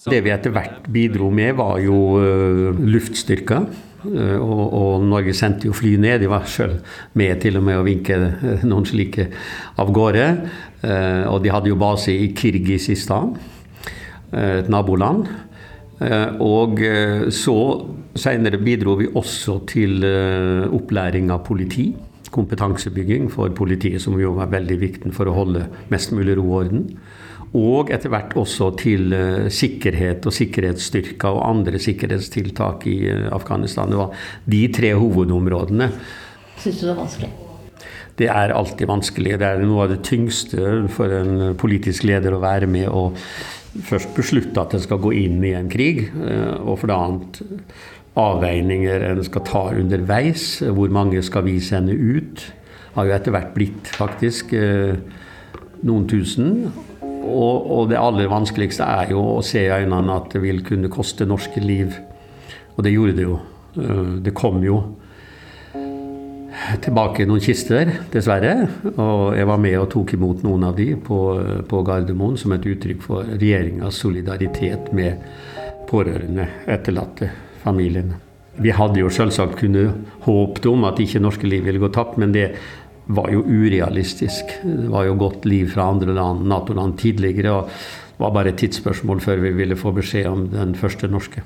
Det 0.06 0.22
vi 0.22 0.30
etter 0.30 0.54
hvert 0.54 0.86
bidro 0.94 1.28
med, 1.34 1.56
var 1.58 1.80
jo 1.82 1.98
uh, 2.22 2.70
luftstyrker. 2.78 3.66
Uh, 4.04 4.36
og, 4.38 4.60
og, 4.78 5.06
Norge 5.10 5.34
sendte 5.34 5.66
jo 5.66 5.74
fly 5.74 5.96
ned. 5.98 6.20
De 6.22 6.28
var 6.30 6.46
sjøl 6.46 6.76
med 7.18 7.40
til 7.42 7.58
og 7.58 7.64
med 7.66 7.80
å 7.80 7.86
vinke 7.86 8.14
uh, 8.14 8.62
noen 8.62 8.86
slike 8.86 9.26
av 9.82 9.90
gårde. 9.94 10.28
Og 10.82 11.42
de 11.42 11.50
hadde 11.50 11.72
jo 11.72 11.78
base 11.80 12.12
i 12.14 12.32
Kirgisistan, 12.36 13.32
et 14.32 14.68
naboland. 14.70 15.26
og 16.38 16.78
så 17.34 17.56
Senere 18.18 18.58
bidro 18.58 18.96
vi 18.98 19.06
også 19.14 19.60
til 19.70 20.02
opplæring 20.74 21.30
av 21.30 21.44
politi. 21.46 21.92
Kompetansebygging 22.34 23.28
for 23.32 23.48
politiet, 23.54 24.02
som 24.02 24.18
jo 24.20 24.34
var 24.36 24.50
veldig 24.52 24.78
viktig 24.80 25.12
for 25.14 25.30
å 25.30 25.36
holde 25.36 25.66
mest 25.92 26.12
mulig 26.12 26.36
ro 26.38 26.48
og 26.48 26.56
orden. 26.64 26.84
Og 27.56 27.92
etter 27.94 28.12
hvert 28.12 28.34
også 28.36 28.72
til 28.80 29.14
sikkerhet 29.54 30.26
og 30.28 30.36
sikkerhetsstyrker 30.36 31.30
og 31.32 31.46
andre 31.48 31.80
sikkerhetstiltak 31.80 32.86
i 32.90 32.98
Afghanistan. 33.32 33.88
Det 33.88 34.02
var 34.02 34.30
de 34.44 34.64
tre 34.74 34.94
hovedområdene. 34.98 35.92
Syns 36.58 36.80
du 36.80 36.88
det 36.88 36.96
var 36.96 37.04
vanskelig? 37.06 37.47
Det 38.18 38.26
er 38.32 38.54
alltid 38.54 38.90
vanskelig. 38.90 39.36
Det 39.38 39.46
er 39.46 39.62
noe 39.62 39.86
av 39.86 39.92
det 39.92 40.02
tyngste 40.06 40.88
for 40.94 41.12
en 41.14 41.54
politisk 41.58 42.06
leder 42.08 42.34
å 42.34 42.42
være 42.42 42.66
med 42.70 42.88
og 42.90 43.18
først 43.86 44.10
beslutte 44.16 44.58
at 44.58 44.74
en 44.74 44.82
skal 44.82 45.00
gå 45.02 45.12
inn 45.20 45.38
i 45.46 45.54
en 45.54 45.68
krig, 45.70 46.08
uh, 46.16 46.56
og 46.64 46.80
for 46.80 46.90
det 46.90 46.96
annet 46.96 47.40
avveininger 48.18 49.04
en 49.12 49.22
skal 49.22 49.44
ta 49.46 49.62
underveis. 49.78 50.48
Hvor 50.74 50.90
mange 50.90 51.22
skal 51.22 51.46
vi 51.46 51.60
sende 51.62 51.94
ut? 51.94 52.42
Har 52.96 53.06
jo 53.06 53.14
etter 53.14 53.34
hvert 53.36 53.54
blitt 53.54 53.92
faktisk 53.94 54.56
noen 55.86 56.06
tusen. 56.10 56.68
Og, 57.28 57.66
og, 57.68 57.82
det 57.90 57.98
aller 58.00 58.30
vanskeligste 58.30 58.86
er 58.86 59.12
jo 59.12 59.22
å 59.36 59.44
se 59.44 59.66
i 59.66 59.72
øynene 59.72 60.16
at 60.16 60.32
det 60.32 60.42
vil 60.42 60.62
kunne 60.66 60.90
koste 60.92 61.28
norske 61.28 61.60
liv. 61.62 61.96
Og 62.76 62.84
det 62.86 62.94
gjorde 62.94 63.16
det 63.18 63.26
jo. 63.26 63.36
Eh, 63.76 64.14
det 64.24 64.34
kom 64.38 64.62
jo 64.64 64.80
tilbake 66.84 67.26
noen 67.28 67.42
kister, 67.42 67.90
dessverre. 68.12 68.54
Og 68.94 69.36
jeg 69.38 69.48
var 69.48 69.60
med 69.62 69.76
og 69.80 69.90
tok 69.94 70.14
imot 70.16 70.44
noen 70.46 70.68
av 70.68 70.76
de 70.78 70.92
på, 70.96 71.18
på 71.68 71.82
Gardermoen 71.86 72.38
som 72.40 72.54
et 72.56 72.66
uttrykk 72.68 73.04
for 73.04 73.28
regjeringas 73.34 74.00
solidaritet 74.04 74.92
med 74.96 75.22
pårørende, 75.88 76.48
etterlatte, 76.68 77.30
familiene. 77.62 78.18
Vi 78.58 78.72
hadde 78.74 79.00
jo 79.00 79.10
selvsagt 79.12 79.58
kunnet 79.60 79.94
håpet 80.24 80.66
om 80.66 80.86
at 80.88 80.98
ikke 81.02 81.22
norske 81.22 81.46
liv 81.46 81.64
ville 81.66 81.80
gå 81.82 81.90
tapt, 81.94 82.18
men 82.18 82.34
det 82.34 82.50
var 83.08 83.30
jo 83.32 83.44
urealistisk. 83.46 84.50
Det 84.62 84.88
var 84.92 85.06
jo 85.08 85.16
godt 85.20 85.46
liv 85.48 85.70
fra 85.72 85.88
andre 85.92 86.16
land, 86.16 86.44
Nato-land 86.50 86.98
tidligere. 87.00 87.54
og 87.54 87.70
Det 87.70 88.24
var 88.24 88.34
bare 88.34 88.52
et 88.52 88.58
tidsspørsmål 88.60 89.22
før 89.24 89.44
vi 89.46 89.54
ville 89.62 89.78
få 89.78 89.94
beskjed 89.96 90.26
om 90.26 90.48
den 90.52 90.74
første 90.74 91.08
norske. 91.08 91.44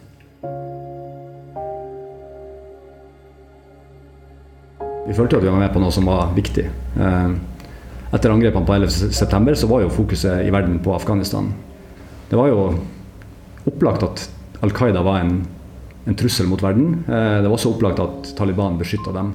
Vi 5.02 5.14
følte 5.16 5.38
at 5.38 5.42
vi 5.42 5.50
var 5.50 5.58
med 5.58 5.72
på 5.74 5.80
noe 5.82 5.94
som 5.94 6.06
var 6.06 6.30
viktig. 6.36 6.64
Eh, 7.02 7.32
etter 8.12 8.30
angrepene 8.30 8.68
på 8.68 8.76
11.9 8.76 9.56
så 9.58 9.70
var 9.70 9.82
jo 9.82 9.90
fokuset 9.92 10.44
i 10.46 10.52
verden 10.54 10.78
på 10.84 10.94
Afghanistan. 10.94 11.50
Det 12.30 12.38
var 12.38 12.52
jo 12.52 12.60
opplagt 13.68 14.06
at 14.06 14.28
Al 14.62 14.74
Qaida 14.76 15.02
var 15.02 15.24
en, 15.24 15.40
en 16.06 16.18
trussel 16.18 16.46
mot 16.46 16.62
verden. 16.62 17.02
Eh, 17.08 17.40
det 17.42 17.48
var 17.48 17.56
også 17.56 17.74
opplagt 17.74 18.02
at 18.04 18.34
Taliban 18.38 18.78
beskytta 18.78 19.14
dem. 19.16 19.34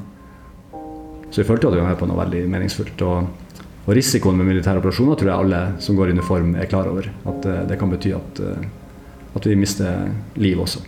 Så 1.29 1.41
vi 1.41 1.49
følte 1.49 1.67
at 1.67 1.75
vi 1.75 1.83
var 1.83 1.91
med 1.91 1.99
på 1.99 2.07
noe 2.07 2.21
veldig 2.23 2.45
meningsfullt. 2.47 3.03
Og, 3.03 3.63
og 3.83 3.95
risikoen 3.97 4.39
med 4.39 4.47
militære 4.47 4.79
operasjoner 4.79 5.19
tror 5.19 5.33
jeg 5.33 5.43
alle 5.43 5.63
som 5.83 5.99
går 5.99 6.13
i 6.13 6.15
uniform 6.15 6.55
er 6.55 6.71
klar 6.71 6.87
over. 6.87 7.11
At 7.27 7.43
uh, 7.43 7.63
det 7.67 7.75
kan 7.81 7.91
bety 7.91 8.13
at, 8.15 8.39
uh, 8.39 9.35
at 9.35 9.49
vi 9.51 9.59
mister 9.59 10.07
liv 10.39 10.63
også. 10.63 10.85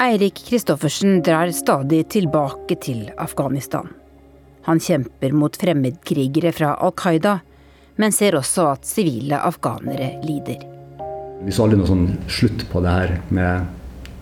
Eirik 0.00 0.34
Kristoffersen 0.48 1.18
drar 1.22 1.50
stadig 1.52 2.06
tilbake 2.08 2.76
til 2.80 3.10
Afghanistan. 3.20 3.90
Han 4.64 4.80
kjemper 4.80 5.34
mot 5.36 5.56
fremmedkrigere 5.60 6.54
fra 6.56 6.70
Al 6.80 6.94
Qaida, 6.96 7.34
men 8.00 8.16
ser 8.16 8.38
også 8.38 8.64
at 8.70 8.88
sivile 8.88 9.36
afghanere 9.44 10.14
lider. 10.24 10.64
Vi 11.44 11.52
så 11.52 11.66
aldri 11.66 11.82
noe 11.82 11.90
sånn 11.90 12.08
slutt 12.32 12.64
på 12.72 12.80
det 12.80 12.96
her 12.96 13.14
med, 13.28 13.68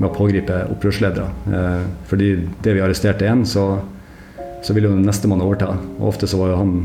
med 0.01 0.09
å 0.11 0.12
pågripe 0.18 0.59
opprørsledere. 0.74 1.31
Eh, 1.47 1.87
fordi 2.11 2.33
det 2.66 2.74
vi 2.74 2.83
arresterte 2.83 3.31
én, 3.31 3.47
så 3.47 3.68
så 4.66 4.74
ville 4.74 4.91
jo 4.91 4.99
nestemann 4.99 5.47
overta. 5.47 5.76
Og 6.01 6.11
ofte 6.11 6.26
så 6.26 6.43
var 6.43 6.57
jo 6.57 6.61
han 6.64 6.76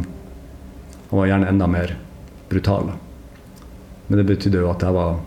han 1.10 1.18
var 1.18 1.28
gjerne 1.34 1.50
enda 1.50 1.68
mer 1.68 1.98
brutal. 2.50 2.94
Men 4.08 4.18
det 4.22 4.30
betydde 4.30 4.62
jo 4.62 4.70
at 4.70 4.86
det 4.86 4.94
var, 4.94 5.20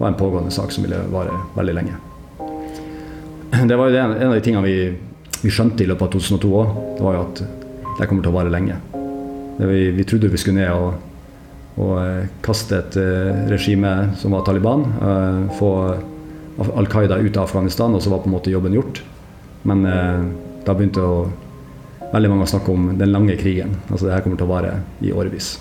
var 0.00 0.08
en 0.08 0.20
pågående 0.20 0.52
sak 0.52 0.72
som 0.72 0.88
ville 0.88 1.04
vare 1.12 1.36
veldig 1.56 1.76
lenge. 1.82 2.07
Det 3.68 3.76
var 3.76 3.88
jo 3.88 3.96
en, 3.96 4.12
en 4.12 4.28
av 4.28 4.34
de 4.36 4.44
tingene 4.44 4.64
vi, 4.66 4.78
vi 5.42 5.52
skjønte 5.52 5.84
i 5.84 5.88
løpet 5.88 6.08
av 6.08 6.20
2002 6.20 6.54
òg. 6.60 6.78
Det 6.98 7.04
var 7.06 7.16
jo 7.16 7.24
at 7.24 7.42
det 7.98 8.08
kommer 8.08 8.24
til 8.24 8.32
å 8.32 8.36
vare 8.36 8.52
lenge. 8.52 8.78
Vi, 9.58 9.88
vi, 9.96 10.06
trodde 10.06 10.30
vi 10.30 10.38
skulle 10.38 10.60
ned 10.60 10.70
og, 10.70 10.98
og 11.82 11.94
eh, 11.98 12.28
kaste 12.44 12.78
et 12.78 12.98
uh, 13.00 13.48
regime 13.50 13.90
som 14.20 14.36
var 14.36 14.44
Taliban. 14.46 14.84
Uh, 15.02 15.40
få 15.58 15.72
Al 16.58 16.90
Qaida 16.90 17.18
ut 17.18 17.36
av 17.38 17.48
Afghanistan, 17.48 17.94
og 17.94 18.02
så 18.02 18.12
var 18.12 18.22
på 18.22 18.30
en 18.30 18.36
måte 18.36 18.52
jobben 18.54 18.74
gjort. 18.74 19.02
Men 19.68 19.84
da 20.66 20.74
begynte 20.74 21.02
å 21.02 21.28
veldig 22.10 22.30
mange 22.32 22.46
å 22.46 22.50
snakke 22.50 22.74
om 22.74 22.88
den 22.98 23.12
lange 23.14 23.36
krigen. 23.38 23.76
Altså 23.90 24.08
det 24.08 24.16
her 24.16 24.24
kommer 24.24 24.40
til 24.40 24.48
å 24.48 24.50
vare 24.50 24.72
i 25.04 25.12
årevis. 25.14 25.52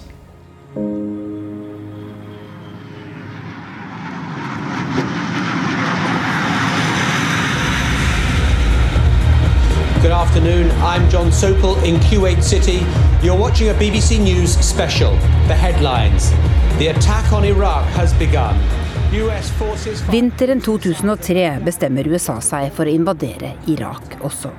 I'm 10.97 11.11
John 11.11 11.31
Sokol 11.31 11.75
in 11.85 11.95
Kuwait 11.99 12.41
City. 12.41 12.79
You're 13.23 13.39
watching 13.39 13.69
a 13.69 13.73
BBC 13.73 14.19
News 14.19 14.49
special. 14.49 15.11
The 15.47 15.53
headlines. 15.53 16.31
The 16.79 16.87
attack 16.87 17.33
on 17.33 17.45
Iraq 17.45 17.85
has 17.85 18.19
begun. 18.19 18.55
Vinteren 20.11 20.61
2003 20.61 21.59
bestemmer 21.65 22.07
USA 22.07 22.39
seg 22.41 22.73
for 22.73 22.89
å 22.89 22.95
invadere 22.97 23.53
Irak 23.69 24.17
også. 24.25 24.49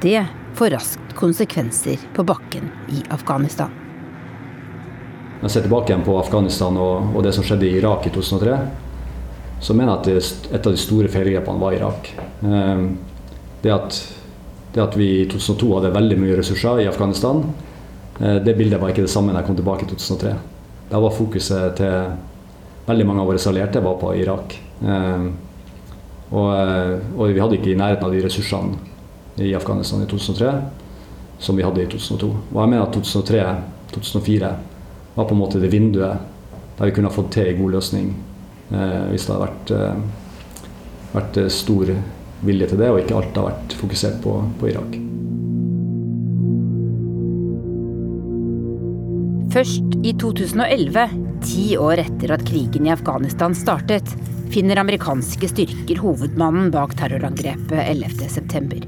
Det 0.00 0.24
får 0.56 0.72
raskt 0.72 1.12
konsekvenser 1.14 2.08
på 2.16 2.24
bakken 2.24 2.72
i 2.88 3.04
Afghanistan. 3.12 3.68
Når 3.68 5.44
jeg 5.44 5.56
ser 5.58 5.68
tilbake 5.68 5.92
igjen 5.92 6.08
på 6.08 6.16
Afghanistan 6.16 6.80
og, 6.80 7.12
og, 7.12 7.20
det 7.26 7.34
som 7.36 7.44
skjedde 7.44 7.68
i 7.68 7.76
Irak 7.82 8.08
i 8.08 8.14
2003, 8.16 8.62
så 9.60 9.76
mener 9.76 9.92
jeg 9.92 9.98
at 9.98 10.08
det, 10.08 10.54
et 10.56 10.70
av 10.72 10.72
de 10.72 10.86
store 10.88 11.12
feilgrepene 11.12 11.60
var 11.60 11.76
Irak. 11.76 12.14
Ehm, 12.48 12.94
det 13.60 13.76
at, 13.76 14.06
det 14.78 14.86
at, 14.86 14.96
vi 14.98 15.08
i 15.22 15.26
2002 15.30 15.72
hadde 15.76 15.92
veldig 15.96 16.20
mye 16.22 16.38
ressurser 16.38 16.84
i 16.84 16.88
Afghanistan, 16.90 17.42
eh, 18.20 18.38
det 18.44 18.56
bildet 18.58 18.80
var 18.80 18.94
ikke 18.94 19.04
det 19.06 19.12
samme 19.12 19.34
da 19.34 19.42
jeg 19.42 19.50
kom 19.50 19.58
tilbake 19.58 19.86
i 19.86 19.90
2003. 19.90 20.34
Da 20.88 21.02
var 21.02 21.16
fokuset 21.16 21.76
til 21.82 22.88
veldig 22.88 23.06
mange 23.06 23.22
av 23.22 23.28
våre 23.28 23.44
allierte 23.50 23.84
var 23.84 23.98
på 24.00 24.14
Irak. 24.16 24.56
Ehm, 24.80 25.32
og, 26.30 26.48
eh, 26.54 26.94
og 27.18 27.34
vi 27.34 27.40
hadde 27.40 27.58
ikke 27.58 27.74
i 27.74 27.80
nærheten 27.80 28.06
av 28.06 28.14
de 28.14 28.22
ressursene 28.24 28.78
i 29.44 29.54
Afghanistan 29.54 30.02
i 30.02 30.08
2003 30.08 30.54
som 31.38 31.56
vi 31.56 31.62
hadde 31.62 31.82
i 31.82 31.86
2002. 31.86 32.28
Og 32.54 32.60
jeg 32.60 32.70
mener 32.72 32.86
at 32.86 32.96
2003-2004 32.96 34.52
var 35.14 35.24
på 35.26 35.34
en 35.34 35.40
måte 35.40 35.60
det 35.62 35.70
vinduet 35.72 36.18
der 36.78 36.86
vi 36.86 36.94
kunne 36.94 37.10
ha 37.10 37.14
fått 37.14 37.32
til 37.34 37.50
en 37.50 37.62
god 37.62 37.74
løsning 37.78 38.10
eh, 38.70 39.04
hvis 39.10 39.26
det 39.26 39.34
hadde 39.34 39.46
vært, 39.46 39.72
eh, 39.74 40.02
vært, 41.14 41.38
eh, 41.42 41.50
stor 41.50 41.94
vilje 42.46 42.70
til 42.70 42.80
det, 42.80 42.90
og 42.92 43.00
ikke 43.02 43.18
alt 43.18 43.38
har 43.38 43.50
vært 43.50 43.76
fokusert 43.80 44.18
på, 44.24 44.34
på 44.60 44.70
Irak. 44.72 44.98
Først 49.52 49.94
i 50.04 50.12
2011, 50.20 51.08
ti 51.42 51.70
år 51.80 52.02
etter 52.04 52.34
at 52.36 52.44
krigen 52.46 52.86
i 52.86 52.92
Afghanistan 52.92 53.56
startet, 53.56 54.10
finner 54.52 54.80
amerikanske 54.80 55.48
styrker 55.50 56.00
hovedmannen 56.02 56.70
bak 56.72 56.94
terrorangrepet 57.00 57.80
11.9. 57.80 58.84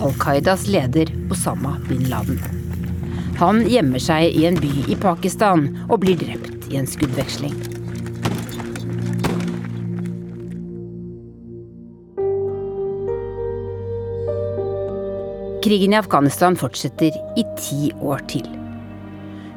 Al 0.00 0.16
Qaidas 0.22 0.66
leder 0.70 1.10
Osama 1.30 1.76
bin 1.88 2.06
Laden. 2.10 2.40
Han 3.40 3.62
gjemmer 3.68 4.02
seg 4.02 4.36
i 4.36 4.46
en 4.48 4.58
by 4.60 4.72
i 4.92 4.96
Pakistan 5.00 5.68
og 5.88 6.02
blir 6.04 6.18
drept 6.20 6.70
i 6.70 6.80
en 6.80 6.88
skuddveksling. 6.88 7.69
Krigen 15.64 15.92
i 15.92 15.96
Afghanistan 15.96 16.56
fortsetter 16.56 17.12
i 17.36 17.42
ti 17.60 17.90
år 18.00 18.22
til. 18.32 18.46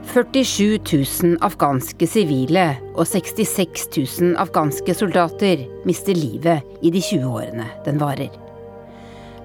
47 0.04 0.80
000 1.24 1.38
afghanske 1.48 2.08
sivile 2.12 2.66
og 2.92 3.08
66 3.08 3.86
000 4.20 4.34
afghanske 4.44 4.96
soldater 5.00 5.64
mister 5.88 6.18
livet 6.18 6.84
i 6.84 6.92
de 6.92 7.00
20 7.00 7.24
årene 7.24 7.70
den 7.86 8.04
varer. 8.04 8.36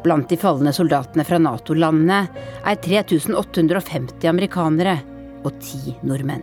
Blant 0.03 0.27
de 0.35 0.41
falne 0.41 0.75
soldatene 0.75 1.29
fra 1.31 1.39
Nato-landene 1.39 2.21
er 2.67 2.83
3850 2.83 4.27
amerikanere 4.27 4.99
og 5.47 5.55
ti 5.63 5.95
nordmenn. 6.03 6.43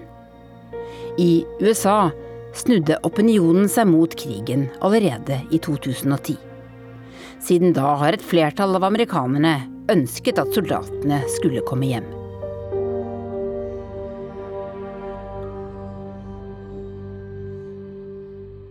I 1.20 1.44
USA 1.60 2.08
snudde 2.56 3.04
opinionen 3.04 3.68
seg 3.68 3.92
mot 3.92 4.16
krigen 4.16 4.70
allerede 4.80 5.44
i 5.52 5.60
2010. 5.60 6.40
Siden 7.46 7.76
da 7.78 7.96
har 8.02 8.16
et 8.16 8.24
flertall 8.26 8.74
av 8.78 8.88
amerikanerne 8.88 9.58
ønsket 9.94 10.40
at 10.42 10.54
soldatene 10.56 11.20
skulle 11.36 11.62
komme 11.68 11.92
hjem. 11.92 12.08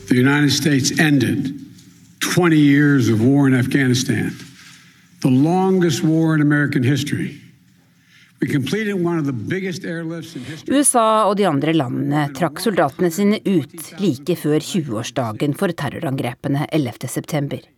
The 0.08 0.18
United 0.18 0.52
States 0.52 0.90
ended 0.98 1.52
20 2.20 2.58
years 2.58 3.08
of 3.08 3.20
war 3.20 3.46
in 3.46 3.54
Afghanistan, 3.54 4.34
the 5.22 5.30
longest 5.30 6.02
war 6.02 6.34
in 6.34 6.42
American 6.42 6.82
history. 6.82 7.40
USA 10.68 11.06
og 11.24 11.36
de 11.38 11.46
andre 11.48 11.72
landene 11.72 12.26
trakk 12.36 12.60
soldatene 12.60 13.10
sine 13.14 13.38
ut 13.46 13.94
like 14.02 14.36
før 14.36 14.58
20-årsdagen 14.58 15.56
for 15.56 15.72
terrorangrepene 15.72 16.66
11.9. 16.68 17.73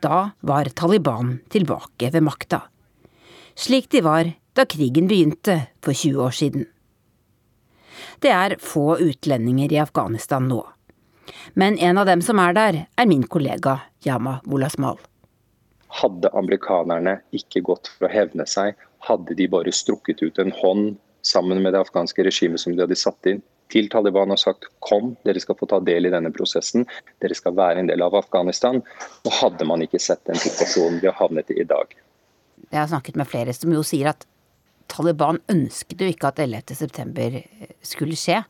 Da 0.00 0.30
var 0.40 0.64
Taliban 0.64 1.38
tilbake 1.48 2.10
ved 2.14 2.22
makta. 2.22 2.62
Slik 3.54 3.90
de 3.90 4.02
var 4.06 4.30
da 4.54 4.64
krigen 4.64 5.08
begynte 5.10 5.60
for 5.82 5.92
20 5.92 6.22
år 6.22 6.34
siden. 6.34 6.66
Det 8.22 8.30
er 8.30 8.56
få 8.62 8.98
utlendinger 9.02 9.72
i 9.72 9.80
Afghanistan 9.82 10.48
nå. 10.48 10.62
Men 11.54 11.78
en 11.78 11.98
av 11.98 12.06
dem 12.06 12.22
som 12.22 12.38
er 12.38 12.54
der, 12.54 12.84
er 12.96 13.06
min 13.06 13.26
kollega 13.26 13.80
Yama 14.06 14.38
Wolasmal. 14.46 14.98
Hadde 15.88 16.30
amerikanerne 16.36 17.18
ikke 17.34 17.62
gått 17.66 17.90
for 17.94 18.06
å 18.06 18.12
hevne 18.12 18.46
seg 18.46 18.76
hadde 18.98 19.34
de 19.34 19.46
bare 19.48 19.72
strukket 19.72 20.22
ut 20.22 20.38
en 20.38 20.52
hånd 20.52 20.96
sammen 21.22 21.62
med 21.62 21.74
det 21.74 21.82
afghanske 21.84 22.24
regimet 22.26 22.60
som 22.62 22.74
de 22.74 22.84
hadde 22.84 22.98
satt 22.98 23.30
inn, 23.30 23.42
til 23.72 23.88
Taliban 23.92 24.32
og 24.32 24.40
sagt 24.40 24.68
kom, 24.84 25.14
dere 25.26 25.40
skal 25.42 25.56
få 25.58 25.68
ta 25.70 25.78
del 25.84 26.08
i 26.08 26.12
denne 26.12 26.32
prosessen, 26.34 26.86
dere 27.22 27.36
skal 27.36 27.56
være 27.58 27.82
en 27.82 27.90
del 27.90 28.02
av 28.04 28.16
Afghanistan, 28.18 28.82
Og 29.24 29.32
hadde 29.40 29.64
man 29.68 29.82
ikke 29.82 30.00
sett 30.00 30.24
den 30.26 30.36
situasjonen 30.40 31.00
vi 31.02 31.08
har 31.10 31.18
havnet 31.18 31.50
i 31.50 31.60
i 31.60 31.64
dag. 31.64 31.94
Jeg 32.70 32.80
har 32.80 32.88
snakket 32.88 33.16
med 33.16 33.28
flere 33.28 33.52
som 33.52 33.72
jo 33.72 33.82
sier 33.82 34.10
at 34.10 34.26
Taliban 34.88 35.40
ønsket 35.48 36.00
jo 36.00 36.08
ikke 36.08 36.30
at 36.30 36.38
11.9 36.38 37.42
skulle 37.84 38.16
skje. 38.16 38.42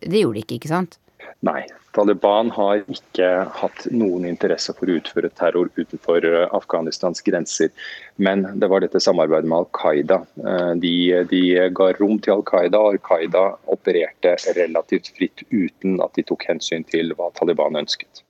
Det 0.00 0.22
gjorde 0.22 0.38
de 0.38 0.44
ikke, 0.44 0.58
ikke 0.60 0.72
sant? 0.72 0.98
Nei, 1.44 1.66
Taliban 1.92 2.48
har 2.56 2.80
ikke 2.88 3.26
hatt 3.58 3.84
noen 3.92 4.24
interesse 4.28 4.72
for 4.76 4.88
å 4.88 4.96
utføre 4.96 5.28
terror 5.36 5.68
utenfor 5.76 6.24
eh, 6.24 6.46
Afghanistans 6.56 7.20
grenser. 7.24 7.72
Men 8.16 8.46
det 8.60 8.70
var 8.72 8.80
dette 8.84 9.00
samarbeidet 9.02 9.48
med 9.48 9.58
Al 9.58 9.68
Qaida. 9.76 10.22
Eh, 10.40 10.72
de, 10.80 10.94
de 11.30 11.42
ga 11.76 11.90
rom 11.98 12.16
til 12.24 12.38
Al 12.38 12.44
Qaida, 12.48 12.80
og 12.80 12.96
Al 12.96 13.02
Qaida 13.04 13.44
opererte 13.72 14.36
relativt 14.56 15.12
fritt 15.16 15.44
uten 15.52 16.00
at 16.04 16.16
de 16.16 16.24
tok 16.24 16.48
hensyn 16.48 16.86
til 16.88 17.12
hva 17.18 17.28
Taliban 17.36 17.76
ønsket. 17.82 18.24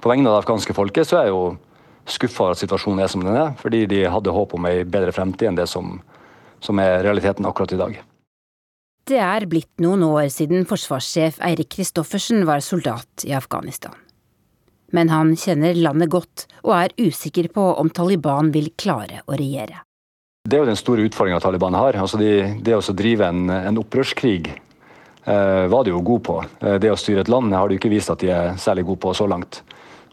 På 0.00 0.12
vegne 0.12 0.28
av 0.28 0.38
det 0.38 0.44
afghanske 0.44 0.76
folket 0.76 1.08
så 1.08 1.20
er 1.20 1.28
jeg 1.28 1.36
jo 1.36 1.44
skuffa 2.10 2.48
over 2.48 2.56
at 2.56 2.60
situasjonen 2.60 3.04
er 3.04 3.12
som 3.12 3.22
den 3.24 3.36
er, 3.36 3.54
fordi 3.60 3.84
de 3.88 4.02
hadde 4.12 4.32
håp 4.32 4.56
om 4.56 4.66
ei 4.68 4.82
bedre 4.84 5.12
fremtid 5.16 5.48
enn 5.48 5.60
det 5.60 5.68
som, 5.70 6.00
som 6.64 6.80
er 6.82 6.98
realiteten 7.04 7.48
akkurat 7.48 7.72
i 7.72 7.80
dag. 7.80 8.02
Det 9.04 9.18
er 9.20 9.44
blitt 9.44 9.82
noen 9.84 10.00
år 10.06 10.30
siden 10.32 10.62
forsvarssjef 10.64 11.36
Eirik 11.44 11.74
Kristoffersen 11.74 12.46
var 12.48 12.62
soldat 12.64 13.26
i 13.28 13.34
Afghanistan. 13.36 13.92
Men 14.96 15.10
han 15.12 15.34
kjenner 15.36 15.76
landet 15.76 16.08
godt, 16.08 16.46
og 16.62 16.72
er 16.78 16.94
usikker 16.96 17.50
på 17.52 17.66
om 17.82 17.90
Taliban 17.92 18.48
vil 18.54 18.70
klare 18.80 19.20
å 19.26 19.36
regjere. 19.36 19.82
Det 20.48 20.56
er 20.56 20.62
jo 20.62 20.70
den 20.70 20.80
store 20.80 21.04
utfordringa 21.04 21.42
Taliban 21.44 21.76
har. 21.76 21.98
Altså 22.00 22.16
de, 22.20 22.30
det 22.64 22.78
å 22.78 22.96
drive 22.96 23.28
en, 23.28 23.52
en 23.52 23.82
opprørskrig 23.82 24.48
eh, 24.54 25.66
var 25.68 25.84
de 25.84 25.92
jo 25.92 26.00
gode 26.00 26.24
på. 26.24 26.38
Eh, 26.64 26.78
det 26.80 26.94
å 26.94 26.96
styre 26.96 27.26
et 27.26 27.32
land 27.32 27.52
har 27.52 27.68
de 27.68 27.76
ikke 27.76 27.92
vist 27.92 28.12
at 28.12 28.24
de 28.24 28.32
er 28.32 28.56
særlig 28.60 28.86
gode 28.88 29.02
på 29.04 29.12
så 29.20 29.28
langt. 29.28 29.60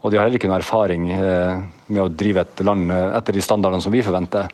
Og 0.01 0.11
de 0.11 0.19
har 0.19 0.27
heller 0.27 0.39
ikke 0.39 0.51
noen 0.51 0.59
erfaring 0.59 1.07
eh, 1.15 1.63
med 1.87 2.03
å 2.03 2.11
drive 2.11 2.43
et 2.43 2.63
land 2.67 2.91
eh, 2.91 3.09
etter 3.21 3.39
de 3.39 3.47
standardene 3.47 3.87
som 3.87 3.95
vi 3.95 4.03
forventer. 4.03 4.51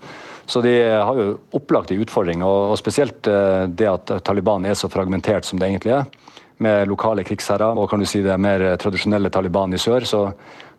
Så 0.48 0.62
de 0.64 0.74
har 0.80 1.20
jo 1.20 1.34
opplagt 1.58 1.92
en 1.92 2.02
utfordring, 2.02 2.44
og, 2.48 2.78
spesielt 2.80 3.28
eh, 3.28 3.66
det 3.68 3.90
at 3.92 4.14
Taliban 4.24 4.66
er 4.66 4.78
så 4.80 4.90
fragmentert 4.92 5.46
som 5.46 5.60
det 5.60 5.68
egentlig 5.68 5.98
er. 5.98 6.08
Med 6.64 6.88
lokale 6.90 7.26
krigsherrer 7.28 7.78
og 7.78 7.90
kan 7.92 8.02
du 8.02 8.08
si 8.10 8.24
det 8.26 8.38
mer 8.42 8.64
tradisjonelle 8.82 9.30
Taliban 9.30 9.76
i 9.76 9.82
sør, 9.82 10.08
så, 10.08 10.22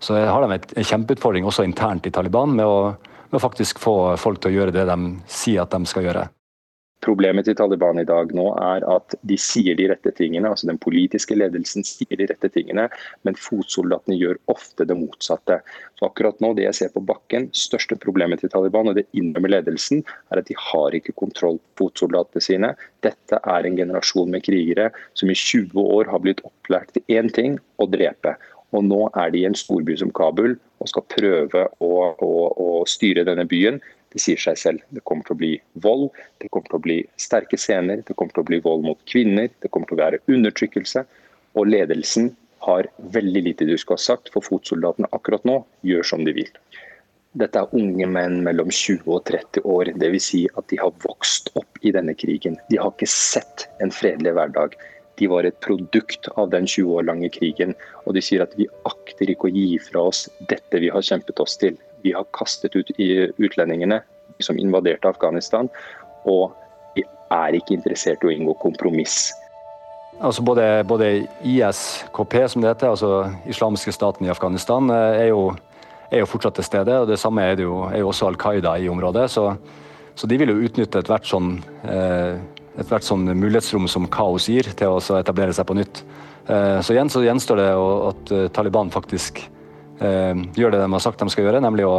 så 0.03 0.17
har 0.27 0.47
de 0.47 0.59
en 0.59 0.89
kjempeutfordring 0.89 1.47
også 1.47 1.69
internt 1.69 2.09
i 2.09 2.15
Taliban 2.15 2.57
med 2.57 2.67
å, 2.67 2.81
med 3.29 3.39
å 3.39 3.45
faktisk 3.45 3.79
få 3.83 4.17
folk 4.19 4.41
til 4.43 4.51
å 4.51 4.57
gjøre 4.57 4.75
det 4.75 4.89
de 4.89 4.99
sier 5.31 5.63
at 5.63 5.77
de 5.77 5.85
skal 5.87 6.09
gjøre. 6.09 6.27
Problemet 7.05 7.47
til 7.47 7.55
Taliban 7.55 8.01
i 8.03 8.07
dag 8.07 8.33
nå 8.35 8.49
er 8.59 8.83
at 8.91 9.15
de 9.31 9.37
sier 9.39 9.77
de 9.79 9.87
rette 9.91 10.11
tingene, 10.19 10.51
altså 10.51 10.67
den 10.67 10.81
politiske 10.83 11.37
ledelsen 11.37 11.87
sier 11.87 12.19
de 12.19 12.27
rette 12.27 12.51
tingene, 12.51 12.89
men 13.23 13.39
fotsoldatene 13.39 14.17
gjør 14.19 14.41
ofte 14.51 14.87
det 14.89 14.97
motsatte. 14.99 15.61
Så 15.99 16.09
akkurat 16.09 16.43
nå, 16.43 16.53
det 16.59 16.67
jeg 16.67 16.79
ser 16.81 16.93
på 16.95 17.05
bakken, 17.07 17.49
største 17.55 17.95
problemet 18.03 18.43
til 18.43 18.51
Taliban, 18.51 18.91
og 18.91 18.99
det 18.99 19.07
innrømmer 19.15 19.55
ledelsen, 19.55 20.03
er 20.33 20.43
at 20.43 20.51
de 20.51 20.59
har 20.59 20.99
ikke 20.99 21.15
kontroll 21.23 21.61
på 21.79 21.87
fotsoldatene 21.87 22.43
sine. 22.43 22.75
Dette 23.07 23.39
er 23.39 23.69
en 23.69 23.79
generasjon 23.79 24.35
med 24.35 24.43
krigere 24.49 24.91
som 25.15 25.31
i 25.31 25.39
20 25.39 25.79
år 25.79 26.11
har 26.11 26.25
blitt 26.25 26.43
opplært 26.49 26.97
til 26.97 27.21
én 27.21 27.31
ting, 27.31 27.61
å 27.79 27.87
drepe. 27.87 28.35
Og 28.75 28.83
nå 28.85 29.05
er 29.17 29.31
de 29.33 29.45
i 29.45 29.47
en 29.49 29.57
storby 29.57 29.95
som 29.97 30.11
Kabul 30.13 30.59
og 30.83 30.91
skal 30.91 31.07
prøve 31.15 31.63
å, 31.79 31.93
å, 32.11 32.33
å 32.53 32.69
styre 32.91 33.25
denne 33.25 33.47
byen 33.49 33.79
det 34.15 34.23
sier 34.23 34.41
seg 34.41 34.59
selv. 34.61 34.85
Det 34.95 35.05
kommer 35.09 35.27
til 35.27 35.37
å 35.37 35.41
bli 35.43 35.53
vold, 35.85 36.09
det 36.43 36.51
kommer 36.53 36.71
til 36.71 36.81
å 36.81 36.85
bli 36.87 36.99
sterke 37.21 37.59
scener, 37.61 38.03
det 38.07 38.17
kommer 38.17 38.35
til 38.35 38.45
å 38.45 38.51
bli 38.51 38.61
vold 38.65 38.87
mot 38.87 39.01
kvinner, 39.11 39.51
det 39.63 39.71
kommer 39.73 39.91
til 39.91 39.99
å 39.99 40.03
være 40.05 40.23
undertrykkelse. 40.33 41.05
Og 41.59 41.69
ledelsen 41.69 42.33
har 42.65 42.89
veldig 43.15 43.43
lite 43.51 43.69
du 43.69 43.77
skal 43.79 43.99
ha 43.99 44.07
sagt, 44.09 44.33
for 44.35 44.45
fotsoldatene 44.45 45.11
akkurat 45.17 45.45
nå 45.49 45.61
gjør 45.87 46.07
som 46.13 46.25
de 46.27 46.35
vil. 46.41 46.53
Dette 47.39 47.61
er 47.61 47.75
unge 47.77 48.07
menn 48.09 48.41
mellom 48.47 48.71
20 48.73 49.05
og 49.13 49.27
30 49.29 49.67
år. 49.69 49.93
Dvs. 50.01 50.29
Si 50.31 50.45
at 50.57 50.67
de 50.73 50.79
har 50.81 50.95
vokst 51.05 51.53
opp 51.61 51.81
i 51.85 51.93
denne 51.95 52.15
krigen. 52.17 52.57
De 52.71 52.81
har 52.81 52.95
ikke 52.95 53.11
sett 53.13 53.69
en 53.85 53.93
fredelig 53.95 54.33
hverdag. 54.39 54.75
De 55.21 55.29
var 55.31 55.45
et 55.45 55.59
produkt 55.63 56.31
av 56.41 56.49
den 56.55 56.67
20 56.67 56.97
år 56.97 57.07
lange 57.11 57.29
krigen. 57.35 57.77
Og 58.07 58.17
de 58.17 58.25
sier 58.25 58.43
at 58.43 58.57
vi 58.59 58.67
akter 58.89 59.31
ikke 59.31 59.51
å 59.51 59.55
gi 59.55 59.77
fra 59.91 60.09
oss 60.11 60.25
dette 60.51 60.81
vi 60.83 60.91
har 60.95 61.05
kjempet 61.05 61.45
oss 61.45 61.59
til 61.61 61.77
vi 62.03 62.15
har 62.17 62.27
kastet 62.37 62.77
ut 62.77 62.91
utlendingene 62.99 64.01
som 64.45 64.59
invaderte 64.59 65.09
Afghanistan, 65.09 65.69
og 66.29 66.55
vi 66.97 67.05
er 67.35 67.59
ikke 67.59 67.77
interessert 67.77 68.25
i 68.25 68.31
å 68.31 68.35
inngå 68.35 68.55
kompromiss. 68.63 69.29
Altså 70.19 70.43
både, 70.43 70.85
både 70.89 71.09
ISKP, 71.47 72.35
som 72.51 72.63
det 72.63 72.73
heter, 72.73 72.91
altså 72.91 73.29
islamske 73.47 73.93
staten 73.95 74.27
i 74.27 74.33
Afghanistan, 74.33 74.91
eh, 74.91 75.19
er 75.25 75.29
jo, 75.31 75.53
er 76.11 76.25
jo 76.25 76.31
fortsatt 76.31 76.59
til 76.59 76.67
stede. 76.67 77.01
og 77.01 77.07
Det 77.07 77.19
samme 77.19 77.45
er, 77.45 77.55
det 77.55 77.67
jo, 77.69 77.85
er 77.87 78.03
også 78.03 78.27
Al 78.27 78.39
Qaida 78.41 78.75
i 78.79 78.89
området. 78.89 79.29
Så, 79.31 79.53
så 80.19 80.27
de 80.27 80.39
vil 80.39 80.51
jo 80.51 80.65
utnytte 80.67 81.05
ethvert 81.05 81.29
sånn, 81.29 81.61
eh, 81.87 82.41
et 82.79 83.07
sånn 83.07 83.31
mulighetsrom 83.31 83.87
som 83.91 84.09
kaos 84.11 84.49
gir, 84.51 84.67
til 84.75 84.97
å 84.97 85.21
etablere 85.21 85.55
seg 85.55 85.69
på 85.69 85.79
nytt. 85.79 86.03
Eh, 86.49 86.81
så 86.83 86.97
igjen 86.97 87.13
så 87.13 87.23
gjenstår 87.23 87.63
det 87.63 87.71
at 88.11 88.35
Taliban 88.59 88.91
faktisk 88.91 89.45
gjør 89.99 90.75
det 90.75 90.79
de 90.79 90.93
har 90.93 91.03
sagt 91.03 91.21
de 91.21 91.27
skal 91.33 91.49
gjøre, 91.49 91.61
nemlig 91.65 91.87
å, 91.89 91.97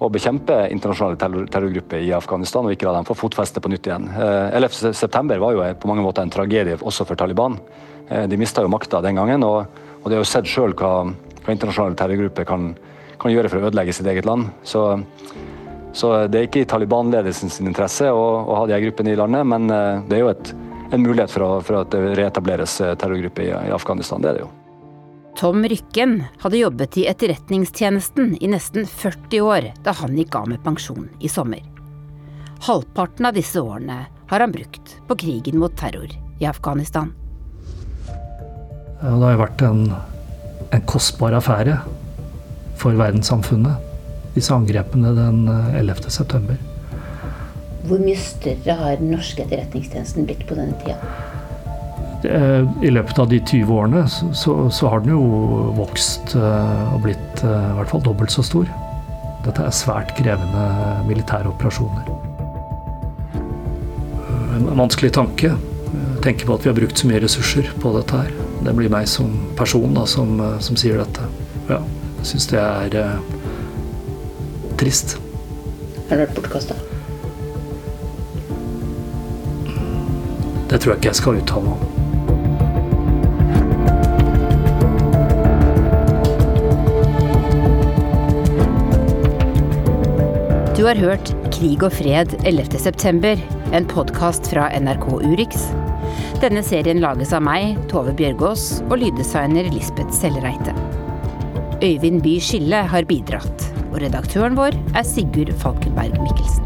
å 0.00 0.08
bekjempe 0.08 0.54
internasjonale 0.72 1.18
terror, 1.20 1.46
terrorgrupper 1.52 2.00
i 2.00 2.12
Afghanistan 2.16 2.64
og 2.64 2.72
ikke 2.72 2.88
la 2.88 2.96
dem 2.96 3.08
få 3.08 3.16
fotfeste 3.20 3.60
på 3.60 3.68
nytt 3.68 3.88
igjen. 3.88 4.06
11.9 4.56 5.34
eh, 5.34 5.40
var 5.42 5.56
jo 5.56 5.66
på 5.76 5.90
mange 5.90 6.04
måter 6.04 6.24
en 6.24 6.32
tragedie 6.32 6.78
også 6.80 7.04
for 7.08 7.20
Taliban. 7.20 7.58
Eh, 8.08 8.24
de 8.30 8.38
mista 8.40 8.64
jo 8.64 8.70
makta 8.72 9.02
den 9.04 9.20
gangen, 9.20 9.44
og, 9.44 9.82
og 10.00 10.06
de 10.08 10.16
har 10.16 10.24
jo 10.24 10.30
sett 10.30 10.48
sjøl 10.48 10.72
hva, 10.72 10.94
hva, 11.10 11.52
internasjonale 11.52 11.98
terrorgrupper 12.00 12.48
kan, 12.48 12.70
kan, 13.20 13.34
gjøre 13.34 13.52
for 13.52 13.60
å 13.60 13.68
ødelegge 13.68 13.98
sitt 13.98 14.08
eget 14.08 14.28
land. 14.28 14.48
Så, 14.64 14.86
så 15.92 16.14
det 16.32 16.40
er 16.40 16.48
ikke 16.48 16.64
i 16.64 16.70
Taliban-ledelsen 16.70 17.52
sin 17.52 17.68
interesse 17.68 18.08
å, 18.08 18.24
å, 18.40 18.56
ha 18.62 18.64
de 18.70 18.80
gruppene 18.86 19.12
i 19.12 19.20
landet, 19.20 19.44
men 19.52 19.68
det 20.08 20.16
er 20.16 20.24
jo 20.24 20.32
et, 20.32 20.54
en 20.88 21.04
mulighet 21.04 21.36
for, 21.36 21.44
å, 21.44 21.60
for 21.60 21.82
at 21.82 21.92
det 21.92 22.16
reetableres 22.16 22.80
terrorgrupper 22.96 23.50
i, 23.50 23.52
i 23.68 23.76
Afghanistan. 23.76 24.24
Det 24.24 24.32
er 24.32 24.40
det 24.40 24.46
jo. 24.46 24.50
Tom 25.36 25.64
Rykken 25.64 26.24
hadde 26.38 26.56
jobbet 26.56 26.96
i 26.96 27.06
Etterretningstjenesten 27.06 28.36
i 28.40 28.48
nesten 28.50 28.86
40 28.86 29.40
år 29.40 29.68
da 29.84 29.94
han 29.96 30.16
gikk 30.18 30.36
av 30.36 30.48
med 30.50 30.62
pensjon 30.64 31.08
i 31.20 31.28
sommer. 31.28 31.62
Halvparten 32.66 33.26
av 33.26 33.36
disse 33.38 33.60
årene 33.60 34.02
har 34.30 34.44
han 34.44 34.52
brukt 34.52 34.96
på 35.08 35.16
krigen 35.16 35.58
mot 35.62 35.76
terror 35.78 36.10
i 36.40 36.46
Afghanistan. 36.46 37.14
Det 39.00 39.14
har 39.16 39.40
vært 39.40 39.64
en, 39.64 39.86
en 40.76 40.84
kostbar 40.84 41.38
affære 41.38 41.78
for 42.80 42.98
verdenssamfunnet, 43.00 43.80
disse 44.36 44.52
angrepene 44.52 45.14
den 45.16 45.46
11. 45.48 46.10
september. 46.12 46.60
Hvor 47.88 48.02
mye 48.02 48.18
større 48.20 48.76
har 48.76 49.00
den 49.00 49.14
norske 49.14 49.46
etterretningstjenesten 49.46 50.28
blitt 50.28 50.44
på 50.48 50.58
denne 50.58 50.76
tida? 50.82 51.29
Eh, 52.24 52.64
I 52.84 52.90
løpet 52.92 53.18
av 53.18 53.28
de 53.30 53.38
20 53.40 53.72
årene 53.72 54.04
så, 54.08 54.56
så 54.68 54.90
har 54.92 55.00
den 55.00 55.14
jo 55.14 55.22
vokst 55.78 56.34
eh, 56.36 56.82
og 56.94 57.04
blitt 57.06 57.44
eh, 57.46 57.68
i 57.70 57.76
hvert 57.78 57.92
fall 57.92 58.04
dobbelt 58.04 58.34
så 58.34 58.44
stor. 58.44 58.68
Dette 59.46 59.64
er 59.64 59.72
svært 59.72 60.12
krevende 60.18 60.66
militære 61.08 61.48
operasjoner. 61.48 62.10
En 64.58 64.68
vanskelig 64.76 65.14
tanke. 65.16 65.54
Tenke 66.20 66.44
på 66.44 66.58
at 66.58 66.66
vi 66.66 66.68
har 66.68 66.76
brukt 66.76 67.00
så 67.00 67.08
mye 67.08 67.22
ressurser 67.24 67.70
på 67.80 67.94
dette 67.96 68.20
her. 68.20 68.34
Det 68.60 68.74
blir 68.76 68.92
meg 68.92 69.08
som 69.08 69.32
person 69.56 69.96
da, 69.96 70.04
som, 70.04 70.36
som 70.60 70.76
sier 70.76 71.00
dette. 71.00 71.24
Ja, 71.70 71.80
jeg 72.20 72.28
syns 72.34 72.50
det 72.52 72.60
er 72.60 72.98
eh, 73.00 74.74
trist. 74.80 75.16
Har 76.10 76.18
det 76.18 76.26
vært 76.26 76.36
bortkasta? 76.36 76.76
Det 80.70 80.78
tror 80.78 80.92
jeg 80.92 81.00
ikke 81.00 81.10
jeg 81.10 81.18
skal 81.22 81.40
uttale 81.40 81.64
meg 81.70 81.80
om. 81.88 81.99
Du 90.80 90.86
har 90.86 90.96
hørt 90.96 91.28
Krig 91.52 91.82
og 91.84 91.92
fred 91.92 92.30
11.9., 92.48 93.34
en 93.76 93.88
podkast 93.90 94.46
fra 94.48 94.70
NRK 94.80 95.02
Urix. 95.28 95.66
Denne 96.40 96.62
serien 96.64 97.02
lages 97.04 97.34
av 97.36 97.44
meg, 97.44 97.74
Tove 97.90 98.14
Bjørgaas, 98.16 98.78
og 98.86 98.96
lyddesigner 99.02 99.68
Lisbeth 99.74 100.16
Sellereite. 100.16 100.72
Øyvind 101.84 102.24
By 102.24 102.38
Skille 102.40 102.80
har 102.94 103.04
bidratt, 103.12 103.68
og 103.90 104.00
redaktøren 104.06 104.56
vår 104.56 104.80
er 104.96 105.04
Sigurd 105.04 105.52
Falkenberg 105.60 106.16
Mikkelsen. 106.24 106.59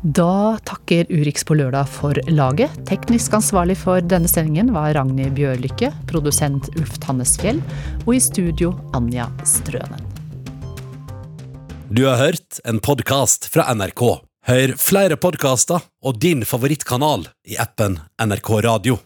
Da 0.00 0.56
takker 0.64 1.04
Urix 1.12 1.42
på 1.44 1.54
lørdag 1.58 1.88
for 1.92 2.16
laget. 2.32 2.72
Teknisk 2.88 3.34
ansvarlig 3.36 3.76
for 3.82 4.00
denne 4.00 4.30
sendingen 4.32 4.70
var 4.72 4.94
Ragnhild 4.96 5.34
Bjørlykke, 5.36 5.90
produsent 6.08 6.70
Ulf 6.80 6.96
Tannesfjell, 7.04 7.60
og 8.06 8.14
i 8.16 8.20
studio 8.24 8.72
Anja 8.96 9.28
Strønen. 9.44 10.00
Du 11.92 12.06
har 12.06 12.16
hørt 12.16 12.62
en 12.64 12.80
podkast 12.80 13.50
fra 13.52 13.68
NRK. 13.76 14.06
Hør 14.48 14.72
flere 14.80 15.20
podkaster 15.20 15.84
og 16.00 16.16
din 16.22 16.46
favorittkanal 16.48 17.28
i 17.44 17.60
appen 17.60 18.00
NRK 18.24 18.52
Radio. 18.64 19.00